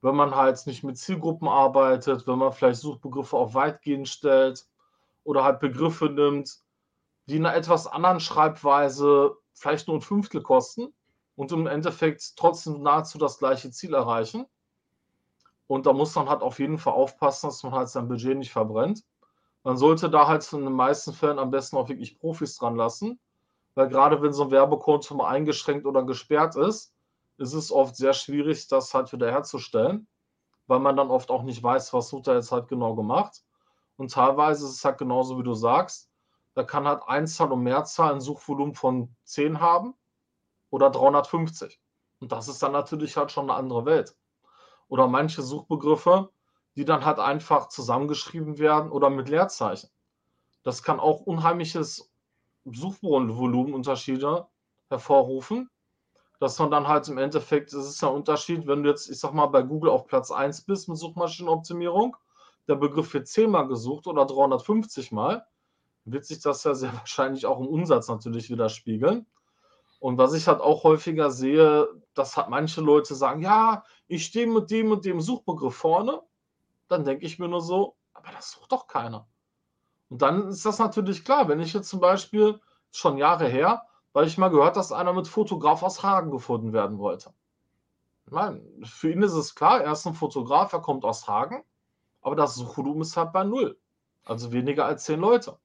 wenn 0.00 0.14
man 0.14 0.34
halt 0.34 0.64
nicht 0.66 0.84
mit 0.84 0.98
Zielgruppen 0.98 1.48
arbeitet, 1.48 2.26
wenn 2.26 2.38
man 2.38 2.52
vielleicht 2.52 2.80
Suchbegriffe 2.80 3.36
auf 3.36 3.54
weitgehend 3.54 4.08
stellt 4.08 4.66
oder 5.24 5.44
halt 5.44 5.60
Begriffe 5.60 6.06
nimmt, 6.06 6.58
die 7.26 7.36
in 7.36 7.46
einer 7.46 7.56
etwas 7.56 7.86
anderen 7.86 8.20
Schreibweise 8.20 9.36
vielleicht 9.52 9.88
nur 9.88 9.98
ein 9.98 10.02
Fünftel 10.02 10.42
kosten 10.42 10.94
und 11.36 11.52
im 11.52 11.66
Endeffekt 11.66 12.36
trotzdem 12.36 12.82
nahezu 12.82 13.18
das 13.18 13.38
gleiche 13.38 13.70
Ziel 13.70 13.94
erreichen. 13.94 14.46
Und 15.66 15.86
da 15.86 15.92
muss 15.92 16.14
man 16.14 16.28
halt 16.28 16.42
auf 16.42 16.58
jeden 16.58 16.78
Fall 16.78 16.94
aufpassen, 16.94 17.48
dass 17.48 17.62
man 17.62 17.72
halt 17.72 17.88
sein 17.88 18.08
Budget 18.08 18.38
nicht 18.38 18.52
verbrennt. 18.52 19.04
Man 19.64 19.76
sollte 19.76 20.08
da 20.08 20.26
halt 20.26 20.50
in 20.52 20.64
den 20.64 20.72
meisten 20.72 21.12
Fällen 21.12 21.38
am 21.38 21.50
besten 21.50 21.76
auch 21.76 21.88
wirklich 21.88 22.18
Profis 22.18 22.56
dran 22.56 22.76
lassen, 22.76 23.20
weil 23.74 23.88
gerade 23.88 24.22
wenn 24.22 24.32
so 24.32 24.44
ein 24.44 24.50
Werbekonto 24.50 25.14
mal 25.14 25.28
eingeschränkt 25.28 25.84
oder 25.84 26.04
gesperrt 26.04 26.56
ist, 26.56 26.94
ist 27.38 27.54
es 27.54 27.72
oft 27.72 27.96
sehr 27.96 28.12
schwierig, 28.12 28.68
das 28.68 28.92
halt 28.92 29.12
wieder 29.12 29.30
herzustellen, 29.30 30.06
weil 30.66 30.80
man 30.80 30.96
dann 30.96 31.10
oft 31.10 31.30
auch 31.30 31.42
nicht 31.42 31.62
weiß, 31.62 31.92
was 31.94 32.08
Sutter 32.08 32.34
jetzt 32.34 32.52
halt 32.52 32.68
genau 32.68 32.94
gemacht. 32.94 33.42
Und 33.96 34.12
teilweise 34.12 34.66
ist 34.66 34.72
es 34.72 34.84
halt 34.84 34.98
genauso, 34.98 35.38
wie 35.38 35.44
du 35.44 35.54
sagst, 35.54 36.10
da 36.54 36.64
kann 36.64 36.86
halt 36.86 37.02
Einzahl 37.06 37.52
und 37.52 37.62
Mehrzahl 37.62 38.12
ein 38.12 38.20
Suchvolumen 38.20 38.74
von 38.74 39.14
10 39.24 39.60
haben 39.60 39.94
oder 40.70 40.90
350. 40.90 41.80
Und 42.20 42.32
das 42.32 42.48
ist 42.48 42.62
dann 42.62 42.72
natürlich 42.72 43.16
halt 43.16 43.30
schon 43.30 43.48
eine 43.48 43.58
andere 43.58 43.84
Welt. 43.84 44.16
Oder 44.88 45.06
manche 45.06 45.42
Suchbegriffe, 45.42 46.30
die 46.74 46.84
dann 46.84 47.04
halt 47.04 47.18
einfach 47.20 47.68
zusammengeschrieben 47.68 48.58
werden 48.58 48.90
oder 48.90 49.10
mit 49.10 49.28
Leerzeichen. 49.28 49.90
Das 50.64 50.82
kann 50.82 50.98
auch 50.98 51.20
unheimliches 51.20 52.10
Suchvolumenunterschiede 52.64 54.48
hervorrufen 54.88 55.70
dass 56.38 56.58
man 56.58 56.70
dann 56.70 56.86
halt 56.86 57.08
im 57.08 57.18
Endeffekt, 57.18 57.72
das 57.72 57.86
ist 57.86 58.00
ja 58.00 58.08
ein 58.08 58.14
Unterschied, 58.14 58.66
wenn 58.66 58.82
du 58.82 58.90
jetzt, 58.90 59.10
ich 59.10 59.18
sag 59.18 59.32
mal, 59.32 59.46
bei 59.46 59.62
Google 59.62 59.90
auf 59.90 60.06
Platz 60.06 60.30
1 60.30 60.62
bist 60.62 60.88
mit 60.88 60.98
Suchmaschinenoptimierung, 60.98 62.16
der 62.68 62.76
Begriff 62.76 63.12
wird 63.14 63.26
10 63.26 63.50
mal 63.50 63.66
gesucht 63.66 64.06
oder 64.06 64.24
350 64.24 65.10
mal, 65.10 65.46
wird 66.04 66.24
sich 66.24 66.40
das 66.40 66.62
ja 66.64 66.74
sehr 66.74 66.92
wahrscheinlich 66.96 67.46
auch 67.46 67.58
im 67.58 67.66
Umsatz 67.66 68.08
natürlich 68.08 68.50
widerspiegeln. 68.50 69.26
Und 70.00 70.16
was 70.16 70.32
ich 70.32 70.46
halt 70.46 70.60
auch 70.60 70.84
häufiger 70.84 71.30
sehe, 71.32 71.88
dass 72.14 72.36
halt 72.36 72.50
manche 72.50 72.80
Leute 72.80 73.16
sagen, 73.16 73.42
ja, 73.42 73.84
ich 74.06 74.24
stehe 74.26 74.46
mit 74.46 74.70
dem 74.70 74.92
und 74.92 75.04
dem 75.04 75.20
Suchbegriff 75.20 75.74
vorne, 75.74 76.22
dann 76.86 77.04
denke 77.04 77.26
ich 77.26 77.40
mir 77.40 77.48
nur 77.48 77.60
so, 77.60 77.96
aber 78.14 78.30
das 78.30 78.52
sucht 78.52 78.70
doch 78.70 78.86
keiner. 78.86 79.26
Und 80.08 80.22
dann 80.22 80.48
ist 80.48 80.64
das 80.64 80.78
natürlich 80.78 81.24
klar, 81.24 81.48
wenn 81.48 81.60
ich 81.60 81.72
jetzt 81.72 81.88
zum 81.88 82.00
Beispiel 82.00 82.60
schon 82.92 83.18
Jahre 83.18 83.48
her 83.48 83.86
weil 84.18 84.26
ich 84.26 84.36
mal 84.36 84.48
gehört, 84.48 84.76
dass 84.76 84.90
einer 84.90 85.12
mit 85.12 85.28
Fotograf 85.28 85.84
aus 85.84 86.02
Hagen 86.02 86.32
gefunden 86.32 86.72
werden 86.72 86.98
wollte. 86.98 87.32
Nein, 88.28 88.66
für 88.82 89.12
ihn 89.12 89.22
ist 89.22 89.34
es 89.34 89.54
klar, 89.54 89.80
er 89.80 89.92
ist 89.92 90.08
ein 90.08 90.14
Fotograf, 90.14 90.72
er 90.72 90.80
kommt 90.80 91.04
aus 91.04 91.28
Hagen, 91.28 91.62
aber 92.20 92.34
das 92.34 92.56
Suchvolumen 92.56 93.02
ist 93.02 93.16
halt 93.16 93.32
bei 93.32 93.44
null. 93.44 93.78
Also 94.24 94.50
weniger 94.50 94.86
als 94.86 95.04
zehn 95.04 95.20
Leute. 95.20 95.60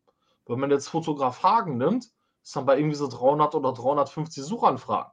Wenn 0.46 0.60
man 0.60 0.70
jetzt 0.70 0.88
Fotograf 0.88 1.42
Hagen 1.42 1.78
nimmt, 1.78 2.12
ist 2.44 2.56
dann 2.56 2.68
bei 2.68 2.78
irgendwie 2.78 2.96
so 2.96 3.08
300 3.08 3.56
oder 3.56 3.74
350 3.74 4.44
Suchanfragen. 4.44 5.12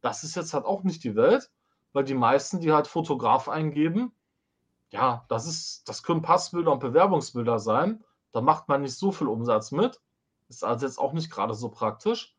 Das 0.00 0.24
ist 0.24 0.34
jetzt 0.34 0.52
halt 0.52 0.64
auch 0.64 0.82
nicht 0.82 1.04
die 1.04 1.14
Welt, 1.14 1.52
weil 1.92 2.02
die 2.02 2.14
meisten, 2.14 2.58
die 2.58 2.72
halt 2.72 2.88
Fotograf 2.88 3.48
eingeben, 3.48 4.10
ja, 4.90 5.24
das 5.28 5.46
ist, 5.46 5.88
das 5.88 6.02
können 6.02 6.22
Passbilder 6.22 6.72
und 6.72 6.80
Bewerbungsbilder 6.80 7.60
sein. 7.60 8.02
Da 8.32 8.40
macht 8.40 8.66
man 8.66 8.82
nicht 8.82 8.98
so 8.98 9.12
viel 9.12 9.28
Umsatz 9.28 9.70
mit. 9.70 10.00
Ist 10.48 10.64
also 10.64 10.86
jetzt 10.86 10.98
auch 10.98 11.12
nicht 11.12 11.30
gerade 11.30 11.54
so 11.54 11.68
praktisch. 11.68 12.33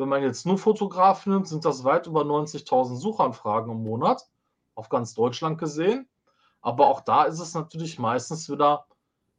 Wenn 0.00 0.08
man 0.08 0.22
jetzt 0.22 0.46
nur 0.46 0.56
Fotograf 0.56 1.26
nimmt, 1.26 1.46
sind 1.46 1.66
das 1.66 1.84
weit 1.84 2.06
über 2.06 2.22
90.000 2.22 2.96
Suchanfragen 2.96 3.70
im 3.70 3.82
Monat, 3.82 4.26
auf 4.74 4.88
ganz 4.88 5.12
Deutschland 5.12 5.58
gesehen. 5.58 6.08
Aber 6.62 6.86
auch 6.86 7.02
da 7.02 7.24
ist 7.24 7.38
es 7.38 7.52
natürlich 7.52 7.98
meistens 7.98 8.48
wieder 8.48 8.86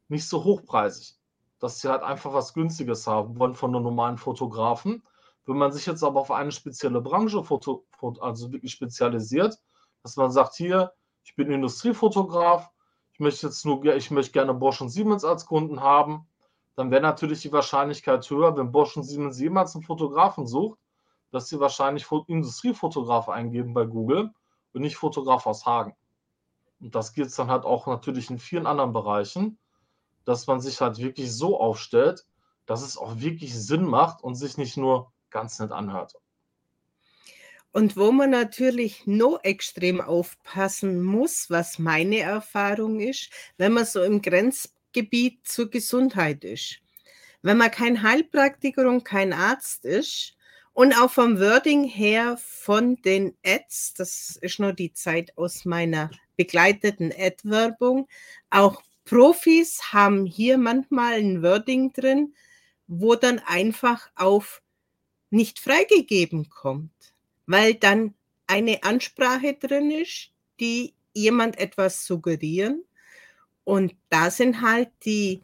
nicht 0.08 0.28
so 0.28 0.43
hochpreisig, 0.43 1.17
dass 1.58 1.82
sie 1.82 1.89
halt 1.89 2.04
einfach 2.04 2.34
was 2.34 2.54
Günstiges 2.54 3.08
haben 3.08 3.39
wollen 3.39 3.56
von 3.56 3.74
einem 3.74 3.86
normalen 3.86 4.19
Fotografen. 4.19 5.02
Wenn 5.47 5.58
man 5.58 5.71
sich 5.71 5.88
jetzt 5.88 6.04
aber 6.04 6.19
auf 6.19 6.30
eine 6.30 6.52
spezielle 6.52 7.02
Branche 7.02 7.43
foto, 7.43 7.88
also 8.19 8.52
wirklich 8.52 8.74
spezialisiert, 8.74 9.58
dass 10.04 10.15
man 10.15 10.30
sagt, 10.30 10.54
hier, 10.54 10.93
ich 11.24 11.36
bin 11.36 11.50
Industriefotograf, 11.50 12.69
ich 13.13 13.19
möchte 13.19 13.47
jetzt 13.47 13.65
nur, 13.65 13.84
ich 13.95 14.12
möchte 14.12 14.32
gerne 14.32 14.54
Bosch 14.54 14.80
und 14.80 14.89
Siemens 14.89 15.26
als 15.26 15.47
Kunden 15.47 15.82
haben, 15.82 16.28
dann 16.76 16.92
wäre 16.92 17.02
natürlich 17.02 17.42
die 17.42 17.52
Wahrscheinlichkeit 17.52 18.30
höher, 18.30 18.56
wenn 18.58 18.72
Bosch 18.72 18.96
und 18.96 19.04
Siemens 19.04 19.40
jemals 19.40 19.76
einen 19.76 19.84
Fotografen 19.84 20.48
sucht, 20.48 20.80
dass 21.32 21.48
sie 21.48 21.60
wahrscheinlich 21.60 22.08
Industriefotograf 22.28 23.30
eingeben 23.30 23.74
bei 23.74 23.86
Google 23.86 24.32
und 24.74 24.82
nicht 24.82 24.96
Fotograf 24.96 25.46
aus 25.46 25.66
Hagen. 25.66 25.96
Und 26.80 26.96
das 26.96 27.16
es 27.18 27.36
dann 27.36 27.50
halt 27.50 27.64
auch 27.64 27.88
natürlich 27.88 28.30
in 28.30 28.40
vielen 28.40 28.66
anderen 28.66 28.94
Bereichen, 28.94 29.58
dass 30.26 30.48
man 30.48 30.62
sich 30.62 30.82
halt 30.82 30.98
wirklich 30.98 31.34
so 31.34 31.60
aufstellt, 31.60 32.26
dass 32.66 32.82
es 32.82 32.98
auch 32.98 33.20
wirklich 33.20 33.54
Sinn 33.56 33.86
macht 33.86 34.24
und 34.24 34.36
sich 34.36 34.58
nicht 34.58 34.78
nur 34.78 35.12
ganz 35.30 35.60
nett 35.60 35.72
anhört. 35.72 36.16
Und 37.74 37.96
wo 37.96 38.12
man 38.12 38.30
natürlich 38.30 39.08
noch 39.08 39.40
extrem 39.44 40.02
aufpassen 40.02 41.02
muss, 41.02 41.50
was 41.50 41.80
meine 41.80 42.20
Erfahrung 42.20 43.00
ist, 43.00 43.30
wenn 43.58 43.72
man 43.72 43.86
so 43.86 44.04
im 44.04 44.22
Grenzgebiet 44.91 45.47
zur 45.47 45.69
Gesundheit 45.69 46.43
ist. 46.43 46.80
Wenn 47.41 47.58
man 47.58 47.71
kein 47.71 48.04
Heilpraktiker 48.04 48.88
und 48.88 49.04
kein 49.04 49.34
Arzt 49.34 49.86
ist 49.86 50.36
und 50.73 50.93
auch 50.93 51.10
vom 51.12 51.39
Wording 51.39 51.84
her 51.86 52.38
von 52.38 52.97
den 53.01 53.36
Ads, 53.43 53.95
das 53.95 54.38
ist 54.41 54.60
nur 54.60 54.73
die 54.73 54.93
Zeit 54.93 55.36
aus 55.38 55.65
meiner 55.65 56.12
begleiteten 56.38 57.12
Ad-Werbung, 57.17 58.08
auch 58.49 58.84
Profis 59.06 59.91
haben 59.91 60.25
hier 60.25 60.58
manchmal 60.58 61.13
ein 61.13 61.41
Wording 61.41 61.91
drin, 61.91 62.36
wo 62.88 63.15
dann 63.15 63.39
einfach 63.39 64.10
auf 64.15 64.62
nicht 65.30 65.60
freigegeben 65.60 66.49
kommt, 66.49 67.13
weil 67.47 67.73
dann 67.73 68.13
eine 68.47 68.84
Ansprache 68.84 69.54
drin 69.56 69.89
ist, 69.91 70.32
die 70.60 70.93
jemand 71.13 71.58
etwas 71.58 72.06
suggerieren. 72.06 72.84
Und 73.63 73.95
da 74.10 74.32
sind 74.32 74.62
halt 74.62 74.89
die, 75.06 75.43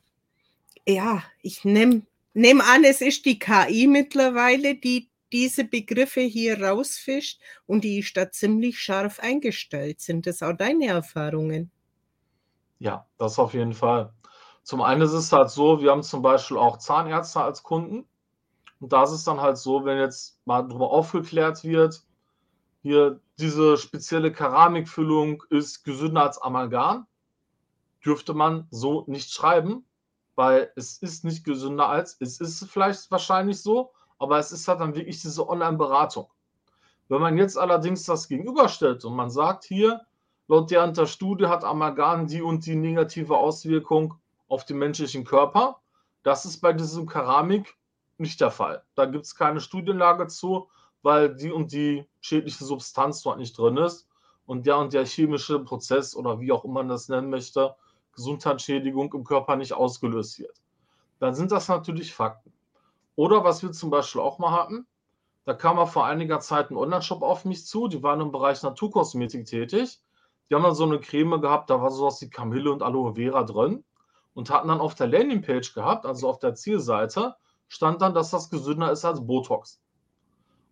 ja, 0.88 1.23
ich 1.41 1.65
nehme 1.65 2.03
nehm 2.34 2.62
an, 2.62 2.84
es 2.84 3.01
ist 3.01 3.25
die 3.25 3.39
KI 3.39 3.88
mittlerweile, 3.88 4.75
die 4.75 5.10
diese 5.32 5.65
Begriffe 5.65 6.21
hier 6.21 6.62
rausfischt 6.62 7.41
und 7.65 7.84
die 7.84 7.99
ist 7.99 8.15
da 8.15 8.32
ziemlich 8.32 8.80
scharf 8.80 9.19
eingestellt. 9.19 9.99
Sind 9.99 10.25
das 10.25 10.41
auch 10.41 10.53
deine 10.53 10.88
Erfahrungen? 10.88 11.71
Ja, 12.80 13.08
das 13.17 13.39
auf 13.39 13.53
jeden 13.53 13.73
Fall. 13.73 14.13
Zum 14.63 14.82
einen 14.82 15.01
ist 15.01 15.13
es 15.13 15.32
halt 15.32 15.49
so, 15.49 15.82
wir 15.82 15.91
haben 15.91 16.03
zum 16.03 16.21
Beispiel 16.21 16.58
auch 16.58 16.77
Zahnärzte 16.77 17.41
als 17.41 17.63
Kunden. 17.63 18.06
Und 18.80 18.93
da 18.93 19.03
ist 19.03 19.12
es 19.12 19.23
dann 19.23 19.41
halt 19.41 19.58
so, 19.58 19.86
wenn 19.86 19.97
jetzt 19.97 20.39
mal 20.45 20.62
darüber 20.62 20.91
aufgeklärt 20.91 21.63
wird, 21.63 22.03
hier 22.84 23.19
diese 23.39 23.77
spezielle 23.77 24.32
Keramikfüllung 24.32 25.43
ist 25.49 25.84
gesünder 25.84 26.23
als 26.23 26.38
Amalgam, 26.38 27.08
dürfte 28.08 28.34
man 28.34 28.67
so 28.72 29.04
nicht 29.08 29.32
schreiben, 29.32 29.86
weil 30.36 30.72
es 30.76 30.98
ist 30.98 31.26
nicht 31.26 31.43
gesünder 31.43 31.89
als, 31.89 32.17
es 32.20 32.39
ist 32.39 32.65
vielleicht 32.65 33.12
wahrscheinlich 33.12 33.62
so, 33.62 33.91
aber 34.17 34.39
es 34.39 34.52
ist 34.52 34.67
halt 34.67 34.80
dann 34.80 34.96
wirklich 34.96 35.22
diese 35.22 35.48
Online-Beratung. 35.48 36.28
Wenn 37.10 37.22
man 37.22 37.38
jetzt 37.38 37.58
allerdings 37.58 38.04
das 38.06 38.28
gegenüberstellt 38.28 39.06
und 39.06 39.15
man 39.15 39.30
sagt 39.30 39.65
hier, 39.65 40.02
Laut 40.50 40.72
der, 40.72 41.06
Studie 41.08 41.48
hat 41.48 41.65
Amalgam 41.65 42.28
die 42.28 42.41
und 42.41 42.65
die 42.65 42.76
negative 42.76 43.38
Auswirkung 43.38 44.13
auf 44.48 44.63
den 44.63 44.78
menschlichen 44.78 45.26
Körper. 45.26 45.82
Das 46.24 46.46
ist 46.46 46.62
bei 46.62 46.72
diesem 46.72 47.06
Keramik 47.06 47.76
nicht 48.17 48.39
der 48.39 48.52
Fall. 48.52 48.82
Da 48.96 49.06
gibt 49.06 49.26
es 49.26 49.36
keine 49.36 49.60
Studienlage 49.60 50.28
zu, 50.28 50.70
weil 51.02 51.36
die 51.36 51.52
und 51.52 51.74
die 51.74 52.06
schädliche 52.22 52.63
Substanz 52.63 53.24
dort 53.24 53.39
nicht 53.39 53.58
drin 53.58 53.76
ist 53.76 54.08
und 54.46 54.65
der 54.65 54.78
und 54.78 54.93
der 54.93 55.06
chemische 55.06 55.60
Prozess 55.60 56.15
oder 56.15 56.39
wie 56.39 56.54
auch 56.54 56.63
immer 56.63 56.76
man 56.76 56.88
das 56.88 57.10
nennen 57.10 57.30
möchte, 57.30 57.76
Gesundheitsschädigung 58.17 59.13
im 59.13 59.23
Körper 59.23 59.56
nicht 59.56 59.73
ausgelöst 59.73 60.39
wird. 60.39 60.62
Dann 61.19 61.34
sind 61.34 61.53
das 61.53 61.69
natürlich 61.69 62.13
Fakten. 62.13 62.51
Oder 63.15 63.45
was 63.45 63.63
wir 63.63 63.71
zum 63.71 63.89
Beispiel 63.89 64.21
auch 64.21 64.38
mal 64.38 64.51
hatten, 64.51 64.86
da 65.45 65.53
kam 65.53 65.77
mal 65.77 65.86
vor 65.86 66.06
einiger 66.06 66.41
Zeit 66.41 66.69
ein 66.69 66.75
Online-Shop 66.75 67.21
auf 67.21 67.45
mich 67.45 67.65
zu, 67.65 67.88
die 67.88 68.03
waren 68.03 68.19
im 68.19 68.34
Bereich 68.34 68.62
Naturkosmetik 68.62 69.45
tätig 69.45 70.01
die 70.49 70.56
haben 70.56 70.63
dann 70.63 70.75
so 70.75 70.86
eine 70.86 70.99
Creme 70.99 71.41
gehabt, 71.41 71.69
da 71.69 71.82
war 71.82 71.91
sowas 71.91 72.21
wie 72.21 72.30
Kamille 72.30 72.71
und 72.71 72.82
Aloe 72.82 73.15
Vera 73.15 73.43
drin 73.43 73.84
und 74.34 74.49
hatten 74.49 74.69
dann 74.69 74.80
auf 74.80 74.95
der 74.95 75.08
Landingpage 75.08 75.73
gehabt, 75.73 76.06
also 76.06 76.30
auf 76.30 76.39
der 76.39 76.56
Zielseite, 76.56 77.36
stand 77.67 78.01
dann, 78.01 78.13
dass 78.13 78.32
das 78.32 78.49
gesünder 78.49 78.91
ist 78.91 79.03
als 79.03 79.25
Botox. 79.25 79.82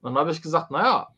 Und 0.01 0.13
dann 0.13 0.19
habe 0.19 0.31
ich 0.31 0.41
gesagt, 0.41 0.71
naja, 0.71 1.09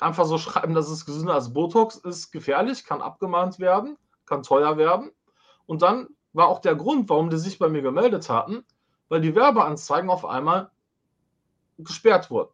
einfach 0.00 0.24
so 0.24 0.38
schreiben, 0.38 0.74
dass 0.74 0.88
es 0.88 1.06
gesünder 1.06 1.34
als 1.34 1.52
Botox 1.52 1.96
ist 1.96 2.32
gefährlich, 2.32 2.84
kann 2.84 3.00
abgemahnt 3.00 3.58
werden, 3.60 3.96
kann 4.26 4.42
teuer 4.42 4.76
werden. 4.76 5.12
Und 5.66 5.82
dann 5.82 6.08
war 6.32 6.48
auch 6.48 6.60
der 6.60 6.74
Grund, 6.74 7.08
warum 7.08 7.30
die 7.30 7.38
sich 7.38 7.58
bei 7.58 7.68
mir 7.68 7.82
gemeldet 7.82 8.28
hatten, 8.28 8.64
weil 9.08 9.20
die 9.20 9.34
Werbeanzeigen 9.34 10.10
auf 10.10 10.24
einmal 10.24 10.70
gesperrt 11.78 12.30
wurden. 12.30 12.52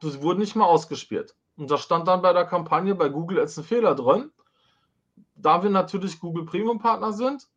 Sie 0.00 0.22
wurden 0.22 0.38
nicht 0.38 0.56
mehr 0.56 0.66
ausgespielt. 0.66 1.34
Und 1.56 1.70
da 1.70 1.76
stand 1.76 2.08
dann 2.08 2.22
bei 2.22 2.32
der 2.32 2.46
Kampagne 2.46 2.94
bei 2.94 3.08
Google 3.08 3.38
jetzt 3.38 3.58
ein 3.58 3.64
Fehler 3.64 3.94
drin 3.94 4.32
da 5.42 5.62
wir 5.62 5.70
natürlich 5.70 6.20
Google 6.20 6.44
Premium 6.44 6.78
Partner 6.78 7.12
sind, 7.12 7.48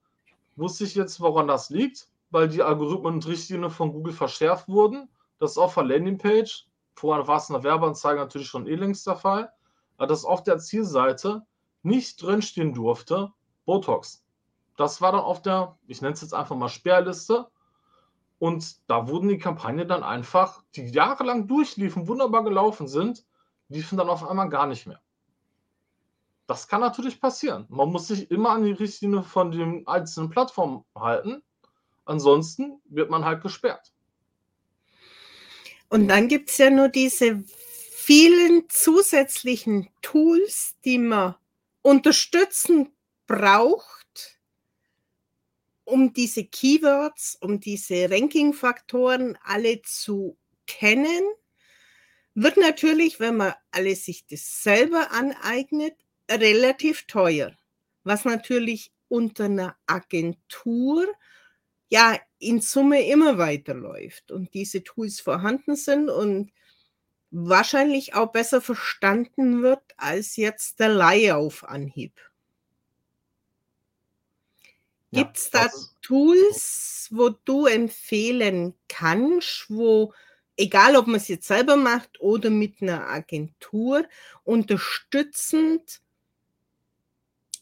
wusste 0.56 0.84
ich 0.84 0.96
jetzt, 0.96 1.20
woran 1.20 1.48
das 1.48 1.70
liegt, 1.70 2.08
weil 2.32 2.48
die 2.48 2.64
Algorithmen 2.64 3.16
und 3.16 3.28
Richtlinien 3.28 3.70
von 3.70 3.92
Google 3.92 4.14
verschärft 4.14 4.68
wurden. 4.68 5.10
Das 5.40 5.52
ist 5.52 5.58
auf 5.58 5.76
der 5.76 5.84
Landingpage, 5.84 6.68
vorher 6.96 7.28
war 7.28 7.38
es 7.38 7.50
in 7.50 7.54
der 7.54 7.64
Werbeanzeige 7.64 8.20
natürlich 8.20 8.48
schon 8.48 8.68
eh 8.68 8.76
längst 8.76 9.06
der 9.08 9.16
Fall, 9.16 9.52
aber 9.98 10.08
dass 10.08 10.26
auf 10.26 10.44
der 10.44 10.60
Zielseite 10.60 11.46
nicht 11.82 12.22
drinstehen 12.22 12.74
durfte, 12.74 13.32
Botox. 13.66 14.23
Das 14.78 15.02
war 15.02 15.12
dann 15.12 15.22
auf 15.22 15.42
der, 15.42 15.78
ich 15.88 16.02
nenne 16.02 16.14
es 16.14 16.22
jetzt 16.22 16.34
einfach 16.34 16.56
mal 16.56 16.70
Sperrliste. 16.70 17.48
Und 18.40 18.90
da 18.90 19.08
wurden 19.08 19.30
die 19.30 19.38
Kampagnen 19.38 19.88
dann 19.88 20.04
einfach, 20.04 20.64
die 20.76 20.86
jahrelang 20.88 21.48
durchliefen, 21.48 22.08
wunderbar 22.08 22.44
gelaufen 22.44 22.88
sind, 22.88 23.26
liefen 23.70 23.98
dann 23.98 24.10
auf 24.10 24.28
einmal 24.28 24.50
gar 24.50 24.68
nicht 24.68 24.86
mehr. 24.86 25.02
Das 26.48 26.68
kann 26.68 26.82
natürlich 26.82 27.22
passieren. 27.22 27.66
Man 27.70 27.90
muss 27.90 28.08
sich 28.08 28.30
immer 28.30 28.50
an 28.50 28.64
die 28.64 28.74
Richtlinie 28.74 29.24
von 29.24 29.52
den 29.52 29.88
einzelnen 29.88 30.30
Plattformen 30.30 30.84
halten. 30.94 31.42
Ansonsten 32.06 32.82
wird 32.86 33.10
man 33.10 33.24
halt 33.24 33.42
gesperrt. 33.42 33.94
Und 35.88 36.10
dann 36.10 36.28
gibt 36.28 36.50
es 36.50 36.58
ja 36.58 36.70
nur 36.70 36.90
diese 36.90 37.44
vielen 37.46 38.68
zusätzlichen 38.68 39.90
Tools, 40.02 40.76
die 40.84 40.98
man 40.98 41.36
unterstützen 41.82 42.92
braucht, 43.26 44.03
um 45.86 46.14
diese 46.14 46.46
Keywords, 46.46 47.38
um 47.42 47.60
diese 47.60 48.10
Ranking-Faktoren 48.10 49.38
alle 49.44 49.82
zu 49.82 50.38
kennen. 50.66 51.24
Wird 52.36 52.58
natürlich, 52.58 53.20
wenn 53.20 53.38
man 53.38 53.54
alles 53.72 54.06
sich 54.06 54.26
das 54.28 54.64
selber 54.64 55.12
aneignet, 55.12 55.96
relativ 56.30 57.06
teuer, 57.06 57.56
was 58.04 58.26
natürlich 58.26 58.92
unter 59.08 59.46
einer 59.46 59.78
Agentur 59.86 61.06
ja 61.90 62.18
in 62.40 62.60
Summe 62.60 63.08
immer 63.08 63.38
weiterläuft 63.38 64.32
und 64.32 64.54
diese 64.54 64.84
Tools 64.84 65.20
vorhanden 65.20 65.76
sind 65.76 66.10
und 66.10 66.52
wahrscheinlich 67.30 68.16
auch 68.16 68.32
besser 68.32 68.62
verstanden 68.62 69.62
wird 69.62 69.84
als 69.98 70.36
jetzt 70.36 70.80
der 70.80 70.90
Laie 70.90 71.36
auf 71.36 71.64
Anhieb. 71.64 72.20
Gibt 75.14 75.38
es 75.38 75.50
da 75.52 75.70
Tools, 76.02 77.08
wo 77.12 77.30
du 77.30 77.66
empfehlen 77.68 78.74
kannst, 78.88 79.68
wo 79.70 80.14
egal 80.58 80.96
ob 80.96 81.08
man 81.08 81.16
es 81.16 81.28
jetzt 81.28 81.48
selber 81.48 81.76
macht 81.76 82.20
oder 82.20 82.50
mit 82.50 82.82
einer 82.82 83.08
Agentur, 83.10 84.06
unterstützend 84.44 86.02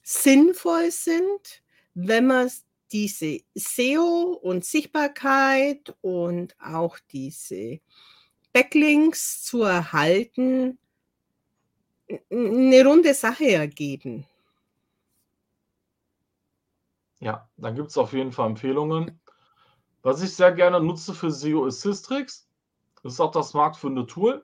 sinnvoll 0.04 0.92
sind, 0.92 1.64
wenn 1.94 2.28
man 2.28 2.52
diese 2.92 3.40
SEO 3.56 4.40
und 4.42 4.66
Sichtbarkeit 4.66 5.96
und 6.02 6.56
auch 6.60 7.00
diese 7.12 7.80
Backlinks 8.52 9.44
zu 9.44 9.64
erhalten, 9.64 10.78
eine 12.30 12.86
runde 12.86 13.14
Sache 13.14 13.50
ergeben. 13.52 14.26
Ja, 17.22 17.48
da 17.56 17.70
gibt 17.70 17.90
es 17.92 17.98
auf 17.98 18.14
jeden 18.14 18.32
Fall 18.32 18.48
Empfehlungen. 18.48 19.22
Was 20.02 20.24
ich 20.24 20.36
sehr 20.36 20.52
gerne 20.52 20.82
nutze 20.82 21.14
für 21.14 21.32
SEO 21.32 21.68
ist 21.68 21.82
Systrix. 21.82 22.50
Das 23.04 23.14
ist 23.14 23.20
auch 23.20 23.32
das 23.32 23.54
marktführende 23.54 24.08
Tool. 24.08 24.44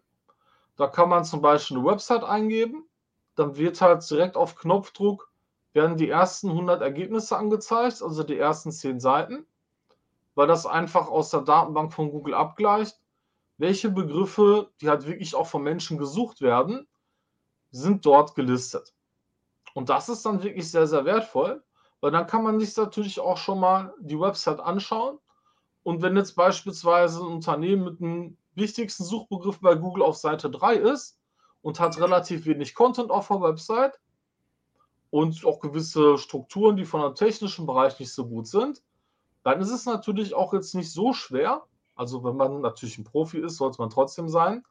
Da 0.75 0.87
kann 0.87 1.09
man 1.09 1.25
zum 1.25 1.41
Beispiel 1.41 1.77
eine 1.77 1.87
Website 1.87 2.23
eingeben. 2.23 2.87
Dann 3.35 3.57
wird 3.57 3.81
halt 3.81 4.07
direkt 4.09 4.37
auf 4.37 4.55
Knopfdruck 4.55 5.31
werden 5.73 5.97
die 5.97 6.09
ersten 6.09 6.49
100 6.49 6.81
Ergebnisse 6.81 7.37
angezeigt, 7.37 8.01
also 8.01 8.23
die 8.23 8.37
ersten 8.37 8.71
10 8.71 8.99
Seiten, 8.99 9.45
weil 10.35 10.47
das 10.47 10.65
einfach 10.65 11.07
aus 11.07 11.29
der 11.29 11.41
Datenbank 11.41 11.93
von 11.93 12.11
Google 12.11 12.33
abgleicht, 12.33 12.99
welche 13.57 13.91
Begriffe, 13.91 14.71
die 14.81 14.89
halt 14.89 15.07
wirklich 15.07 15.35
auch 15.35 15.47
von 15.47 15.63
Menschen 15.63 15.97
gesucht 15.99 16.41
werden, 16.41 16.87
sind 17.71 18.05
dort 18.05 18.35
gelistet. 18.35 18.95
Und 19.75 19.89
das 19.89 20.09
ist 20.09 20.25
dann 20.25 20.43
wirklich 20.43 20.71
sehr, 20.71 20.87
sehr 20.87 21.05
wertvoll, 21.05 21.63
weil 22.01 22.11
dann 22.11 22.27
kann 22.27 22.43
man 22.43 22.59
sich 22.59 22.75
natürlich 22.77 23.19
auch 23.19 23.37
schon 23.37 23.59
mal 23.59 23.93
die 23.99 24.19
Website 24.19 24.59
anschauen. 24.59 25.17
Und 25.83 26.01
wenn 26.01 26.17
jetzt 26.17 26.35
beispielsweise 26.35 27.21
ein 27.21 27.27
Unternehmen 27.27 27.83
mit 27.85 27.99
dem 27.99 28.37
wichtigsten 28.55 29.03
Suchbegriff 29.03 29.59
bei 29.59 29.75
Google 29.75 30.03
auf 30.03 30.17
Seite 30.17 30.49
3 30.49 30.75
ist 30.75 31.17
und 31.61 31.79
hat 31.79 31.99
relativ 31.99 32.45
wenig 32.45 32.75
Content 32.75 33.09
auf 33.09 33.27
der 33.29 33.41
Website 33.41 33.99
und 35.09 35.45
auch 35.45 35.59
gewisse 35.59 36.17
Strukturen, 36.17 36.75
die 36.75 36.85
von 36.85 37.01
einem 37.01 37.15
technischen 37.15 37.65
Bereich 37.65 37.99
nicht 37.99 38.13
so 38.13 38.27
gut 38.27 38.47
sind, 38.47 38.83
dann 39.43 39.61
ist 39.61 39.71
es 39.71 39.85
natürlich 39.85 40.33
auch 40.33 40.53
jetzt 40.53 40.75
nicht 40.75 40.91
so 40.91 41.13
schwer. 41.13 41.63
Also 41.95 42.23
wenn 42.23 42.35
man 42.35 42.61
natürlich 42.61 42.97
ein 42.97 43.05
Profi 43.05 43.39
ist, 43.39 43.57
sollte 43.57 43.79
man 43.79 43.89
trotzdem 43.89 44.27
sein. 44.27 44.65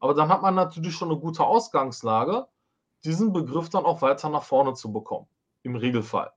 Aber 0.00 0.14
dann 0.14 0.28
hat 0.28 0.42
man 0.42 0.54
natürlich 0.54 0.94
schon 0.94 1.10
eine 1.10 1.18
gute 1.18 1.44
Ausgangslage, 1.44 2.46
diesen 3.04 3.32
Begriff 3.32 3.70
dann 3.70 3.84
auch 3.84 4.02
weiter 4.02 4.28
nach 4.28 4.42
vorne 4.42 4.74
zu 4.74 4.92
bekommen. 4.92 5.26
Im 5.62 5.76
Regelfall. 5.76 6.32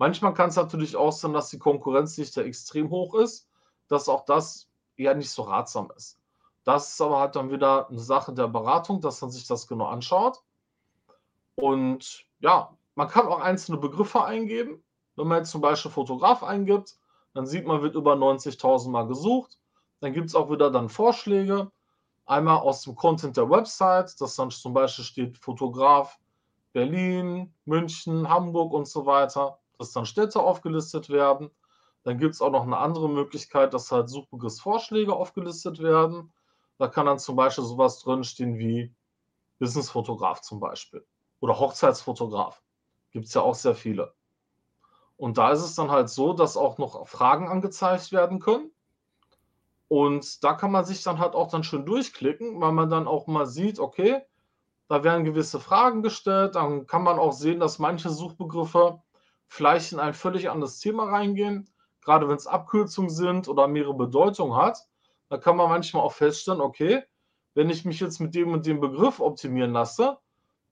Manchmal 0.00 0.32
kann 0.32 0.48
es 0.48 0.56
natürlich 0.56 0.96
auch 0.96 1.12
sein, 1.12 1.34
dass 1.34 1.50
die 1.50 1.58
Konkurrenzdichte 1.58 2.42
extrem 2.42 2.88
hoch 2.88 3.14
ist, 3.16 3.50
dass 3.86 4.08
auch 4.08 4.24
das 4.24 4.66
eher 4.96 5.14
nicht 5.14 5.28
so 5.28 5.42
ratsam 5.42 5.92
ist. 5.94 6.18
Das 6.64 6.88
ist 6.88 7.00
aber 7.02 7.20
halt 7.20 7.36
dann 7.36 7.50
wieder 7.50 7.86
eine 7.90 7.98
Sache 7.98 8.32
der 8.32 8.48
Beratung, 8.48 9.02
dass 9.02 9.20
man 9.20 9.30
sich 9.30 9.46
das 9.46 9.66
genau 9.66 9.84
anschaut. 9.88 10.42
Und 11.54 12.24
ja, 12.38 12.74
man 12.94 13.08
kann 13.08 13.28
auch 13.28 13.40
einzelne 13.40 13.76
Begriffe 13.76 14.24
eingeben. 14.24 14.82
Wenn 15.16 15.26
man 15.26 15.40
jetzt 15.40 15.50
zum 15.50 15.60
Beispiel 15.60 15.90
Fotograf 15.90 16.42
eingibt, 16.42 16.96
dann 17.34 17.44
sieht 17.44 17.66
man, 17.66 17.82
wird 17.82 17.94
über 17.94 18.14
90.000 18.14 18.88
Mal 18.88 19.06
gesucht. 19.06 19.58
Dann 20.00 20.14
gibt 20.14 20.28
es 20.28 20.34
auch 20.34 20.50
wieder 20.50 20.70
dann 20.70 20.88
Vorschläge. 20.88 21.70
Einmal 22.24 22.60
aus 22.60 22.84
dem 22.84 22.94
Content 22.94 23.36
der 23.36 23.50
Website, 23.50 24.18
dass 24.18 24.34
dann 24.34 24.50
zum 24.50 24.72
Beispiel 24.72 25.04
steht 25.04 25.36
Fotograf 25.36 26.18
Berlin, 26.72 27.52
München, 27.66 28.30
Hamburg 28.30 28.72
und 28.72 28.88
so 28.88 29.04
weiter, 29.04 29.59
dass 29.80 29.92
dann 29.92 30.04
Städte 30.04 30.40
aufgelistet 30.40 31.08
werden. 31.08 31.50
Dann 32.04 32.18
gibt 32.18 32.34
es 32.34 32.42
auch 32.42 32.50
noch 32.50 32.64
eine 32.64 32.76
andere 32.76 33.08
Möglichkeit, 33.08 33.72
dass 33.72 33.90
halt 33.90 34.10
Suchbegriffsvorschläge 34.10 35.14
aufgelistet 35.14 35.82
werden. 35.82 36.32
Da 36.76 36.86
kann 36.86 37.06
dann 37.06 37.18
zum 37.18 37.34
Beispiel 37.34 37.64
sowas 37.64 37.98
drinstehen 38.00 38.58
wie 38.58 38.94
Businessfotograf 39.58 40.42
zum 40.42 40.60
Beispiel 40.60 41.04
oder 41.40 41.58
Hochzeitsfotograf. 41.58 42.62
Gibt 43.10 43.26
es 43.26 43.34
ja 43.34 43.40
auch 43.40 43.54
sehr 43.54 43.74
viele. 43.74 44.12
Und 45.16 45.38
da 45.38 45.50
ist 45.50 45.62
es 45.62 45.74
dann 45.74 45.90
halt 45.90 46.10
so, 46.10 46.34
dass 46.34 46.58
auch 46.58 46.76
noch 46.76 47.06
Fragen 47.08 47.48
angezeigt 47.48 48.12
werden 48.12 48.38
können. 48.38 48.70
Und 49.88 50.44
da 50.44 50.52
kann 50.52 50.72
man 50.72 50.84
sich 50.84 51.02
dann 51.02 51.18
halt 51.18 51.34
auch 51.34 51.48
dann 51.48 51.64
schön 51.64 51.86
durchklicken, 51.86 52.60
weil 52.60 52.72
man 52.72 52.90
dann 52.90 53.08
auch 53.08 53.26
mal 53.26 53.46
sieht, 53.46 53.78
okay, 53.78 54.20
da 54.88 55.04
werden 55.04 55.24
gewisse 55.24 55.58
Fragen 55.58 56.02
gestellt. 56.02 56.54
Dann 56.54 56.86
kann 56.86 57.02
man 57.02 57.18
auch 57.18 57.32
sehen, 57.32 57.60
dass 57.60 57.78
manche 57.78 58.10
Suchbegriffe 58.10 59.02
vielleicht 59.50 59.92
in 59.92 59.98
ein 59.98 60.14
völlig 60.14 60.48
anderes 60.48 60.78
Thema 60.78 61.04
reingehen. 61.04 61.68
Gerade 62.02 62.28
wenn 62.28 62.36
es 62.36 62.46
Abkürzungen 62.46 63.10
sind 63.10 63.48
oder 63.48 63.66
mehrere 63.66 63.94
Bedeutungen 63.94 64.56
hat, 64.56 64.86
da 65.28 65.38
kann 65.38 65.56
man 65.56 65.68
manchmal 65.68 66.02
auch 66.02 66.12
feststellen, 66.12 66.60
okay, 66.60 67.02
wenn 67.54 67.68
ich 67.68 67.84
mich 67.84 68.00
jetzt 68.00 68.20
mit 68.20 68.34
dem 68.34 68.52
und 68.52 68.64
dem 68.64 68.80
Begriff 68.80 69.20
optimieren 69.20 69.72
lasse, 69.72 70.18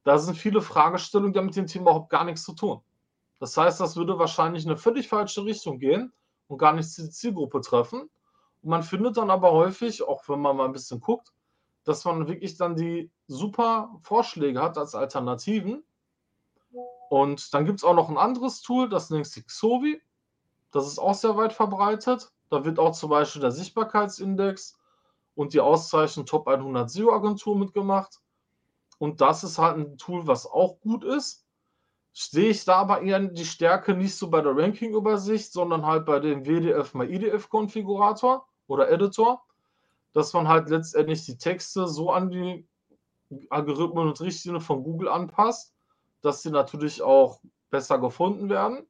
da 0.04 0.16
sind 0.16 0.36
viele 0.36 0.62
Fragestellungen, 0.62 1.32
die 1.32 1.38
haben 1.38 1.46
mit 1.46 1.56
dem 1.56 1.66
Thema 1.66 1.90
überhaupt 1.90 2.10
gar 2.10 2.24
nichts 2.24 2.44
zu 2.44 2.54
tun. 2.54 2.80
Das 3.40 3.56
heißt, 3.56 3.80
das 3.80 3.96
würde 3.96 4.18
wahrscheinlich 4.18 4.64
in 4.64 4.70
eine 4.70 4.78
völlig 4.78 5.08
falsche 5.08 5.44
Richtung 5.44 5.78
gehen 5.78 6.12
und 6.46 6.58
gar 6.58 6.72
nicht 6.72 6.96
die 6.96 7.10
Zielgruppe 7.10 7.60
treffen. 7.60 8.02
Und 8.62 8.70
man 8.70 8.84
findet 8.84 9.16
dann 9.16 9.30
aber 9.30 9.52
häufig, 9.52 10.02
auch 10.02 10.28
wenn 10.28 10.40
man 10.40 10.56
mal 10.56 10.66
ein 10.66 10.72
bisschen 10.72 11.00
guckt, 11.00 11.32
dass 11.82 12.04
man 12.04 12.28
wirklich 12.28 12.56
dann 12.56 12.76
die 12.76 13.10
super 13.26 13.98
Vorschläge 14.02 14.62
hat 14.62 14.78
als 14.78 14.94
Alternativen. 14.94 15.84
Und 17.08 17.54
dann 17.54 17.64
gibt 17.64 17.78
es 17.78 17.84
auch 17.84 17.94
noch 17.94 18.08
ein 18.08 18.18
anderes 18.18 18.60
Tool, 18.60 18.88
das 18.88 19.10
nennt 19.10 19.26
sich 19.26 19.46
Xovi. 19.46 20.00
Das 20.72 20.86
ist 20.86 20.98
auch 20.98 21.14
sehr 21.14 21.36
weit 21.36 21.52
verbreitet. 21.52 22.30
Da 22.50 22.64
wird 22.64 22.78
auch 22.78 22.92
zum 22.92 23.10
Beispiel 23.10 23.40
der 23.40 23.52
Sichtbarkeitsindex 23.52 24.78
und 25.34 25.54
die 25.54 25.60
Auszeichnung 25.60 26.26
Top 26.26 26.48
100 26.48 26.90
SEO-Agentur 26.90 27.56
mitgemacht. 27.56 28.20
Und 28.98 29.20
das 29.20 29.44
ist 29.44 29.58
halt 29.58 29.78
ein 29.78 29.96
Tool, 29.96 30.26
was 30.26 30.46
auch 30.46 30.80
gut 30.80 31.04
ist. 31.04 31.46
Sehe 32.12 32.50
ich 32.50 32.64
da 32.64 32.76
aber 32.76 33.02
eher 33.02 33.20
die 33.20 33.44
Stärke 33.44 33.94
nicht 33.94 34.16
so 34.16 34.28
bei 34.28 34.40
der 34.40 34.56
Ranking-Übersicht, 34.56 35.52
sondern 35.52 35.86
halt 35.86 36.04
bei 36.04 36.18
dem 36.18 36.44
WDF 36.44 36.92
mal 36.94 37.08
IDF-Konfigurator 37.08 38.46
oder 38.66 38.90
Editor, 38.90 39.44
dass 40.12 40.32
man 40.32 40.48
halt 40.48 40.68
letztendlich 40.68 41.24
die 41.24 41.38
Texte 41.38 41.86
so 41.86 42.10
an 42.10 42.30
die 42.30 42.66
Algorithmen 43.50 44.08
und 44.08 44.20
Richtlinien 44.20 44.60
von 44.60 44.82
Google 44.82 45.08
anpasst, 45.08 45.74
dass 46.22 46.42
sie 46.42 46.50
natürlich 46.50 47.02
auch 47.02 47.40
besser 47.70 47.98
gefunden 47.98 48.48
werden. 48.48 48.86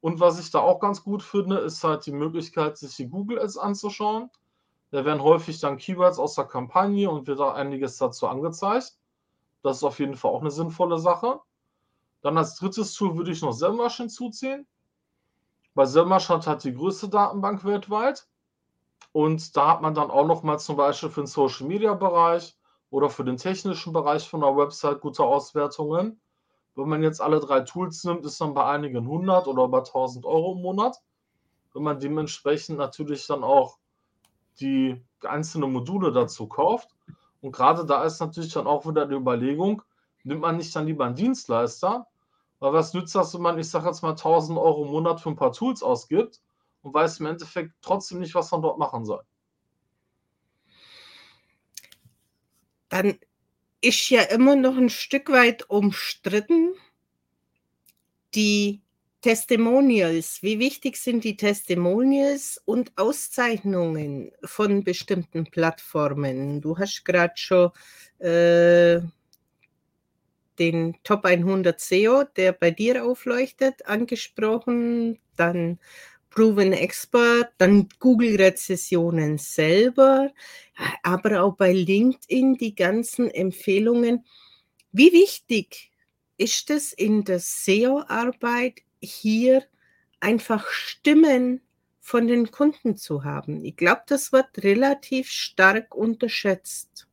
Und 0.00 0.20
was 0.20 0.38
ich 0.38 0.50
da 0.50 0.60
auch 0.60 0.78
ganz 0.78 1.02
gut 1.02 1.22
finde, 1.22 1.58
ist 1.58 1.82
halt 1.82 2.06
die 2.06 2.12
Möglichkeit, 2.12 2.78
sich 2.78 2.94
die 2.96 3.08
Google 3.08 3.40
Ads 3.40 3.58
anzuschauen. 3.58 4.30
Da 4.90 5.04
werden 5.04 5.22
häufig 5.22 5.60
dann 5.60 5.76
Keywords 5.76 6.18
aus 6.18 6.34
der 6.34 6.44
Kampagne 6.44 7.10
und 7.10 7.26
wird 7.26 7.40
auch 7.40 7.54
einiges 7.54 7.98
dazu 7.98 8.26
angezeigt. 8.26 8.96
Das 9.62 9.78
ist 9.78 9.82
auf 9.82 9.98
jeden 9.98 10.16
Fall 10.16 10.30
auch 10.30 10.40
eine 10.40 10.50
sinnvolle 10.50 10.98
Sache. 10.98 11.40
Dann 12.22 12.38
als 12.38 12.56
drittes 12.56 12.94
Tool 12.94 13.16
würde 13.16 13.32
ich 13.32 13.42
noch 13.42 13.52
Semrush 13.52 13.96
hinzuziehen. 13.96 14.66
Weil 15.74 15.86
Semrush 15.86 16.28
hat 16.28 16.46
halt 16.46 16.64
die 16.64 16.74
größte 16.74 17.08
Datenbank 17.08 17.64
weltweit. 17.64 18.26
Und 19.12 19.56
da 19.56 19.72
hat 19.72 19.82
man 19.82 19.94
dann 19.94 20.10
auch 20.10 20.26
noch 20.26 20.42
mal 20.42 20.58
zum 20.58 20.76
Beispiel 20.76 21.10
für 21.10 21.22
den 21.22 21.26
Social 21.26 21.66
Media 21.66 21.94
Bereich 21.94 22.56
oder 22.90 23.10
für 23.10 23.24
den 23.24 23.36
technischen 23.36 23.92
Bereich 23.92 24.28
von 24.28 24.40
der 24.40 24.56
Website 24.56 25.00
gute 25.00 25.24
Auswertungen. 25.24 26.20
Wenn 26.78 26.88
man 26.88 27.02
jetzt 27.02 27.20
alle 27.20 27.40
drei 27.40 27.62
Tools 27.62 28.04
nimmt, 28.04 28.24
ist 28.24 28.40
dann 28.40 28.54
bei 28.54 28.64
einigen 28.64 28.98
100 28.98 29.48
oder 29.48 29.64
über 29.64 29.78
1000 29.78 30.24
Euro 30.24 30.52
im 30.52 30.62
Monat. 30.62 31.02
Wenn 31.74 31.82
man 31.82 31.98
dementsprechend 31.98 32.78
natürlich 32.78 33.26
dann 33.26 33.42
auch 33.42 33.78
die 34.60 35.02
einzelnen 35.24 35.72
Module 35.72 36.12
dazu 36.12 36.46
kauft. 36.46 36.94
Und 37.40 37.50
gerade 37.50 37.84
da 37.84 38.04
ist 38.04 38.20
natürlich 38.20 38.52
dann 38.52 38.68
auch 38.68 38.86
wieder 38.86 39.06
die 39.06 39.16
Überlegung, 39.16 39.82
nimmt 40.22 40.42
man 40.42 40.56
nicht 40.56 40.74
dann 40.76 40.86
lieber 40.86 41.04
einen 41.04 41.16
Dienstleister? 41.16 42.06
Weil 42.60 42.72
was 42.72 42.94
nützt 42.94 43.12
das, 43.16 43.34
wenn 43.34 43.42
man, 43.42 43.58
ich 43.58 43.68
sage 43.68 43.88
jetzt 43.88 44.02
mal, 44.02 44.10
1000 44.10 44.56
Euro 44.56 44.84
im 44.84 44.92
Monat 44.92 45.20
für 45.20 45.30
ein 45.30 45.36
paar 45.36 45.52
Tools 45.52 45.82
ausgibt 45.82 46.40
und 46.82 46.94
weiß 46.94 47.18
im 47.18 47.26
Endeffekt 47.26 47.72
trotzdem 47.82 48.20
nicht, 48.20 48.36
was 48.36 48.52
man 48.52 48.62
dort 48.62 48.78
machen 48.78 49.04
soll? 49.04 49.24
Dann 52.88 53.18
ist 53.80 54.10
ja 54.10 54.22
immer 54.22 54.56
noch 54.56 54.76
ein 54.76 54.90
Stück 54.90 55.30
weit 55.30 55.68
umstritten, 55.70 56.74
die 58.34 58.82
Testimonials. 59.20 60.42
Wie 60.42 60.58
wichtig 60.58 60.96
sind 60.96 61.24
die 61.24 61.36
Testimonials 61.36 62.60
und 62.64 62.92
Auszeichnungen 62.96 64.30
von 64.44 64.84
bestimmten 64.84 65.44
Plattformen? 65.44 66.60
Du 66.60 66.78
hast 66.78 67.04
gerade 67.04 67.34
schon 67.36 67.70
äh, 68.20 69.00
den 70.58 70.96
Top 71.02 71.24
100 71.24 71.80
SEO, 71.80 72.24
der 72.36 72.52
bei 72.52 72.70
dir 72.70 73.04
aufleuchtet, 73.04 73.86
angesprochen. 73.86 75.18
Dann 75.36 75.78
Proven 76.30 76.72
Expert, 76.72 77.52
dann 77.58 77.88
Google-Rezessionen 77.98 79.38
selber, 79.38 80.30
aber 81.02 81.42
auch 81.42 81.56
bei 81.56 81.72
LinkedIn 81.72 82.56
die 82.56 82.74
ganzen 82.74 83.30
Empfehlungen. 83.30 84.24
Wie 84.92 85.12
wichtig 85.12 85.90
ist 86.36 86.70
es 86.70 86.92
in 86.92 87.24
der 87.24 87.40
SEO-Arbeit 87.40 88.82
hier 89.00 89.64
einfach 90.20 90.68
Stimmen 90.68 91.60
von 92.00 92.26
den 92.26 92.50
Kunden 92.50 92.96
zu 92.96 93.24
haben. 93.24 93.64
Ich 93.64 93.76
glaube, 93.76 94.02
das 94.06 94.32
wird 94.32 94.62
relativ 94.62 95.30
stark 95.30 95.94
unterschätzt. 95.94 97.06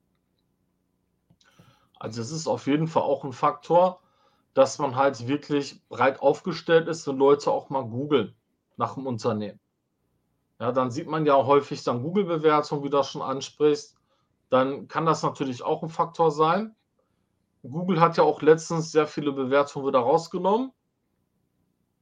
Also 1.99 2.21
es 2.21 2.31
ist 2.31 2.47
auf 2.47 2.67
jeden 2.67 2.87
Fall 2.87 3.03
auch 3.03 3.23
ein 3.23 3.33
Faktor, 3.33 3.99
dass 4.53 4.79
man 4.79 4.95
halt 4.95 5.27
wirklich 5.27 5.81
breit 5.89 6.21
aufgestellt 6.21 6.87
ist, 6.87 7.07
wenn 7.07 7.17
Leute 7.17 7.51
auch 7.51 7.69
mal 7.69 7.83
googeln 7.83 8.35
nach 8.77 8.95
dem 8.95 9.07
Unternehmen. 9.07 9.59
Ja, 10.59 10.71
dann 10.71 10.91
sieht 10.91 11.07
man 11.07 11.25
ja 11.25 11.35
häufig 11.35 11.83
dann 11.83 12.01
Google-Bewertungen, 12.01 12.83
wie 12.83 12.89
du 12.89 12.97
das 12.97 13.11
schon 13.11 13.21
ansprichst. 13.21 13.97
Dann 14.49 14.87
kann 14.87 15.05
das 15.05 15.23
natürlich 15.23 15.63
auch 15.63 15.83
ein 15.83 15.89
Faktor 15.89 16.31
sein. 16.31 16.75
Google 17.63 17.99
hat 17.99 18.17
ja 18.17 18.23
auch 18.23 18.41
letztens 18.41 18.91
sehr 18.91 19.07
viele 19.07 19.31
Bewertungen 19.31 19.87
wieder 19.87 19.99
rausgenommen. 19.99 20.71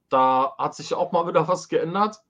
Da 0.09 0.53
hat 0.57 0.75
sich 0.75 0.93
auch 0.93 1.11
mal 1.11 1.27
wieder 1.27 1.47
was 1.47 1.67
geändert. 1.67 2.21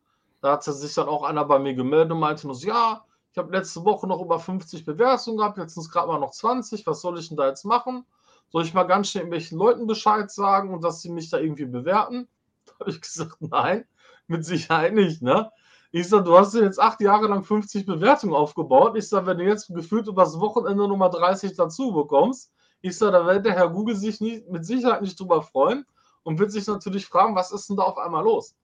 Da 0.41 0.53
hat 0.53 0.63
sich 0.63 0.93
dann 0.93 1.07
auch 1.07 1.23
einer 1.23 1.45
bei 1.45 1.59
mir 1.59 1.73
gemeldet 1.73 2.11
und 2.11 2.19
meinte 2.19 2.47
nur 2.47 2.57
ja, 2.57 3.05
ich 3.31 3.37
habe 3.37 3.51
letzte 3.51 3.83
Woche 3.83 4.05
noch 4.07 4.21
über 4.21 4.39
50 4.39 4.85
Bewertungen 4.85 5.37
gehabt, 5.37 5.57
jetzt 5.57 5.73
sind 5.73 5.81
es 5.81 5.89
gerade 5.89 6.07
mal 6.07 6.19
noch 6.19 6.31
20. 6.31 6.85
Was 6.85 7.01
soll 7.01 7.17
ich 7.17 7.29
denn 7.29 7.37
da 7.37 7.47
jetzt 7.47 7.65
machen? 7.65 8.05
Soll 8.51 8.63
ich 8.63 8.73
mal 8.73 8.83
ganz 8.83 9.09
schnell 9.09 9.23
irgendwelchen 9.23 9.57
Leuten 9.57 9.87
Bescheid 9.87 10.29
sagen 10.29 10.71
und 10.71 10.83
dass 10.83 11.01
sie 11.01 11.09
mich 11.09 11.29
da 11.29 11.39
irgendwie 11.39 11.65
bewerten? 11.65 12.27
Da 12.65 12.79
habe 12.79 12.91
ich 12.91 13.01
gesagt, 13.01 13.41
nein, 13.41 13.85
mit 14.27 14.45
Sicherheit 14.45 14.93
nicht, 14.93 15.21
ne? 15.21 15.51
Ich 15.91 16.09
sage, 16.09 16.23
du 16.23 16.35
hast 16.35 16.55
jetzt 16.55 16.79
acht 16.79 16.99
Jahre 17.01 17.27
lang 17.27 17.43
50 17.43 17.85
Bewertungen 17.85 18.33
aufgebaut. 18.33 18.97
Ich 18.97 19.07
sage, 19.07 19.27
wenn 19.27 19.37
du 19.37 19.43
jetzt 19.43 19.67
gefühlt 19.67 20.07
übers 20.07 20.39
Wochenende 20.39 20.87
Nummer 20.87 21.09
30 21.09 21.55
dazu 21.55 21.93
bekommst, 21.93 22.51
ich 22.81 22.97
sage, 22.97 23.11
da 23.11 23.25
wird 23.27 23.45
der 23.45 23.53
Herr 23.53 23.69
Google 23.69 23.95
sich 23.95 24.19
nie, 24.19 24.43
mit 24.49 24.65
Sicherheit 24.65 25.03
nicht 25.03 25.19
drüber 25.19 25.43
freuen 25.43 25.85
und 26.23 26.39
wird 26.39 26.51
sich 26.51 26.65
natürlich 26.65 27.05
fragen, 27.05 27.35
was 27.35 27.51
ist 27.51 27.69
denn 27.69 27.77
da 27.77 27.83
auf 27.83 27.99
einmal 27.99 28.23
los? 28.23 28.55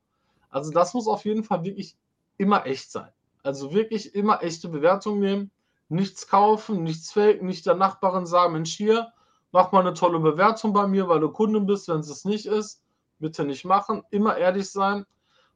Also 0.49 0.71
das 0.71 0.95
muss 0.95 1.07
auf 1.07 1.23
jeden 1.23 1.43
Fall 1.43 1.63
wirklich 1.63 1.95
immer 2.37 2.65
echt 2.65 2.91
sein. 2.91 3.11
Also 3.43 3.73
wirklich 3.73 4.15
immer 4.15 4.41
echte 4.41 4.67
Bewertungen 4.67 5.19
nehmen, 5.19 5.51
nichts 5.87 6.27
kaufen, 6.27 6.83
nichts 6.83 7.11
faken, 7.11 7.45
nicht 7.45 7.65
der 7.65 7.75
Nachbarin 7.75 8.25
sagen, 8.25 8.53
Mensch, 8.53 8.75
hier, 8.75 9.13
mach 9.51 9.71
mal 9.71 9.81
eine 9.81 9.93
tolle 9.93 10.19
Bewertung 10.19 10.73
bei 10.73 10.87
mir, 10.87 11.07
weil 11.07 11.19
du 11.19 11.29
Kunde 11.29 11.61
bist, 11.61 11.87
wenn 11.87 11.99
es 11.99 12.09
es 12.09 12.25
nicht 12.25 12.45
ist. 12.45 12.81
Bitte 13.19 13.43
nicht 13.43 13.65
machen, 13.65 14.03
immer 14.09 14.37
ehrlich 14.37 14.69
sein, 14.71 15.05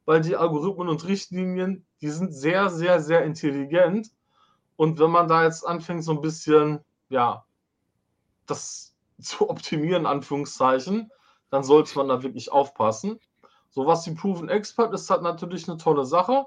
weil 0.04 0.20
die 0.20 0.36
Algorithmen 0.36 0.88
und 0.88 1.06
Richtlinien, 1.06 1.86
die 2.00 2.10
sind 2.10 2.32
sehr, 2.34 2.70
sehr, 2.70 3.00
sehr 3.00 3.24
intelligent. 3.24 4.10
Und 4.76 4.98
wenn 4.98 5.10
man 5.10 5.28
da 5.28 5.44
jetzt 5.44 5.66
anfängt, 5.66 6.04
so 6.04 6.12
ein 6.12 6.20
bisschen, 6.20 6.80
ja, 7.08 7.44
das 8.46 8.94
zu 9.20 9.48
optimieren, 9.48 10.06
Anführungszeichen, 10.06 11.10
dann 11.50 11.62
sollte 11.62 11.96
man 11.96 12.08
da 12.08 12.22
wirklich 12.22 12.50
aufpassen. 12.50 13.20
So 13.70 13.86
was 13.86 14.02
die 14.02 14.12
Proven 14.12 14.48
Expert 14.48 14.92
ist, 14.92 15.10
hat 15.10 15.22
natürlich 15.22 15.68
eine 15.68 15.78
tolle 15.78 16.04
Sache, 16.04 16.46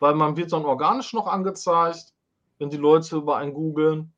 weil 0.00 0.14
man 0.14 0.36
wird 0.36 0.52
dann 0.52 0.64
organisch 0.64 1.12
noch 1.12 1.26
angezeigt, 1.26 2.12
wenn 2.58 2.70
die 2.70 2.76
Leute 2.76 3.16
über 3.16 3.36
einen 3.36 3.54
googeln. 3.54 4.12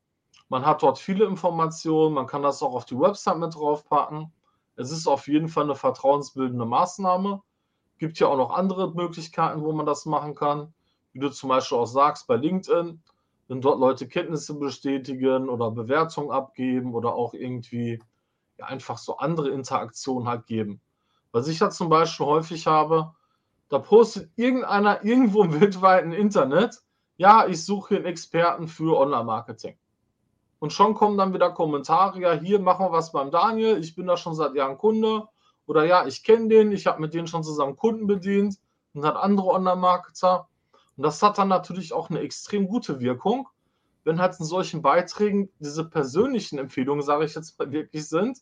Man 0.48 0.64
hat 0.64 0.82
dort 0.82 0.98
viele 0.98 1.24
Informationen, 1.26 2.14
man 2.14 2.26
kann 2.26 2.42
das 2.42 2.62
auch 2.62 2.74
auf 2.74 2.84
die 2.84 2.98
Website 2.98 3.38
mit 3.38 3.54
draufpacken. 3.54 4.32
Es 4.76 4.90
ist 4.90 5.06
auf 5.06 5.28
jeden 5.28 5.48
Fall 5.48 5.64
eine 5.64 5.74
vertrauensbildende 5.74 6.64
Maßnahme. 6.64 7.42
Gibt 7.98 8.18
ja 8.18 8.28
auch 8.28 8.36
noch 8.36 8.50
andere 8.50 8.94
Möglichkeiten, 8.94 9.62
wo 9.62 9.72
man 9.72 9.86
das 9.86 10.06
machen 10.06 10.34
kann. 10.34 10.72
Wie 11.12 11.18
du 11.18 11.30
zum 11.30 11.48
Beispiel 11.48 11.78
auch 11.78 11.86
sagst 11.86 12.26
bei 12.26 12.36
LinkedIn, 12.36 13.02
wenn 13.48 13.60
dort 13.60 13.80
Leute 13.80 14.06
Kenntnisse 14.06 14.54
bestätigen 14.54 15.48
oder 15.48 15.70
Bewertungen 15.70 16.30
abgeben 16.30 16.94
oder 16.94 17.14
auch 17.14 17.34
irgendwie 17.34 18.00
ja, 18.58 18.66
einfach 18.66 18.98
so 18.98 19.16
andere 19.16 19.48
Interaktionen 19.50 20.28
halt 20.28 20.46
geben. 20.46 20.80
Was 21.32 21.48
ich 21.48 21.58
ja 21.58 21.70
zum 21.70 21.88
Beispiel 21.88 22.26
häufig 22.26 22.66
habe, 22.66 23.14
da 23.68 23.78
postet 23.78 24.30
irgendeiner 24.36 25.04
irgendwo 25.04 25.42
im 25.42 25.60
weltweiten 25.60 26.12
Internet, 26.12 26.82
ja, 27.16 27.46
ich 27.46 27.64
suche 27.64 27.96
einen 27.96 28.04
Experten 28.04 28.68
für 28.68 28.96
Online-Marketing. 28.98 29.76
Und 30.60 30.72
schon 30.72 30.94
kommen 30.94 31.18
dann 31.18 31.34
wieder 31.34 31.50
Kommentare, 31.50 32.20
ja, 32.20 32.32
hier 32.32 32.60
machen 32.60 32.86
wir 32.86 32.92
was 32.92 33.12
beim 33.12 33.30
Daniel, 33.30 33.78
ich 33.78 33.94
bin 33.94 34.06
da 34.06 34.16
schon 34.16 34.34
seit 34.34 34.54
Jahren 34.54 34.78
Kunde. 34.78 35.28
Oder 35.68 35.84
ja, 35.84 36.06
ich 36.06 36.24
kenne 36.24 36.48
den, 36.48 36.72
ich 36.72 36.86
habe 36.86 37.00
mit 37.00 37.12
denen 37.12 37.26
schon 37.26 37.44
zusammen 37.44 37.76
Kunden 37.76 38.06
bedient 38.06 38.58
und 38.94 39.04
hat 39.04 39.16
andere 39.16 39.48
Online-Marketer. 39.48 40.48
Und 40.96 41.02
das 41.02 41.22
hat 41.22 41.36
dann 41.36 41.48
natürlich 41.48 41.92
auch 41.92 42.08
eine 42.08 42.20
extrem 42.20 42.66
gute 42.66 43.00
Wirkung, 43.00 43.48
wenn 44.02 44.18
halt 44.18 44.40
in 44.40 44.46
solchen 44.46 44.80
Beiträgen 44.80 45.50
diese 45.58 45.84
persönlichen 45.84 46.58
Empfehlungen, 46.58 47.04
sage 47.04 47.26
ich 47.26 47.34
jetzt 47.34 47.58
mal, 47.58 47.70
wirklich 47.70 48.08
sind 48.08 48.38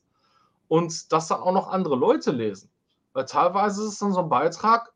und 0.68 1.12
das 1.12 1.26
dann 1.26 1.40
auch 1.40 1.52
noch 1.52 1.68
andere 1.68 1.96
Leute 1.96 2.30
lesen. 2.30 2.70
Weil 3.12 3.24
teilweise 3.24 3.82
ist 3.82 3.94
es 3.94 3.98
dann 3.98 4.12
so 4.12 4.20
ein 4.20 4.28
Beitrag, 4.28 4.92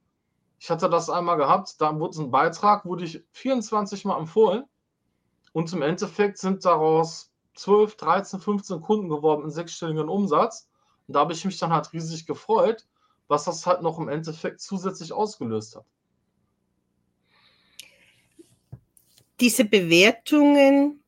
ich 0.61 0.71
hatte 0.71 0.89
das 0.89 1.11
einmal 1.11 1.37
gehabt, 1.37 1.81
da 1.81 1.99
wurde 1.99 2.23
ein 2.23 2.31
Beitrag, 2.31 2.85
wurde 2.85 3.05
ich 3.05 3.25
24 3.33 4.05
Mal 4.05 4.19
empfohlen 4.19 4.67
und 5.53 5.73
im 5.73 5.83
Endeffekt 5.83 6.39
sind 6.39 6.65
daraus 6.65 7.33
12, 7.57 7.97
13, 7.97 8.39
15 8.39 8.81
Kunden 8.83 9.09
geworden 9.09 9.43
in 9.43 9.51
sechsstelligen 9.51 10.09
Umsatz. 10.09 10.70
Und 11.11 11.15
da 11.15 11.21
habe 11.21 11.33
ich 11.33 11.45
mich 11.45 11.59
dann 11.59 11.73
halt 11.73 11.93
riesig 11.93 12.25
gefreut, 12.25 12.87
was 13.29 13.45
das 13.45 13.67
halt 13.67 13.83
noch 13.83 13.99
im 13.99 14.09
Endeffekt 14.09 14.61
zusätzlich 14.61 15.13
ausgelöst 15.13 15.77
hat. 15.77 15.85
diese 19.41 19.65
Bewertungen, 19.65 21.03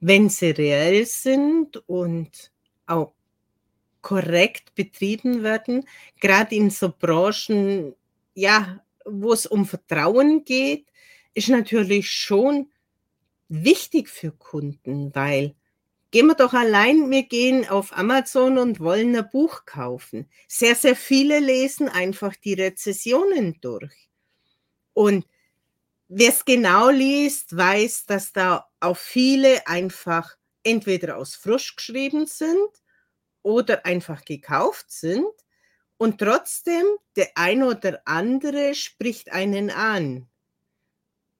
wenn 0.00 0.28
sie 0.28 0.50
reell 0.50 1.06
sind 1.06 1.76
und 1.88 2.52
auch 2.86 3.14
korrekt 4.02 4.74
betrieben 4.74 5.42
werden, 5.42 5.86
gerade 6.20 6.54
in 6.54 6.70
so 6.70 6.92
Branchen, 6.96 7.94
ja, 8.34 8.80
wo 9.04 9.32
es 9.32 9.46
um 9.46 9.64
Vertrauen 9.64 10.44
geht, 10.44 10.86
ist 11.34 11.48
natürlich 11.48 12.10
schon 12.10 12.70
wichtig 13.48 14.08
für 14.08 14.32
Kunden, 14.32 15.14
weil 15.14 15.54
gehen 16.16 16.28
wir 16.28 16.34
doch 16.34 16.54
allein, 16.54 17.10
wir 17.10 17.24
gehen 17.24 17.68
auf 17.68 17.94
Amazon 17.94 18.56
und 18.56 18.80
wollen 18.80 19.14
ein 19.14 19.28
Buch 19.30 19.66
kaufen. 19.66 20.30
Sehr, 20.48 20.74
sehr 20.74 20.96
viele 20.96 21.40
lesen 21.40 21.90
einfach 21.90 22.34
die 22.36 22.54
Rezessionen 22.54 23.60
durch. 23.60 24.08
Und 24.94 25.26
Wer 26.08 26.28
es 26.28 26.44
genau 26.44 26.88
liest, 26.88 27.56
weiß, 27.56 28.06
dass 28.06 28.32
da 28.32 28.68
auch 28.78 28.96
viele 28.96 29.66
einfach 29.66 30.36
entweder 30.62 31.16
aus 31.16 31.34
Frisch 31.34 31.74
geschrieben 31.74 32.26
sind 32.26 32.70
oder 33.42 33.84
einfach 33.84 34.24
gekauft 34.24 34.86
sind. 34.88 35.26
Und 35.98 36.18
trotzdem, 36.18 36.84
der 37.16 37.30
ein 37.34 37.64
oder 37.64 38.02
andere 38.04 38.74
spricht 38.76 39.32
einen 39.32 39.70
an. 39.70 40.28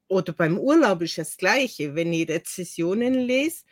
Oder 0.09 0.33
beim 0.33 0.59
Urlaub 0.59 1.03
ist 1.03 1.19
das 1.19 1.37
Gleiche, 1.37 1.95
wenn 1.95 2.13
ich 2.13 2.29
Rezessionen 2.29 3.15
lese. 3.15 3.63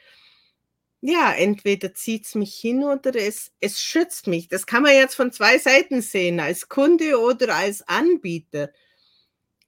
Ja, 1.07 1.35
entweder 1.35 1.93
zieht 1.93 2.25
es 2.25 2.35
mich 2.35 2.55
hin 2.55 2.83
oder 2.83 3.15
es, 3.15 3.53
es 3.61 3.79
schützt 3.83 4.27
mich. 4.27 4.49
Das 4.49 4.65
kann 4.65 4.83
man 4.83 4.95
jetzt 4.95 5.15
von 5.15 5.33
zwei 5.33 5.59
Seiten 5.59 6.01
sehen, 6.01 6.41
als 6.41 6.71
Kunde 6.71 7.21
oder 7.21 7.55
als 7.55 7.87
Anbieter. 7.87 8.71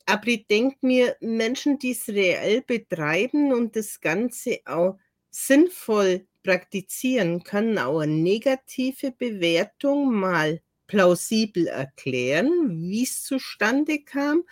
Aber 0.07 0.27
ich 0.29 0.47
denke 0.47 0.79
mir, 0.81 1.15
Menschen, 1.21 1.79
die 1.79 1.91
es 1.91 2.09
reell 2.09 2.63
betreiben 2.63 3.53
und 3.53 3.77
das 3.77 4.01
Ganze 4.01 4.61
auch 4.65 4.99
sinnvoll 5.31 6.27
praktizieren, 6.43 7.45
können 7.45 7.79
auch 7.79 8.01
eine 8.01 8.15
negative 8.15 9.13
Bewertung 9.13 10.15
mal 10.15 10.63
plausibel 10.87 11.67
erklären, 11.67 12.89
wie 12.89 13.03
es 13.03 13.25
zustande 13.25 13.99
kam. 14.03 14.45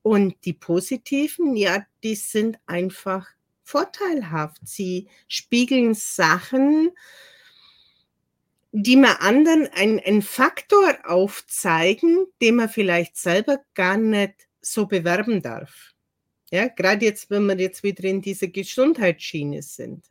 Und 0.00 0.36
die 0.46 0.54
positiven, 0.54 1.54
ja, 1.54 1.84
die 2.02 2.14
sind 2.14 2.58
einfach 2.64 3.28
vorteilhaft. 3.70 4.58
Sie 4.64 5.08
spiegeln 5.28 5.94
Sachen, 5.94 6.90
die 8.72 8.96
man 8.96 9.16
anderen 9.16 9.68
einen 9.68 10.22
Faktor 10.22 10.98
aufzeigen, 11.04 12.26
den 12.40 12.56
man 12.56 12.68
vielleicht 12.68 13.16
selber 13.16 13.60
gar 13.74 13.96
nicht 13.96 14.48
so 14.60 14.86
bewerben 14.86 15.42
darf. 15.42 15.94
Ja, 16.50 16.68
gerade 16.68 17.06
jetzt, 17.06 17.30
wenn 17.30 17.46
wir 17.46 17.56
jetzt 17.56 17.82
wieder 17.82 18.04
in 18.04 18.20
dieser 18.20 18.48
Gesundheitsschiene 18.48 19.62
sind 19.62 20.04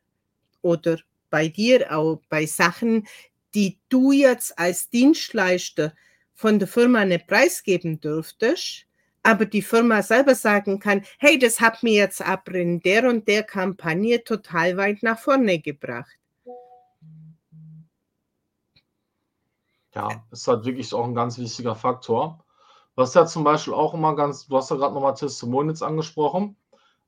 oder 0.62 1.00
bei 1.30 1.50
dir 1.50 1.96
auch 1.96 2.22
bei 2.30 2.46
Sachen, 2.46 3.08
die 3.54 3.78
du 3.90 4.12
jetzt 4.12 4.58
als 4.58 4.90
Dienstleister 4.90 5.94
von 6.34 6.60
der 6.60 6.68
Firma 6.68 7.04
nicht 7.04 7.28
preisgeben 7.28 8.00
dürftest, 8.00 8.86
aber 9.24 9.46
die 9.46 9.62
Firma 9.62 10.02
selber 10.02 10.36
sagen 10.36 10.80
kann, 10.80 11.04
hey, 11.18 11.38
das 11.38 11.60
hat 11.60 11.84
mir 11.84 11.94
jetzt 11.94 12.22
aber 12.22 12.56
in 12.56 12.80
der 12.82 13.10
und 13.10 13.28
der 13.28 13.44
Kampagne 13.44 14.24
total 14.24 14.78
weit 14.78 15.04
nach 15.04 15.20
vorne 15.20 15.60
gebracht. 15.60 16.18
Ja, 19.96 20.24
ist 20.32 20.48
halt 20.48 20.66
wirklich 20.66 20.94
auch 20.94 21.04
ein 21.04 21.16
ganz 21.16 21.38
wichtiger 21.38 21.76
Faktor. 21.76 22.44
Was 22.96 23.14
ja 23.14 23.26
zum 23.26 23.44
Beispiel 23.44 23.74
auch 23.74 23.94
immer 23.94 24.16
ganz, 24.16 24.48
du 24.48 24.58
hast 24.58 24.70
ja 24.70 24.76
gerade 24.76 24.94
nochmal 24.94 25.14
Testimonials 25.16 25.82
angesprochen, 25.82 26.56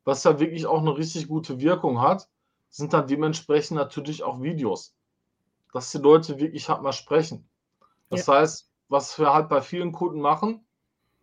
was 0.04 0.24
ja 0.24 0.40
wirklich 0.40 0.66
auch 0.66 0.80
eine 0.80 0.98
richtig 0.98 1.28
gute 1.28 1.60
Wirkung 1.60 2.02
hat, 2.02 2.28
sind 2.70 2.94
dann 2.94 3.08
dementsprechend 3.08 3.78
natürlich 3.78 4.24
auch 4.24 4.42
Videos. 4.42 4.96
Dass 5.74 5.92
die 5.92 6.00
Leute 6.00 6.40
wirklich 6.40 6.70
halt 6.70 6.82
mal 6.82 6.94
sprechen. 6.94 7.48
Das 8.10 8.26
ja. 8.26 8.36
heißt, 8.36 8.70
was 8.90 9.18
wir 9.20 9.34
halt 9.34 9.48
bei 9.48 9.62
vielen 9.62 9.92
Kunden 9.92 10.22
machen, 10.22 10.66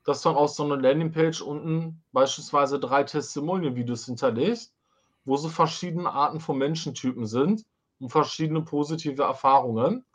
dass 0.09 0.23
dann 0.23 0.37
auf 0.37 0.51
so 0.51 0.65
'ne 0.67 0.77
Landingpage 0.77 1.43
unten 1.43 2.03
beispielsweise 2.13 2.81
3 2.81 3.05
Testimonial-Videos 3.05 4.07
hinterlegt, 4.07 4.73
wo 5.27 5.37
so 5.37 5.49
verschiedene 5.51 6.11
Arten 6.13 6.41
von 6.41 6.59
Menschentypen 6.59 7.27
sind 7.27 7.65
und 8.01 8.11
verschiedene 8.11 8.63
positive 8.63 9.23
Erfahrungen, 9.25 10.07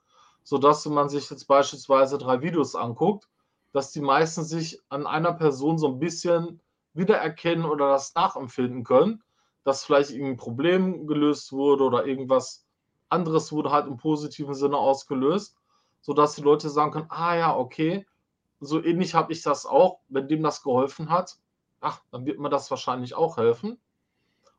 sodass, 0.44 0.86
wenn 0.88 0.94
man 0.96 1.10
sich 1.10 1.30
jetzt 1.30 1.48
beispielsweise 1.48 2.18
3 2.20 2.42
Videos 2.42 2.76
anguckt, 2.76 3.30
dass 3.74 3.92
die 3.94 4.02
meisten 4.02 4.44
sich 4.44 4.80
an 4.90 5.08
einer 5.08 5.34
Person 5.34 5.78
so 5.80 5.88
'n 5.90 6.00
bisschen 6.00 6.62
wiedererkennen 6.96 7.66
oder 7.66 7.90
das 7.90 8.16
nachempfinden 8.16 8.84
können, 8.86 9.24
dass 9.66 9.86
vielleicht 9.86 10.12
irgend 10.12 10.32
'n 10.36 10.38
Problem 10.38 11.08
gelöst 11.08 11.52
wurde 11.54 11.84
oder 11.86 12.06
irgendwas 12.08 12.66
anderes 13.10 13.52
wurde 13.54 13.72
halt 13.72 13.88
im 13.88 13.98
positiven 13.98 14.56
Sinne 14.56 14.78
ausgelöst, 14.78 15.56
sodass 16.02 16.36
die 16.36 16.42
Leute 16.44 16.70
sagen 16.70 16.92
können: 16.94 17.08
„Ah 17.12 17.36
ja, 17.38 17.58
okay, 17.58 18.06
so 18.66 18.84
ähnlich 18.84 19.16
habe 19.16 19.34
ich 19.34 19.42
das 19.44 19.66
auch. 19.66 20.00
Wenn 20.10 20.28
dem 20.28 20.44
das 20.44 20.64
geholfen 20.64 21.10
hat, 21.10 21.38
ach, 21.82 22.02
dann 22.12 22.26
wird 22.26 22.40
mir 22.40 22.50
das 22.50 22.70
wahrscheinlich 22.72 23.16
auch 23.16 23.38
helfen.“ 23.38 23.82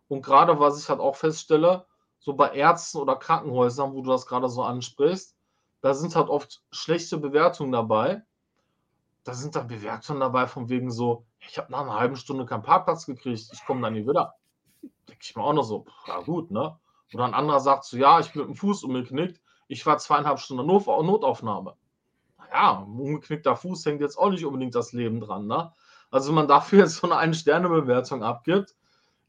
Und 0.08 0.22
grade, 0.22 0.60
was 0.60 0.80
ich 0.82 0.88
halt 0.90 1.00
auch 1.00 1.16
feststelle, 1.16 1.86
so 2.20 2.34
bei 2.34 2.50
Ärzten 2.54 2.98
oder 2.98 3.16
Krankenhäusern, 3.16 3.94
wo 3.94 4.02
du 4.02 4.10
das 4.10 4.26
grade 4.26 4.48
so 4.50 4.62
ansprichst, 4.64 5.36
da 5.82 5.94
sind 5.94 6.16
halt 6.16 6.28
oft 6.30 6.62
schlechte 6.72 7.18
Bewertungen 7.18 7.72
dabei. 7.72 8.24
Da 9.24 9.32
sind 9.34 9.56
dann 9.56 9.68
Bewertungen 9.68 10.20
dabei 10.20 10.46
von 10.46 10.68
wegen 10.68 10.90
so: 10.90 11.26
„Ich 11.48 11.56
habe 11.58 11.72
nach 11.72 11.84
'ner 11.84 11.94
halben 11.98 12.16
Stunde 12.16 12.44
keinen 12.46 12.62
Parkplatz 12.62 13.06
gekriegt, 13.06 13.48
ich 13.52 13.64
komme 13.64 13.80
da 13.80 13.90
nie 13.90 14.06
wieder.“ 14.06 14.34
Denke 15.08 15.20
ich 15.22 15.36
mir 15.36 15.44
auch 15.44 15.52
noch 15.54 15.64
so: 15.64 15.86
„Ja 16.06 16.20
gut, 16.20 16.50
ne?“ 16.50 16.78
Oder 17.14 17.26
'n 17.26 17.34
anderer 17.34 17.60
sagt 17.60 17.84
so: 17.84 17.96
„Ja, 17.98 18.20
ich 18.20 18.32
bin 18.32 18.42
mit'm 18.42 18.56
Fuß 18.56 18.84
umgeknickt. 18.84 19.40
Ich 19.68 19.86
war 19.86 19.98
2,5 19.98 20.40
Stunden 20.40 20.66
Notaufnahme.“ 20.66 21.76
Na 21.76 21.83
ja, 22.54 22.72
umgeknickter 22.80 23.56
Fuß 23.56 23.86
hängt 23.86 24.02
jetzt 24.02 24.18
auch 24.18 24.30
nicht 24.30 24.46
unbedingt 24.46 24.76
das 24.76 24.92
Leben 24.94 25.20
dran, 25.20 25.46
ne? 25.48 25.72
Also, 26.12 26.30
wenn 26.30 26.36
man 26.36 26.48
dafür 26.48 26.80
jetzt 26.80 26.96
so 26.98 27.08
'ne 27.08 27.16
Ein-Sterne-Bewertung 27.18 28.24
abgibt, 28.24 28.76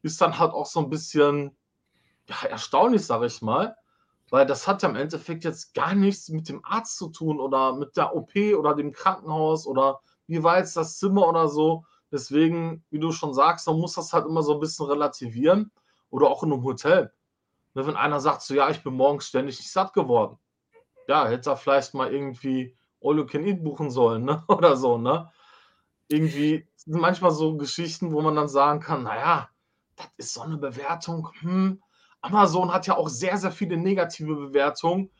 ist 0.04 0.22
dann 0.22 0.40
halt 0.40 0.54
auch 0.54 0.68
so 0.68 0.82
'n 0.82 0.90
bisschen, 0.92 1.58
ja, 2.30 2.48
erstaunlich, 2.50 3.06
sage 3.06 3.28
ich 3.28 3.42
mal, 3.42 3.76
weil 4.32 4.46
das 4.46 4.68
hat 4.68 4.84
ja 4.84 4.90
im 4.90 4.96
Endeffekt 4.96 5.44
jetzt 5.46 5.74
gar 5.76 5.96
nichts 5.96 6.30
mit 6.30 6.50
dem 6.50 6.64
Arzt 6.66 6.98
zu 6.98 7.10
tun 7.10 7.40
oder 7.40 7.76
mit 7.76 7.98
der 7.98 8.16
OP 8.16 8.56
oder 8.56 8.76
dem 8.76 8.92
Krankenhaus 8.94 9.68
oder 9.68 10.02
wie 10.28 10.44
war 10.44 10.58
jetzt 10.60 10.78
das 10.78 10.98
Zimmer 11.00 11.28
oder 11.28 11.48
so. 11.50 11.86
Deswegen, 12.12 12.84
wie 12.92 13.00
du 13.00 13.12
schon 13.12 13.34
sagst, 13.34 13.68
man 13.68 13.80
muss 13.80 13.94
das 13.96 14.14
halt 14.14 14.26
immer 14.28 14.44
so 14.44 14.54
'n 14.56 14.60
bisschen 14.60 14.88
relativieren 14.88 15.72
oder 16.12 16.28
auch 16.30 16.44
in 16.44 16.50
'nem 16.50 16.64
Hotel. 16.64 17.14
Ne, 17.76 17.88
wenn 17.88 17.96
einer 17.98 18.20
sagt 18.22 18.42
so: 18.44 18.54
„Ja, 18.56 18.70
ich 18.72 18.84
bin 18.84 18.96
morgens 18.96 19.28
ständig 19.28 19.60
nicht 19.60 19.72
satt 19.72 19.94
geworden.“ 19.94 20.40
Ja, 21.08 21.28
hätte 21.28 21.52
er 21.52 21.58
vielleicht 21.58 21.94
mal 21.96 22.12
irgendwie 22.14 22.78
All 23.06 23.18
you 23.18 23.26
can 23.26 23.46
eat 23.48 23.64
buchen 23.64 23.92
sollen, 23.92 24.26
ne, 24.26 24.44
oder 24.50 24.78
so, 24.78 24.98
ne? 24.98 25.32
Irgendwie 26.10 26.68
sind 26.76 27.00
manchmal 27.02 27.32
so 27.32 27.58
Geschichten, 27.58 28.14
wo 28.14 28.22
man 28.22 28.36
dann 28.36 28.48
sagen 28.50 28.80
kann: 28.82 29.04
„Na 29.04 29.18
ja, 29.18 29.50
das 29.98 30.08
ist 30.18 30.34
so 30.36 30.46
'ne 30.46 30.58
Bewertung, 30.58 31.30
hm.“ 31.42 31.82
Amazon 32.22 32.74
hat 32.74 32.88
ja 32.88 32.98
auch 32.98 33.10
sehr, 33.10 33.38
sehr 33.38 33.52
viele 33.52 33.78
negative 33.78 34.36
Bewertungen. 34.36 35.12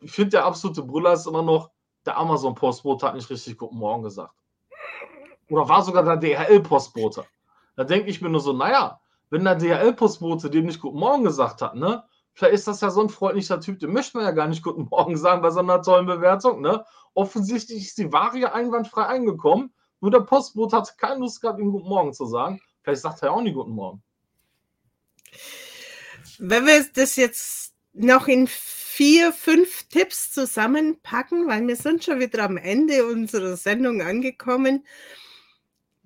Ich 0.00 0.12
finde, 0.12 0.30
der 0.32 0.46
absolute 0.46 0.82
Brüller 0.84 1.14
ist 1.14 1.26
immer 1.26 1.42
noch, 1.42 1.70
der 2.06 2.18
Amazon-Postbote 2.18 3.06
hat 3.06 3.14
nicht 3.16 3.30
richtig 3.30 3.58
Guten 3.58 3.78
Morgen 3.78 4.02
gesagt. 4.04 4.34
Oder 5.50 5.68
war 5.68 5.82
sogar 5.82 6.02
der 6.02 6.16
DHL-Postbote. 6.16 7.24
Da 7.76 7.84
denke 7.84 8.10
ich 8.10 8.20
mir 8.20 8.28
nur 8.28 8.40
so: 8.40 8.52
„Na 8.52 8.70
ja, 8.70 9.00
wenn 9.30 9.44
der 9.44 9.54
DHL-Postbote 9.56 10.50
dem 10.50 10.66
nicht 10.66 10.80
Guten 10.80 10.98
Morgen 10.98 11.24
gesagt 11.24 11.62
hat, 11.62 11.74
ne, 11.74 12.04
vielleicht 12.36 12.54
ist 12.56 12.68
das 12.68 12.82
ja 12.82 12.90
so 12.90 13.02
'n 13.02 13.10
freundlicher 13.10 13.60
Typ, 13.60 13.80
dem 13.80 13.92
möchte 13.94 14.18
man 14.18 14.26
ja 14.26 14.32
gar 14.32 14.48
nicht 14.48 14.62
Guten 14.64 14.84
Morgen 14.90 15.18
sagen 15.18 15.42
bei 15.42 15.50
so 15.50 15.62
'ner 15.62 15.82
tollen 15.82 16.06
Bewertung, 16.06 16.62
ne? 16.62 16.84
Offensichtlich 17.14 17.86
ist 17.86 17.98
die 17.98 18.12
Ware 18.12 18.38
ja 18.38 18.54
einwandfrei 18.54 19.04
angekommen, 19.06 19.74
nur 20.02 20.12
der 20.12 20.20
Postbote 20.20 20.76
hatte 20.78 20.94
keine 20.98 21.20
Lust 21.20 21.40
gehabt, 21.42 21.60
ihm 21.60 21.72
Guten 21.72 21.88
Morgen 21.88 22.14
zu 22.14 22.26
sagen. 22.26 22.60
Vielleicht 22.84 23.02
sagt 23.02 23.22
er 23.24 23.30
ja 23.30 23.34
auch 23.34 23.42
nie 23.42 23.52
Guten 23.54 23.72
Morgen. 23.72 24.02
Wenn 26.38 26.66
wir 26.66 26.84
das 26.94 27.16
jetzt 27.16 27.74
noch 27.94 28.28
in 28.28 28.46
4, 28.46 29.32
5 29.32 29.84
Tipps 29.88 30.32
zusammenpacken, 30.32 31.46
weil 31.48 31.66
wir 31.66 31.76
sind 31.76 32.04
schon 32.04 32.20
wieder 32.20 32.44
am 32.44 32.56
Ende 32.58 33.06
unserer 33.06 33.56
Sendung 33.56 34.02
angekommen, 34.02 34.84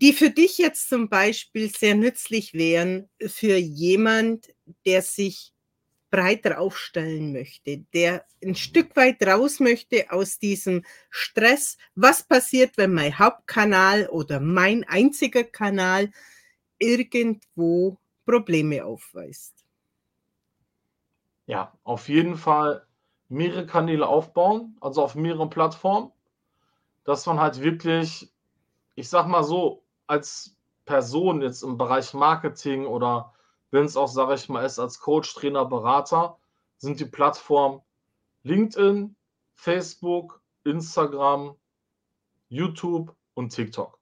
die 0.00 0.12
für 0.12 0.30
dich 0.30 0.58
jetzt 0.58 0.88
zum 0.88 1.08
Beispiel 1.08 1.70
sehr 1.70 1.94
nützlich 1.94 2.54
wären 2.54 3.08
für 3.26 3.56
jemand, 3.56 4.48
der 4.86 5.02
sich 5.02 5.52
breiter 6.10 6.60
aufstellen 6.60 7.32
möchte, 7.32 7.78
der 7.94 8.24
'n 8.42 8.54
Stück 8.54 8.96
weit 8.96 9.22
raus 9.26 9.60
möchte 9.60 10.10
aus 10.12 10.38
diesem 10.38 10.84
Stress. 11.10 11.78
Was 11.94 12.22
passiert, 12.24 12.76
wenn 12.78 12.94
mein 12.94 13.18
Hauptkanal 13.18 14.08
oder 14.08 14.40
mein 14.40 14.84
einziger 14.88 15.44
Kanal 15.44 16.10
irgendwo 16.78 17.98
Probleme 18.26 18.84
aufweist? 18.84 19.64
Ja, 21.48 21.72
auf 21.84 22.08
jeden 22.08 22.36
Fall 22.36 22.86
mehrere 23.28 23.66
Kanäle 23.66 24.06
aufbauen, 24.06 24.76
also 24.80 25.02
auf 25.02 25.14
mehreren 25.14 25.50
Plattformen, 25.50 26.12
dass 27.04 27.26
man 27.26 27.40
halt 27.40 27.60
wirklich, 27.62 28.32
ich 28.96 29.08
sage 29.08 29.28
mal 29.28 29.44
so, 29.44 29.84
als 30.06 30.56
Person 30.86 31.42
jetzt 31.42 31.62
im 31.64 31.78
Bereich 31.78 32.14
Marketing 32.14 32.86
oder 32.86 33.34
wenn's 33.70 33.96
auch, 33.96 34.08
sage 34.08 34.34
ich 34.34 34.48
mal, 34.48 34.64
ist 34.64 34.78
als 34.78 35.00
Coach, 35.00 35.34
Trainer, 35.34 35.64
Berater, 35.66 36.38
sind 36.78 37.00
die 37.00 37.04
Plattformen 37.06 37.82
LinkedIn, 38.44 39.16
Facebook, 39.56 40.42
Instagram, 40.64 41.56
YouTube 42.50 43.14
und 43.34 43.50
TikTok. 43.54 43.98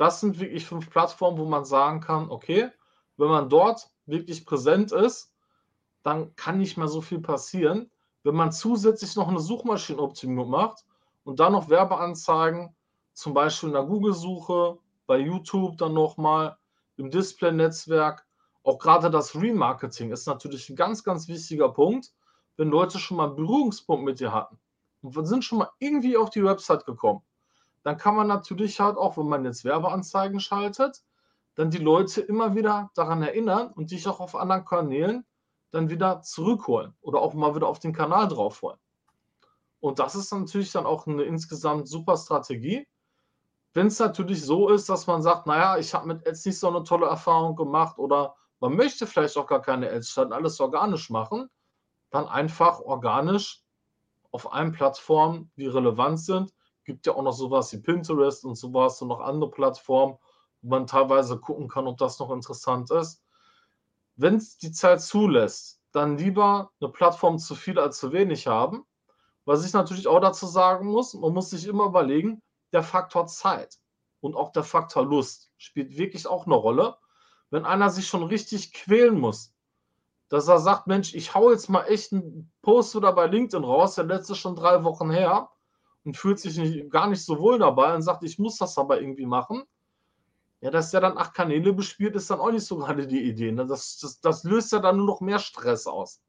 Das 0.00 0.18
sind 0.20 0.40
wirklich 0.40 0.64
5 0.64 0.88
Plattformen, 0.88 1.36
wo 1.36 1.44
man 1.44 1.66
sagen 1.66 2.00
kann: 2.00 2.30
„Okay, 2.30 2.70
wenn 3.18 3.28
man 3.28 3.50
dort 3.50 3.90
wirklich 4.06 4.46
präsent 4.46 4.92
ist, 4.92 5.30
dann 6.04 6.34
kann 6.36 6.58
nicht 6.58 6.76
mehr 6.78 6.88
so 6.88 7.02
viel 7.02 7.20
passieren.“ 7.20 7.90
Wenn 8.24 8.36
man 8.36 8.52
zusätzlich 8.52 9.16
noch 9.16 9.30
'ne 9.30 9.40
Suchmaschinenoptimierung 9.40 10.50
macht 10.50 10.84
und 11.24 11.40
dann 11.40 11.52
noch 11.52 11.68
Werbeanzeigen, 11.70 12.74
zum 13.14 13.34
Beispiel 13.34 13.68
in 13.70 13.74
der 13.74 13.84
Google-Suche, 13.84 14.78
bei 15.06 15.18
YouTube 15.18 15.78
dann 15.78 15.94
noch 15.94 16.16
mal, 16.18 16.58
im 16.96 17.10
Display-Netzwerk. 17.10 18.26
Auch 18.64 18.78
grade 18.78 19.10
das 19.10 19.34
Remarketing 19.34 20.10
ist 20.12 20.26
natürlich 20.26 20.68
'n 20.68 20.76
ganz, 20.76 21.02
ganz 21.02 21.28
wichtiger 21.28 21.70
Punkt, 21.70 22.12
wenn 22.58 22.68
Leute 22.68 22.98
schon 22.98 23.16
mal 23.16 23.28
'n 23.30 23.36
Berührungspunkt 23.36 24.04
mit 24.04 24.20
dir 24.20 24.32
hatten 24.34 24.58
und 25.02 25.26
sind 25.26 25.44
schon 25.44 25.58
mal 25.58 25.70
irgendwie 25.78 26.16
auf 26.18 26.28
die 26.30 26.44
Website 26.44 26.84
gekommen. 26.84 27.22
Dann 27.84 27.98
kann 27.98 28.16
man 28.16 28.28
natürlich 28.28 28.80
halt 28.80 28.98
auch, 28.98 29.16
wenn 29.18 29.28
man 29.28 29.44
jetzt 29.44 29.64
Werbeanzeigen 29.64 30.40
schaltet, 30.40 31.02
dann 31.56 31.70
die 31.70 31.78
Leute 31.78 32.20
immer 32.22 32.54
wieder 32.56 32.90
daran 32.94 33.22
erinnern 33.22 33.72
und 33.74 33.90
dich 33.92 34.08
auch 34.08 34.20
auf 34.20 34.36
anderen 34.36 34.64
Kanälen 34.66 35.26
dann 35.72 35.90
wieder 35.90 36.22
zurückholen 36.22 36.94
oder 37.02 37.20
auch 37.22 37.34
mal 37.34 37.54
wieder 37.56 37.68
auf 37.68 37.80
den 37.80 37.92
Kanal 37.94 38.28
drauf 38.28 38.62
holen. 38.62 38.78
Und 39.82 39.98
das 39.98 40.14
ist 40.14 40.32
natürlich 40.32 40.72
dann 40.72 40.86
auch 40.86 41.06
'ne 41.06 41.22
insgesamt 41.24 41.88
super 41.88 42.16
Strategie. 42.18 42.86
Wenn's 43.74 43.98
natürlich 44.00 44.44
so 44.44 44.68
ist, 44.70 44.88
dass 44.90 45.06
man 45.06 45.22
sagt: 45.22 45.46
„Na 45.46 45.58
ja, 45.58 45.78
ich 45.78 45.94
habe 45.94 46.08
mit 46.08 46.26
Ads 46.28 46.46
nicht 46.46 46.58
so 46.60 46.70
'ne 46.70 46.84
tolle 46.84 47.06
Erfahrung 47.08 47.56
gemacht“ 47.56 47.98
oder 47.98 48.36
man 48.60 48.76
möchte 48.76 49.06
vielleicht 49.06 49.36
auch 49.38 49.46
gar 49.46 49.62
keine 49.62 49.90
Ads 49.90 50.18
alles 50.18 50.60
organisch 50.60 51.10
machen, 51.10 51.50
dann 52.10 52.28
einfach 52.28 52.80
organisch 52.80 53.62
auf 54.32 54.52
allen 54.52 54.72
Plattformen, 54.72 55.52
die 55.56 55.66
relevant 55.68 56.20
sind. 56.20 56.52
Gibt 56.84 57.06
ja 57.06 57.14
auch 57.14 57.22
noch 57.22 57.32
so 57.34 57.50
was 57.52 57.72
wie 57.72 57.78
Pinterest 57.80 58.44
und 58.44 58.56
so 58.56 58.74
was 58.74 59.02
und 59.02 59.08
noch 59.08 59.20
andere 59.20 59.50
Plattformen, 59.50 60.18
wo 60.62 60.70
man 60.70 60.86
teilweise 60.88 61.38
gucken 61.40 61.68
kann, 61.68 61.86
ob 61.88 61.98
das 61.98 62.18
noch 62.20 62.30
interessant 62.32 62.90
ist. 62.92 63.22
Wenn's 64.16 64.58
die 64.58 64.72
Zeit 64.72 65.00
zulässt, 65.02 65.80
dann 65.92 66.18
lieber 66.18 66.70
'ne 66.80 66.88
Plattform 66.90 67.38
zu 67.38 67.54
viel 67.54 67.78
als 67.78 67.98
zu 67.98 68.12
wenig 68.12 68.46
haben. 68.48 68.84
Was 69.46 69.64
ich 69.66 69.72
natürlich 69.74 70.08
auch 70.08 70.20
dazu 70.20 70.46
sagen 70.46 70.88
muss, 70.88 71.14
man 71.14 71.32
muss 71.34 71.50
sich 71.50 71.66
immer 71.66 71.86
überlegen, 71.86 72.42
der 72.72 72.82
Faktor 72.84 73.26
Zeit 73.28 73.78
und 74.20 74.36
auch 74.36 74.52
der 74.52 74.64
Faktor 74.64 75.04
Lust 75.06 75.52
spielt 75.58 75.96
wirklich 75.98 76.26
auch 76.28 76.46
'ne 76.46 76.54
Rolle. 76.56 76.96
Wenn 77.50 77.64
einer 77.64 77.90
sich 77.90 78.06
schon 78.08 78.22
richtig 78.22 78.72
quälen 78.72 79.18
muss, 79.18 79.52
dass 80.30 80.48
er 80.48 80.60
sagt: 80.60 80.86
„Mensch, 80.88 81.14
ich 81.14 81.34
haue 81.34 81.52
jetzt 81.54 81.68
mal 81.70 81.84
echt 81.84 82.12
'n 82.12 82.50
Post 82.62 82.96
wieder 82.96 83.12
bei 83.12 83.26
LinkedIn 83.26 83.64
raus, 83.64 83.96
der 83.96 84.04
letzte 84.04 84.34
schon 84.36 84.56
3 84.56 84.84
Wochen 84.84 85.10
her“ 85.10 85.50
und 86.04 86.16
fühlt 86.16 86.40
sich 86.40 86.56
nicht 86.58 86.90
gar 86.90 87.08
nicht 87.08 87.24
so 87.24 87.38
wohl 87.40 87.58
dabei 87.58 87.94
und 87.94 88.02
sagt: 88.02 88.24
„Ich 88.24 88.38
muss 88.38 88.58
das 88.58 88.78
aber 88.78 89.00
irgendwie 89.02 89.26
machen.“ 89.26 89.64
Ja, 90.62 90.70
dass 90.70 90.90
der 90.90 91.00
dann 91.02 91.18
8 91.18 91.34
Kanäle 91.34 91.72
bespielt, 91.74 92.16
ist 92.16 92.30
dann 92.30 92.40
auch 92.40 92.50
nicht 92.52 92.66
so 92.66 92.76
gerade 92.78 93.06
die 93.06 93.22
Idee, 93.22 93.52
ne? 93.52 93.66
Das 93.66 93.98
das 93.98 94.20
das 94.20 94.44
löst 94.44 94.72
ja 94.72 94.78
dann 94.80 94.96
nur 94.98 95.06
noch 95.06 95.20
mehr 95.20 95.38
Stress 95.38 95.86
aus. 95.86 96.22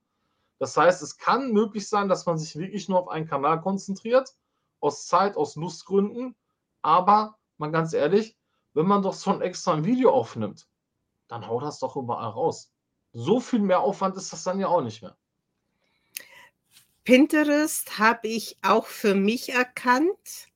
Das 0.60 0.78
heißt, 0.78 1.02
es 1.04 1.18
kann 1.18 1.52
möglich 1.54 1.90
sein, 1.90 2.10
dass 2.10 2.26
man 2.28 2.38
sich 2.40 2.58
wirklich 2.58 2.90
nur 2.90 3.00
auf 3.02 3.10
einen 3.10 3.28
Kanal 3.28 3.62
konzentriert, 3.62 4.34
aus 4.82 5.08
Zeit 5.08 5.38
aus 5.38 5.56
Lustgründen, 5.58 6.36
aber 6.84 7.38
mal 7.60 7.72
ganz 7.72 7.94
ehrlich, 7.94 8.38
wenn 8.76 8.88
man 8.88 9.04
doch 9.04 9.16
schon 9.16 9.42
extra 9.44 9.74
'n 9.76 9.86
Video 9.86 10.12
aufnimmt, 10.14 10.68
dann 11.32 11.48
hau 11.48 11.60
das 11.60 11.80
doch 11.80 11.96
überall 11.96 12.30
raus. 12.30 12.72
So 13.14 13.40
viel 13.40 13.60
Mehraufwand 13.60 14.18
ist 14.18 14.32
das 14.32 14.44
dann 14.44 14.60
ja 14.60 14.68
auch 14.68 14.82
nicht 14.82 15.02
mehr. 15.02 15.18
Pinterest 17.04 17.98
habe 17.98 18.28
ich 18.28 18.58
auch 18.62 18.86
für 18.86 19.16
mich 19.16 19.54
erkannt, 19.54 20.48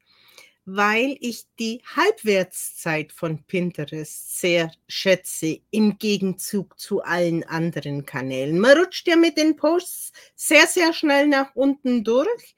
weil 0.66 1.18
ich 1.20 1.46
die 1.60 1.82
Halbwertszeit 1.96 3.12
von 3.12 3.44
Pinterest 3.44 4.40
sehr 4.40 4.72
schätze 4.88 5.60
im 5.72 5.98
Gegenzug 5.98 6.80
zu 6.80 7.02
allen 7.02 7.44
anderen 7.44 8.06
Kanälen. 8.06 8.60
Man 8.60 8.78
rutscht 8.78 9.08
ja 9.08 9.16
mit 9.16 9.38
den 9.38 9.56
Posts 9.56 10.12
sehr, 10.36 10.68
sehr 10.68 10.94
schnell 10.94 11.28
nach 11.28 11.56
unten 11.56 12.04
durch 12.04 12.56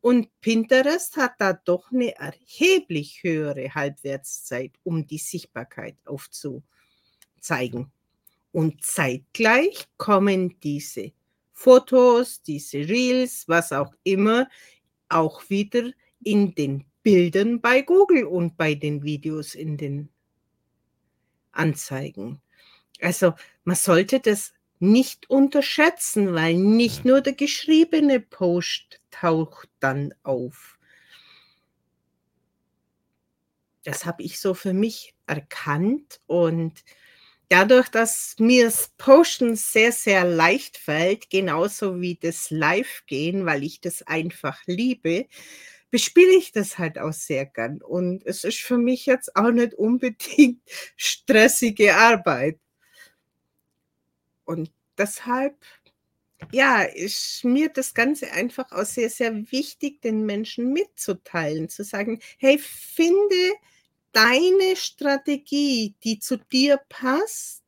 und 0.00 0.28
Pinterest 0.40 1.16
hat 1.16 1.34
da 1.38 1.52
doch 1.52 1.92
eine 1.92 2.16
erheblich 2.16 3.22
höhere 3.22 3.74
Halbwertszeit, 3.74 4.72
um 4.82 5.06
die 5.06 5.18
Sichtbarkeit 5.18 5.96
aufzuzeigen. 7.40 7.90
Und 8.52 8.84
zeitgleich 8.84 9.86
kommen 9.96 10.58
diese 10.60 11.12
Fotos, 11.52 12.42
diese 12.42 12.78
Reels, 12.78 13.46
was 13.48 13.72
auch 13.72 13.94
immer, 14.02 14.48
auch 15.08 15.48
wieder 15.48 15.90
in 16.22 16.54
den 16.54 16.84
Bildern 17.02 17.60
bei 17.60 17.82
Google 17.82 18.24
und 18.24 18.56
bei 18.56 18.74
den 18.74 19.02
Videos 19.02 19.54
in 19.54 19.76
den 19.76 20.08
Anzeigen. 21.52 22.40
Also 23.00 23.34
man 23.64 23.76
sollte 23.76 24.20
das 24.20 24.52
nicht 24.78 25.28
unterschätzen, 25.30 26.34
weil 26.34 26.54
nicht 26.54 27.04
nur 27.04 27.20
der 27.20 27.34
geschriebene 27.34 28.20
Post 28.20 29.00
taucht 29.10 29.68
dann 29.78 30.14
auf. 30.22 30.78
Das 33.84 34.04
habe 34.04 34.22
ich 34.22 34.40
so 34.40 34.54
für 34.54 34.72
mich 34.72 35.14
erkannt 35.26 36.20
und 36.26 36.84
dadurch, 37.50 37.88
dass 37.88 38.36
mir 38.38 38.66
das 38.66 38.90
Posten 38.96 39.56
sehr, 39.56 39.92
sehr 39.92 40.24
leicht 40.24 40.78
fällt, 40.78 41.28
genauso 41.30 42.00
wie 42.00 42.14
das 42.14 42.50
Live-Gehen, 42.50 43.44
weil 43.44 43.64
ich 43.64 43.80
das 43.80 44.02
einfach 44.02 44.62
liebe, 44.66 45.26
bespiele 45.90 46.34
ich 46.36 46.52
das 46.52 46.78
halt 46.78 46.98
auch 46.98 47.12
sehr 47.12 47.44
gern. 47.46 47.82
Und 47.82 48.24
es 48.24 48.44
ist 48.44 48.60
für 48.60 48.78
mich 48.78 49.04
jetzt 49.06 49.34
auch 49.36 49.50
nicht 49.50 49.74
unbedingt 49.74 50.62
stressige 50.96 51.96
Arbeit. 51.96 52.58
Und 54.44 54.70
deshalb, 54.96 55.56
ja, 56.52 56.82
ist 56.82 57.44
mir 57.44 57.68
das 57.68 57.94
Ganze 57.94 58.30
einfach 58.32 58.70
auch 58.70 58.86
sehr, 58.86 59.10
sehr 59.10 59.34
wichtig, 59.50 60.00
den 60.02 60.24
Menschen 60.24 60.72
mitzuteilen, 60.72 61.68
zu 61.68 61.82
sagen, 61.82 62.20
hey, 62.38 62.58
finde 62.58 63.54
deine 64.12 64.76
Strategie, 64.76 65.94
die 66.02 66.18
zu 66.18 66.36
dir 66.36 66.80
passt 66.88 67.64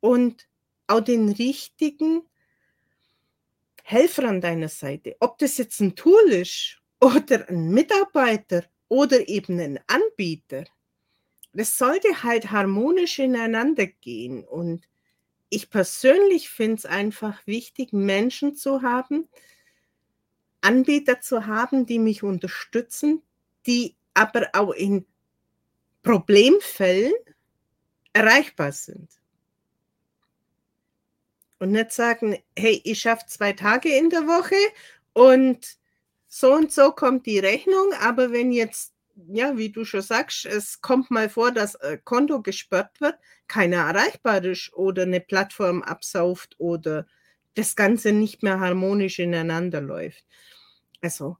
und 0.00 0.46
auch 0.86 1.00
den 1.00 1.30
richtigen 1.30 2.22
Helfer 3.82 4.24
an 4.24 4.40
deiner 4.40 4.68
Seite. 4.68 5.16
Ob 5.20 5.38
das 5.38 5.58
jetzt 5.58 5.80
ein 5.80 5.94
Tool 5.94 6.30
ist 6.30 6.78
oder 7.00 7.48
ein 7.48 7.70
Mitarbeiter 7.70 8.64
oder 8.88 9.28
eben 9.28 9.58
ein 9.60 9.80
Anbieter. 9.86 10.64
Das 11.52 11.76
sollte 11.78 12.22
halt 12.22 12.50
harmonisch 12.50 13.18
ineinander 13.18 13.86
gehen. 13.86 14.44
Und 14.44 14.88
ich 15.48 15.70
persönlich 15.70 16.48
finde 16.48 16.76
es 16.76 16.86
einfach 16.86 17.46
wichtig, 17.46 17.92
Menschen 17.92 18.56
zu 18.56 18.82
haben, 18.82 19.28
Anbieter 20.62 21.20
zu 21.20 21.46
haben, 21.46 21.86
die 21.86 21.98
mich 21.98 22.22
unterstützen, 22.22 23.22
die 23.66 23.96
aber 24.14 24.48
auch 24.54 24.72
in 24.72 25.04
Problemfällen 26.04 27.14
erreichbar 28.12 28.70
sind. 28.72 29.08
Und 31.58 31.72
nicht 31.72 31.92
sagen, 31.92 32.38
hey, 32.56 32.80
ich 32.84 33.00
schaffe 33.00 33.24
zwei 33.26 33.54
Tage 33.54 33.96
in 33.96 34.10
der 34.10 34.26
Woche 34.26 34.54
und 35.14 35.76
so 36.28 36.52
und 36.52 36.72
so 36.72 36.92
kommt 36.92 37.26
die 37.26 37.38
Rechnung, 37.38 37.92
aber 38.00 38.32
wenn 38.32 38.52
jetzt, 38.52 38.92
ja, 39.28 39.56
wie 39.56 39.70
du 39.70 39.84
schon 39.84 40.02
sagst, 40.02 40.44
es 40.44 40.82
kommt 40.82 41.10
mal 41.10 41.30
vor, 41.30 41.52
dass 41.52 41.74
ein 41.76 42.04
Konto 42.04 42.42
gesperrt 42.42 43.00
wird, 43.00 43.16
keiner 43.48 43.78
erreichbar 43.78 44.44
ist 44.44 44.72
oder 44.74 45.02
eine 45.02 45.20
Plattform 45.20 45.82
absauft 45.82 46.54
oder 46.58 47.06
das 47.54 47.76
Ganze 47.76 48.12
nicht 48.12 48.42
mehr 48.42 48.60
harmonisch 48.60 49.20
ineinander 49.20 49.80
läuft. 49.80 50.24
Also, 51.00 51.38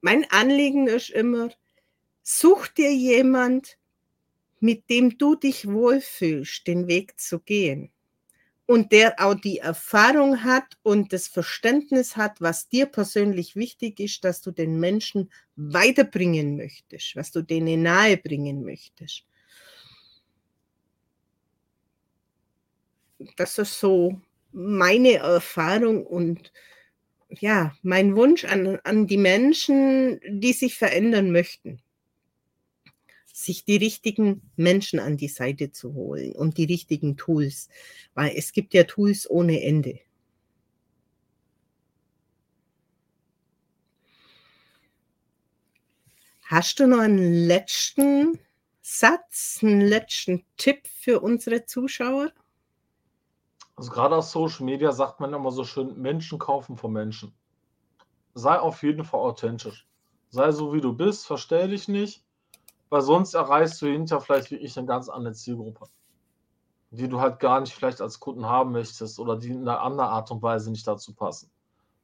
mein 0.00 0.24
Anliegen 0.30 0.86
ist 0.86 1.10
immer, 1.10 1.50
such 2.22 2.68
dir 2.68 2.92
jemand, 2.92 3.76
mit 4.62 4.88
dem 4.88 5.18
du 5.18 5.34
dich 5.34 5.66
wohlfühlst, 5.66 6.66
den 6.68 6.86
Weg 6.86 7.18
zu 7.18 7.40
gehen 7.40 7.90
und 8.64 8.92
der 8.92 9.18
auch 9.18 9.34
die 9.34 9.58
Erfahrung 9.58 10.44
hat 10.44 10.78
und 10.84 11.12
das 11.12 11.26
Verständnis 11.26 12.16
hat, 12.16 12.40
was 12.40 12.68
dir 12.68 12.86
persönlich 12.86 13.56
wichtig 13.56 13.98
ist, 13.98 14.24
dass 14.24 14.40
du 14.40 14.52
den 14.52 14.78
Menschen 14.78 15.32
weiterbringen 15.56 16.56
möchtest, 16.56 17.16
was 17.16 17.32
du 17.32 17.42
denen 17.42 17.82
nahebringen 17.82 18.64
möchtest. 18.64 19.24
Das 23.36 23.58
ist 23.58 23.80
so 23.80 24.20
meine 24.52 25.14
Erfahrung 25.14 26.06
und 26.06 26.52
ja, 27.30 27.74
mein 27.82 28.14
Wunsch 28.14 28.44
an, 28.44 28.78
an 28.84 29.08
die 29.08 29.16
Menschen, 29.16 30.20
die 30.28 30.52
sich 30.52 30.78
verändern 30.78 31.32
möchten 31.32 31.82
sich 33.32 33.64
die 33.64 33.76
richtigen 33.76 34.42
Menschen 34.56 35.00
an 35.00 35.16
die 35.16 35.28
Seite 35.28 35.72
zu 35.72 35.94
holen 35.94 36.32
und 36.32 36.58
die 36.58 36.66
richtigen 36.66 37.16
Tools, 37.16 37.68
weil 38.14 38.34
es 38.36 38.52
gibt 38.52 38.74
ja 38.74 38.84
Tools 38.84 39.28
ohne 39.28 39.62
Ende. 39.62 39.98
Hast 46.44 46.78
du 46.78 46.86
noch 46.86 46.98
einen 46.98 47.46
letzten 47.46 48.38
Satz, 48.82 49.60
einen 49.62 49.80
letzten 49.80 50.44
Tipp 50.58 50.86
für 50.86 51.20
unsere 51.20 51.64
Zuschauer? 51.64 52.30
Also 53.76 53.90
gerade 53.90 54.16
auf 54.16 54.26
Social 54.26 54.66
Media 54.66 54.92
sagt 54.92 55.18
man 55.18 55.32
immer 55.32 55.50
so 55.50 55.64
schön, 55.64 55.98
Menschen 55.98 56.38
kaufen 56.38 56.76
von 56.76 56.92
Menschen. 56.92 57.32
Sei 58.34 58.58
auf 58.58 58.82
jeden 58.82 59.04
Fall 59.04 59.20
authentisch. 59.20 59.88
Sei 60.28 60.52
so, 60.52 60.74
wie 60.74 60.82
du 60.82 60.92
bist, 60.92 61.26
verstell 61.26 61.68
dich 61.68 61.88
nicht 61.88 62.22
weil 62.92 63.00
sonst 63.00 63.32
erreichst 63.32 63.80
du 63.80 63.86
hinterher 63.86 64.20
vielleicht 64.20 64.50
wirklich 64.50 64.76
eine 64.76 64.86
ganz 64.86 65.08
andere 65.08 65.32
Zielgruppe, 65.32 65.86
die 66.90 67.08
du 67.08 67.20
halt 67.20 67.40
gar 67.40 67.58
nicht 67.58 67.72
vielleicht 67.72 68.02
als 68.02 68.20
Kunden 68.20 68.44
haben 68.44 68.72
möchtest 68.72 69.18
oder 69.18 69.38
die 69.38 69.48
in 69.48 69.66
einer 69.66 69.80
anderen 69.80 70.10
Art 70.10 70.30
und 70.30 70.42
Weise 70.42 70.70
nicht 70.70 70.86
dazu 70.86 71.14
passen. 71.14 71.50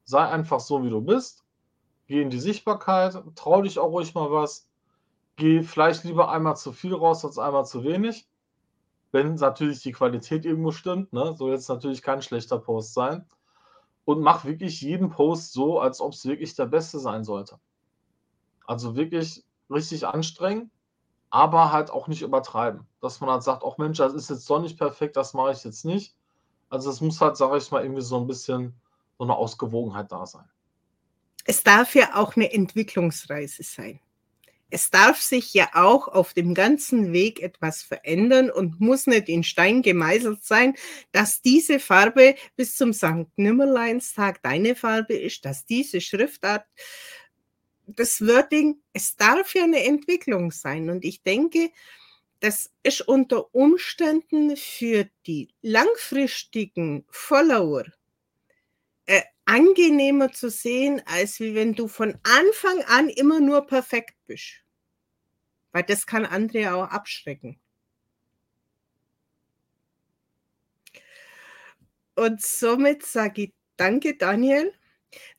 Sei 0.03 0.19
einfach 0.19 0.59
so, 0.59 0.83
wie 0.83 0.89
du 0.89 0.99
bist. 0.99 1.45
Geh 2.07 2.23
in 2.23 2.31
die 2.31 2.39
Sichtbarkeit, 2.39 3.15
trau 3.35 3.61
dich 3.61 3.77
auch 3.77 3.91
ruhig 3.91 4.15
mal 4.15 4.31
was. 4.31 4.67
Geh 5.35 5.61
vielleicht 5.61 6.05
lieber 6.05 6.31
einmal 6.31 6.57
zu 6.57 6.71
viel 6.71 6.95
raus 6.95 7.23
als 7.23 7.37
einmal 7.37 7.67
zu 7.67 7.83
wenig. 7.83 8.27
Wenn 9.11 9.35
natürlich 9.35 9.83
die 9.83 9.91
Qualität 9.91 10.43
irgendwo 10.43 10.71
stimmt, 10.71 11.13
ne? 11.13 11.35
soll 11.37 11.51
jetzt 11.51 11.69
natürlich 11.69 12.01
kein 12.01 12.23
schlechter 12.23 12.57
Post 12.57 12.95
sein. 12.95 13.27
Und 14.05 14.21
mach 14.21 14.43
wirklich 14.43 14.81
jeden 14.81 15.11
Post 15.11 15.53
so, 15.53 15.79
als 15.79 16.01
ob 16.01 16.13
es 16.13 16.25
wirklich 16.25 16.55
der 16.55 16.65
beste 16.65 16.97
sein 16.97 17.23
sollte. 17.23 17.59
Also 18.65 18.95
wirklich 18.95 19.43
richtig 19.69 20.07
anstrengen 20.07 20.71
aber 21.29 21.71
halt 21.71 21.91
auch 21.91 22.07
nicht 22.07 22.21
übertreiben. 22.21 22.87
Dass 23.01 23.21
man 23.21 23.29
halt 23.29 23.43
sagt, 23.43 23.63
auch 23.63 23.77
Mensch, 23.77 23.97
das 23.97 24.13
ist 24.13 24.29
jetzt 24.29 24.49
doch 24.49 24.61
nicht 24.61 24.77
perfekt, 24.77 25.15
das 25.15 25.33
mache 25.33 25.51
ich 25.51 25.63
jetzt 25.63 25.85
nicht. 25.85 26.15
Also 26.69 26.89
es 26.89 27.01
muss 27.01 27.19
halt, 27.21 27.37
sage 27.37 27.57
ich 27.57 27.71
mal, 27.71 27.83
irgendwie 27.83 28.01
so 28.01 28.19
ein 28.19 28.27
bisschen 28.27 28.73
so 29.17 29.23
eine 29.23 29.35
Ausgewogenheit 29.35 30.11
da 30.11 30.25
sein. 30.25 30.45
Es 31.45 31.63
darf 31.63 31.95
ja 31.95 32.15
auch 32.15 32.35
eine 32.35 32.51
Entwicklungsreise 32.53 33.63
sein. 33.63 33.99
Es 34.71 34.91
darf 34.91 35.19
sich 35.19 35.53
ja 35.55 35.69
auch 35.73 36.07
auf 36.07 36.33
dem 36.33 36.53
ganzen 36.53 37.11
Weg 37.11 37.41
etwas 37.41 37.81
verändern 37.81 38.51
und 38.51 38.79
muss 38.79 39.07
nicht 39.07 39.27
in 39.27 39.43
Stein 39.43 39.81
gemeißelt 39.81 40.43
sein, 40.43 40.75
dass 41.11 41.41
diese 41.41 41.79
Farbe 41.79 42.35
bis 42.55 42.75
zum 42.75 42.93
St. 42.93 43.25
Nimmerleinstag 43.35 44.43
deine 44.43 44.75
Farbe 44.75 45.15
ist, 45.15 45.43
dass 45.43 45.65
diese 45.65 46.01
Schriftart 46.01 46.65
das 47.95 48.21
Wording, 48.21 48.81
es 48.93 49.15
darf 49.15 49.53
ja 49.53 49.63
eine 49.63 49.83
Entwicklung 49.83 50.51
sein. 50.51 50.89
Und 50.89 51.05
ich 51.05 51.23
denke, 51.23 51.71
das 52.39 52.71
ist 52.83 53.01
unter 53.01 53.53
Umständen 53.53 54.55
für 54.55 55.09
die 55.27 55.49
langfristigen 55.61 57.05
Follower 57.09 57.85
äh, 59.05 59.21
angenehmer 59.45 60.31
zu 60.31 60.49
sehen, 60.49 61.01
als 61.05 61.39
wie 61.39 61.55
wenn 61.55 61.73
du 61.73 61.87
von 61.87 62.17
Anfang 62.23 62.83
an 62.83 63.09
immer 63.09 63.39
nur 63.39 63.65
perfekt 63.67 64.15
bist. 64.27 64.63
Weil 65.71 65.83
das 65.83 66.05
kann 66.05 66.25
andere 66.25 66.73
auch 66.73 66.89
abschrecken. 66.89 67.59
Und 72.15 72.41
somit 72.41 73.05
sage 73.05 73.43
ich 73.43 73.53
danke, 73.77 74.15
Daniel. 74.15 74.73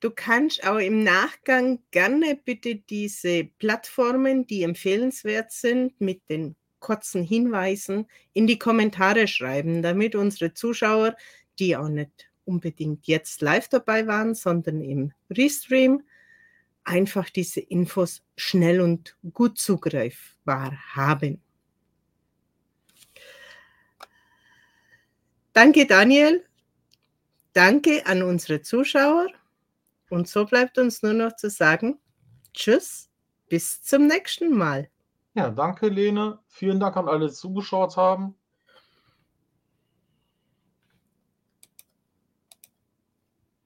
Du 0.00 0.10
kannst 0.10 0.66
auch 0.66 0.78
im 0.78 1.04
Nachgang 1.04 1.80
gerne 1.90 2.36
bitte 2.36 2.76
diese 2.76 3.44
Plattformen, 3.58 4.46
die 4.46 4.62
empfehlenswert 4.62 5.52
sind, 5.52 6.00
mit 6.00 6.28
den 6.28 6.56
kurzen 6.80 7.22
Hinweisen 7.22 8.06
in 8.32 8.46
die 8.46 8.58
Kommentare 8.58 9.28
schreiben, 9.28 9.82
damit 9.82 10.14
unsere 10.14 10.54
Zuschauer, 10.54 11.16
die 11.58 11.76
auch 11.76 11.88
nicht 11.88 12.30
unbedingt 12.44 13.06
jetzt 13.06 13.42
live 13.42 13.68
dabei 13.68 14.06
waren, 14.06 14.34
sondern 14.34 14.80
im 14.80 15.12
Restream, 15.30 16.02
einfach 16.84 17.30
diese 17.30 17.60
Infos 17.60 18.22
schnell 18.36 18.80
und 18.80 19.16
gut 19.32 19.58
zugreifbar 19.58 20.76
haben. 20.94 21.40
Danke, 25.52 25.86
Daniel. 25.86 26.44
Danke 27.52 28.06
an 28.06 28.22
unsere 28.22 28.62
Zuschauer. 28.62 29.28
Und 30.10 30.28
so 30.28 30.44
bleibt 30.44 30.76
uns 30.76 31.02
nur 31.02 31.14
noch 31.14 31.36
zu 31.36 31.48
sagen, 31.48 31.98
tschüss, 32.52 33.08
bis 33.48 33.82
zum 33.82 34.06
nächsten 34.06 34.56
Mal. 34.56 34.90
Ja, 35.34 35.50
danke, 35.50 35.88
Lene. 35.88 36.40
Vielen 36.48 36.80
Dank 36.80 36.96
an 36.96 37.08
alle, 37.08 37.28
die 37.28 37.34
zugeschaut 37.34 37.96
haben. 37.96 38.34